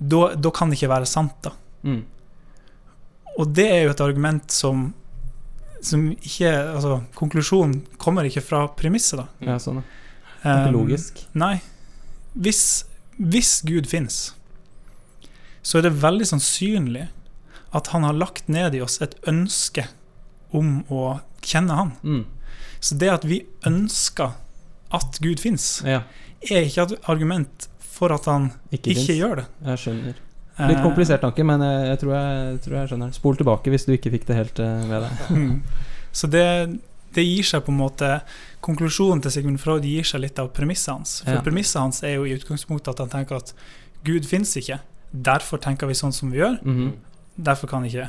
da, 0.00 0.34
da 0.34 0.50
kan 0.50 0.70
det 0.70 0.78
ikke 0.78 0.90
være 0.94 1.06
sant. 1.06 1.32
da. 1.42 1.52
Mm. 1.84 2.04
Og 3.38 3.52
det 3.54 3.66
er 3.70 3.84
jo 3.84 3.90
et 3.90 4.00
argument 4.00 4.50
som, 4.50 4.94
som 5.80 6.10
ikke 6.16 6.50
Altså, 6.74 7.02
konklusjonen 7.14 7.84
kommer 7.98 8.24
ikke 8.26 8.42
fra 8.42 8.66
premisset, 8.68 9.18
da. 9.18 9.26
Ja, 9.40 9.58
sånn. 9.58 9.76
da. 9.76 9.82
Det 10.42 10.50
er 10.50 10.54
Um, 10.54 10.64
ikke 10.64 10.76
logisk. 10.78 11.24
Nei. 11.34 11.60
Hvis, 12.38 12.84
hvis 13.18 13.62
Gud 13.64 13.86
fins, 13.86 14.32
så 15.62 15.78
er 15.78 15.82
det 15.88 16.00
veldig 16.00 16.26
sannsynlig 16.26 17.08
at 17.74 17.86
han 17.88 18.02
har 18.02 18.12
lagt 18.14 18.48
ned 18.48 18.74
i 18.74 18.80
oss 18.80 19.00
et 19.02 19.14
ønske 19.26 19.86
om 20.52 20.84
å 20.90 21.20
kjenne 21.42 21.74
han. 21.76 21.90
Mm. 22.04 22.24
Så 22.80 22.96
det 22.98 23.10
at 23.10 23.24
vi 23.24 23.42
ønsker 23.66 24.32
at 24.94 25.18
Gud 25.20 25.40
fins, 25.40 25.82
Ja, 25.84 26.02
er 26.50 26.64
ikke 26.64 26.82
et 26.88 26.98
argument 27.10 27.68
for 27.80 28.12
at 28.14 28.24
han 28.30 28.52
ikke, 28.72 28.94
ikke 28.94 29.16
gjør 29.18 29.36
det. 29.42 29.46
Jeg 29.66 29.78
skjønner. 29.84 30.24
Litt 30.58 30.78
Eh, 30.78 30.82
komplisert 30.82 31.20
tanke, 31.22 31.44
men 31.46 31.60
jeg, 31.62 31.86
jeg, 31.86 31.98
tror 32.00 32.12
jeg, 32.16 32.60
tror 32.64 32.76
jeg 32.80 32.88
skjønner. 32.90 33.12
Spol 33.14 33.36
tilbake 33.38 33.70
hvis 33.70 33.84
du 33.86 33.92
ikke 33.94 34.10
fikk 34.10 34.24
det 34.26 34.36
helt 34.36 34.58
ved 34.58 34.86
med 34.90 35.02
deg. 35.06 35.24
Mm. 35.38 35.62
Så 36.12 36.26
det, 36.26 36.80
det 37.14 37.22
gir 37.22 37.44
seg 37.46 37.62
på 37.66 37.70
en 37.70 37.78
måte 37.78 38.08
Konklusjonen 38.64 39.20
til 39.22 39.30
Sigmund 39.30 39.60
Freud 39.62 39.84
gir 39.86 40.02
seg 40.08 40.20
litt 40.24 40.38
av 40.42 40.48
premisset 40.56 40.90
hans. 40.96 41.12
For 41.22 41.36
Ja. 41.36 41.42
premisset 41.46 41.78
hans 41.78 42.02
er 42.02 42.16
jo 42.16 42.24
i 42.26 42.34
utgangspunktet 42.34 42.90
at 42.90 42.98
han 43.04 43.12
tenker 43.12 43.36
at 43.38 43.52
Gud 44.04 44.26
fins 44.26 44.56
ikke. 44.58 44.80
Derfor 45.12 45.60
tenker 45.62 45.86
vi 45.86 45.94
sånn 45.94 46.12
som 46.12 46.30
vi 46.32 46.38
gjør. 46.40 46.58
Mhm. 46.64 46.92
Derfor 47.38 47.68
kan 47.70 47.84
ikke 47.86 48.08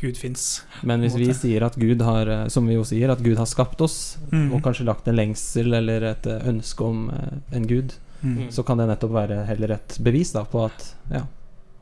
Gud 0.00 0.16
fins. 0.16 0.62
Men 0.82 1.00
hvis 1.04 1.14
vi 1.18 1.28
sier 1.36 1.62
at 1.66 1.76
Gud 1.78 2.00
har 2.02 2.26
eh, 2.28 2.48
Som 2.48 2.66
vi 2.66 2.74
jo 2.74 2.84
sier, 2.84 3.10
at 3.12 3.22
Gud 3.22 3.36
har 3.36 3.46
skapt 3.46 3.80
oss, 3.80 4.16
Mm. 4.32 4.52
og 4.54 4.62
kanskje 4.62 4.84
lagt 4.86 5.08
en 5.08 5.16
lengsel 5.16 5.74
eller 5.74 6.02
et 6.12 6.26
eh, 6.26 6.40
ønske 6.48 6.84
om 6.84 7.10
eh, 7.10 7.56
en 7.56 7.66
gud, 7.66 7.92
Mm. 8.22 8.50
så 8.52 8.62
kan 8.62 8.76
det 8.76 8.86
nettopp 8.88 9.12
være 9.14 9.46
heller 9.46 9.70
et 9.78 9.98
bevis 10.04 10.32
da 10.32 10.42
på 10.44 10.64
at 10.66 10.94
ja, 11.10 11.22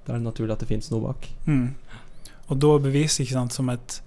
det 0.07 0.15
er 0.15 0.21
naturlig 0.23 0.53
at 0.53 0.61
det 0.61 0.69
fins 0.69 0.91
noe 0.93 1.01
bak. 1.01 1.27
Mm. 1.47 1.75
Og 2.49 2.59
da 2.63 2.79
beviser 2.79 3.25
ikke 3.25 3.33
sant, 3.35 3.53
som 3.53 3.69
et 3.71 4.01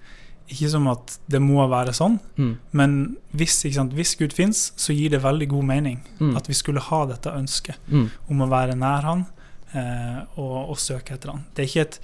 Ikke 0.52 0.68
som 0.70 0.88
at 0.92 1.14
det 1.32 1.40
må 1.42 1.64
være 1.70 1.94
sånn, 1.96 2.20
Mm. 2.38 2.58
men 2.74 3.18
hvis, 3.34 3.64
ikke 3.66 3.76
sant, 3.76 3.94
hvis 3.94 4.16
Gud 4.20 4.34
fins, 4.34 4.72
så 4.76 4.92
gir 4.94 5.10
det 5.10 5.22
veldig 5.24 5.48
god 5.48 5.64
mening 5.64 6.02
Mm. 6.20 6.36
at 6.38 6.48
vi 6.48 6.54
skulle 6.54 6.80
ha 6.82 7.06
dette 7.06 7.30
ønsket 7.32 7.76
Mm. 7.90 8.10
om 8.30 8.42
å 8.42 8.50
være 8.50 8.76
nær 8.76 9.04
Han 9.04 9.26
eh, 9.74 10.24
og, 10.38 10.70
og 10.72 10.78
søke 10.78 11.14
etter 11.14 11.32
Han. 11.32 11.46
Det 11.56 11.64
er 11.64 11.68
ikke 11.70 11.82
et 11.88 12.00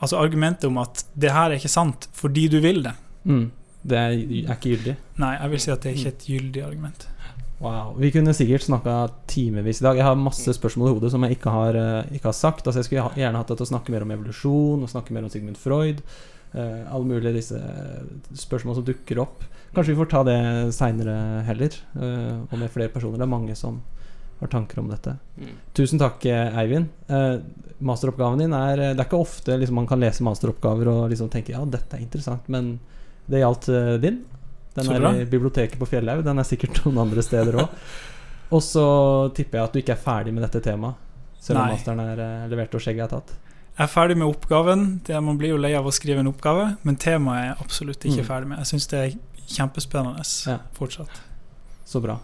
Altså 0.00 0.20
Argumentet 0.20 0.68
om 0.68 0.78
at 0.82 1.04
det 1.16 1.32
her 1.32 1.50
er 1.50 1.60
ikke 1.60 1.72
sant 1.72 2.08
fordi 2.16 2.48
du 2.52 2.60
vil 2.60 2.82
det, 2.84 2.94
Mm. 3.26 3.50
Det 3.86 3.98
er, 3.98 4.14
er 4.14 4.54
ikke 4.54 4.72
gyldig. 4.72 4.92
Nei, 5.22 5.32
jeg 5.34 5.50
vil 5.52 5.62
si 5.62 5.70
at 5.72 5.82
det 5.82 5.90
er 5.90 5.96
ikke 5.98 6.12
et 6.12 6.26
gyldig 6.30 6.62
argument. 6.66 7.06
Wow. 7.62 7.94
Vi 7.96 8.10
kunne 8.12 8.34
sikkert 8.36 8.66
snakka 8.66 8.94
timevis 9.30 9.80
i 9.80 9.86
dag. 9.86 9.96
Jeg 9.96 10.04
har 10.04 10.18
masse 10.20 10.52
spørsmål 10.58 10.90
i 10.90 10.94
hodet 10.96 11.10
som 11.14 11.24
jeg 11.24 11.38
ikke 11.38 11.52
har, 11.54 11.78
eh, 11.80 12.14
ikke 12.18 12.28
har 12.28 12.36
sagt. 12.36 12.66
Altså 12.66 12.82
Jeg 12.82 12.84
skulle 12.84 13.06
gjerne 13.16 13.40
hatt 13.40 13.48
deg 13.48 13.56
til 13.56 13.66
å 13.66 13.72
snakke 13.72 13.94
mer 13.94 14.04
om 14.04 14.12
evolusjon 14.12 14.82
og 14.82 14.92
snakke 14.92 15.14
mer 15.16 15.24
om 15.24 15.30
Sigmund 15.32 15.56
Freud. 15.56 16.02
Uh, 16.56 16.86
alle 16.88 17.04
mulige 17.04 17.34
disse 17.34 17.58
spørsmål 18.32 18.76
som 18.78 18.84
dukker 18.86 19.18
opp. 19.20 19.42
Kanskje 19.74 19.92
vi 19.92 19.98
får 19.98 20.08
ta 20.08 20.22
det 20.24 20.38
seinere 20.72 21.42
heller, 21.44 21.74
uh, 21.98 22.46
og 22.48 22.54
med 22.56 22.70
flere 22.72 22.88
personer. 22.88 23.18
Det 23.18 23.26
er 23.26 23.32
mange 23.34 23.56
som 23.58 23.82
har 24.40 24.48
tanker 24.52 24.78
om 24.82 24.88
dette. 24.90 25.16
Mm. 25.40 25.54
Tusen 25.74 25.98
takk, 26.00 26.24
eh, 26.26 26.58
Eivind. 26.60 26.88
Eh, 27.08 27.38
masteroppgaven 27.78 28.38
din 28.40 28.52
er 28.56 28.76
Det 28.76 28.98
er 29.00 29.04
ikke 29.06 29.20
ofte 29.20 29.56
liksom, 29.60 29.74
man 29.80 29.86
kan 29.86 30.00
lese 30.00 30.22
masteroppgaver 30.24 30.88
og 30.88 31.10
liksom 31.12 31.28
tenke 31.32 31.52
ja, 31.52 31.64
dette 31.64 31.96
er 31.96 32.00
interessant, 32.04 32.48
men 32.48 32.78
det 33.28 33.40
gjaldt 33.42 33.68
eh, 33.68 33.96
din. 34.02 34.20
Den 34.76 34.90
er 34.92 35.22
i 35.22 35.24
biblioteket 35.24 35.78
på 35.80 35.86
Fjellhaug. 35.88 36.22
Den 36.24 36.38
er 36.38 36.44
sikkert 36.44 36.82
noen 36.84 36.98
andre 37.06 37.22
steder 37.24 37.56
òg. 37.62 37.68
Og 38.54 38.60
så 38.62 38.82
tipper 39.34 39.58
jeg 39.58 39.64
at 39.66 39.72
du 39.74 39.78
ikke 39.80 39.94
er 39.96 40.02
ferdig 40.04 40.32
med 40.36 40.44
dette 40.44 40.60
temaet, 40.62 40.94
selv 41.42 41.58
om 41.58 41.64
Nei. 41.66 41.72
masteren 41.74 41.98
er 42.04 42.20
eh, 42.22 42.44
levert 42.52 42.74
og 42.76 42.80
skjegget 42.84 43.06
er 43.08 43.14
tatt. 43.16 43.32
Jeg 43.76 43.84
er 43.84 43.90
ferdig 43.90 44.16
med 44.20 44.28
oppgaven. 44.30 44.84
Det, 45.04 45.16
man 45.24 45.36
blir 45.40 45.50
jo 45.50 45.56
lei 45.60 45.72
av 45.76 45.84
å 45.88 45.92
skrive 45.92 46.22
en 46.22 46.30
oppgave, 46.30 46.76
men 46.86 46.96
temaet 46.96 47.40
er 47.40 47.48
jeg 47.48 47.56
absolutt 47.64 48.06
ikke 48.06 48.22
Mm. 48.22 48.28
ferdig 48.28 48.48
med. 48.52 48.58
Jeg 48.62 48.70
syns 48.70 48.86
det 48.92 49.00
er 49.00 49.16
kjempespennende 49.56 50.22
Ja. 50.46 50.58
fortsatt. 50.78 51.18
Så 51.84 52.00
bra. 52.00 52.18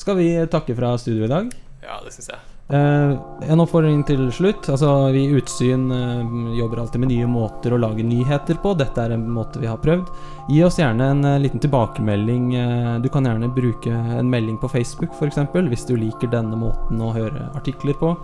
Skal 0.00 0.16
vi 0.16 0.30
takke 0.48 0.72
fra 0.76 0.94
studio 0.98 1.26
i 1.26 1.28
dag? 1.28 1.52
Ja, 1.84 1.98
det 2.04 2.14
syns 2.14 2.30
jeg. 2.32 2.40
Eh, 2.70 3.12
en 3.52 3.60
oppfordring 3.60 4.00
til 4.08 4.22
slutt. 4.32 4.68
Altså, 4.72 4.88
vi 5.12 5.26
i 5.26 5.32
Utsyn 5.36 5.90
eh, 5.92 6.20
jobber 6.56 6.80
alltid 6.80 7.02
med 7.02 7.10
nye 7.10 7.26
måter 7.28 7.74
å 7.74 7.80
lage 7.82 8.06
nyheter 8.06 8.56
på. 8.62 8.72
Dette 8.78 9.02
er 9.02 9.16
en 9.16 9.26
måte 9.34 9.60
vi 9.60 9.68
har 9.68 9.80
prøvd. 9.82 10.08
Gi 10.48 10.62
oss 10.64 10.78
gjerne 10.80 11.08
en 11.12 11.20
eh, 11.28 11.40
liten 11.42 11.60
tilbakemelding. 11.60 12.46
Eh, 12.56 12.94
du 13.04 13.10
kan 13.12 13.28
gjerne 13.28 13.50
bruke 13.52 13.90
en 13.92 14.30
melding 14.32 14.56
på 14.62 14.70
Facebook 14.72 15.12
f.eks. 15.18 15.42
hvis 15.68 15.84
du 15.90 15.96
liker 15.98 16.32
denne 16.32 16.56
måten 16.56 17.02
å 17.04 17.12
høre 17.16 17.50
artikler 17.58 17.98
på. 18.00 18.14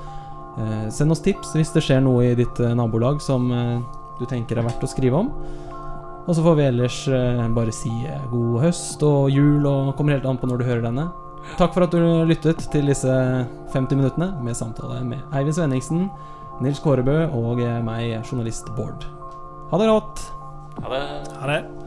Eh, 0.56 0.88
send 0.94 1.12
oss 1.12 1.24
tips 1.26 1.52
hvis 1.58 1.74
det 1.76 1.84
skjer 1.84 2.00
noe 2.06 2.30
i 2.30 2.38
ditt 2.38 2.62
eh, 2.62 2.72
nabolag 2.78 3.20
som 3.20 3.50
du 4.16 4.24
tenker 4.30 4.56
er 4.56 4.64
verdt 4.70 4.86
å 4.86 4.92
skrive 4.94 5.26
om. 5.26 5.28
Og 6.24 6.32
så 6.32 6.40
får 6.40 6.56
vi 6.58 6.70
ellers 6.70 7.02
bare 7.54 7.74
si 7.74 7.92
god 8.32 8.64
høst 8.64 9.04
og 9.06 9.28
jul, 9.30 9.60
og 9.68 9.92
kommer 9.98 10.16
helt 10.16 10.26
an 10.26 10.40
på 10.40 10.48
når 10.48 10.62
du 10.62 10.68
hører 10.70 10.88
denne. 10.88 11.10
Takk 11.56 11.72
for 11.72 11.86
at 11.86 11.94
du 11.94 12.02
lyttet 12.28 12.66
til 12.72 12.90
disse 12.90 13.12
50 13.72 13.96
minuttene 13.96 14.32
med 14.44 14.58
samtale 14.58 15.00
med 15.06 15.22
Eivind 15.32 15.56
Svenningsen, 15.56 16.08
Nils 16.60 16.82
Kårebø 16.84 17.30
og 17.30 17.62
meg, 17.86 18.18
journalist 18.26 18.68
Bård. 18.76 19.06
Ha 19.70 19.80
det 19.80 19.88
godt! 19.88 20.24
Ha 20.82 20.92
det. 20.92 21.04
Ha 21.40 21.52
det. 21.54 21.85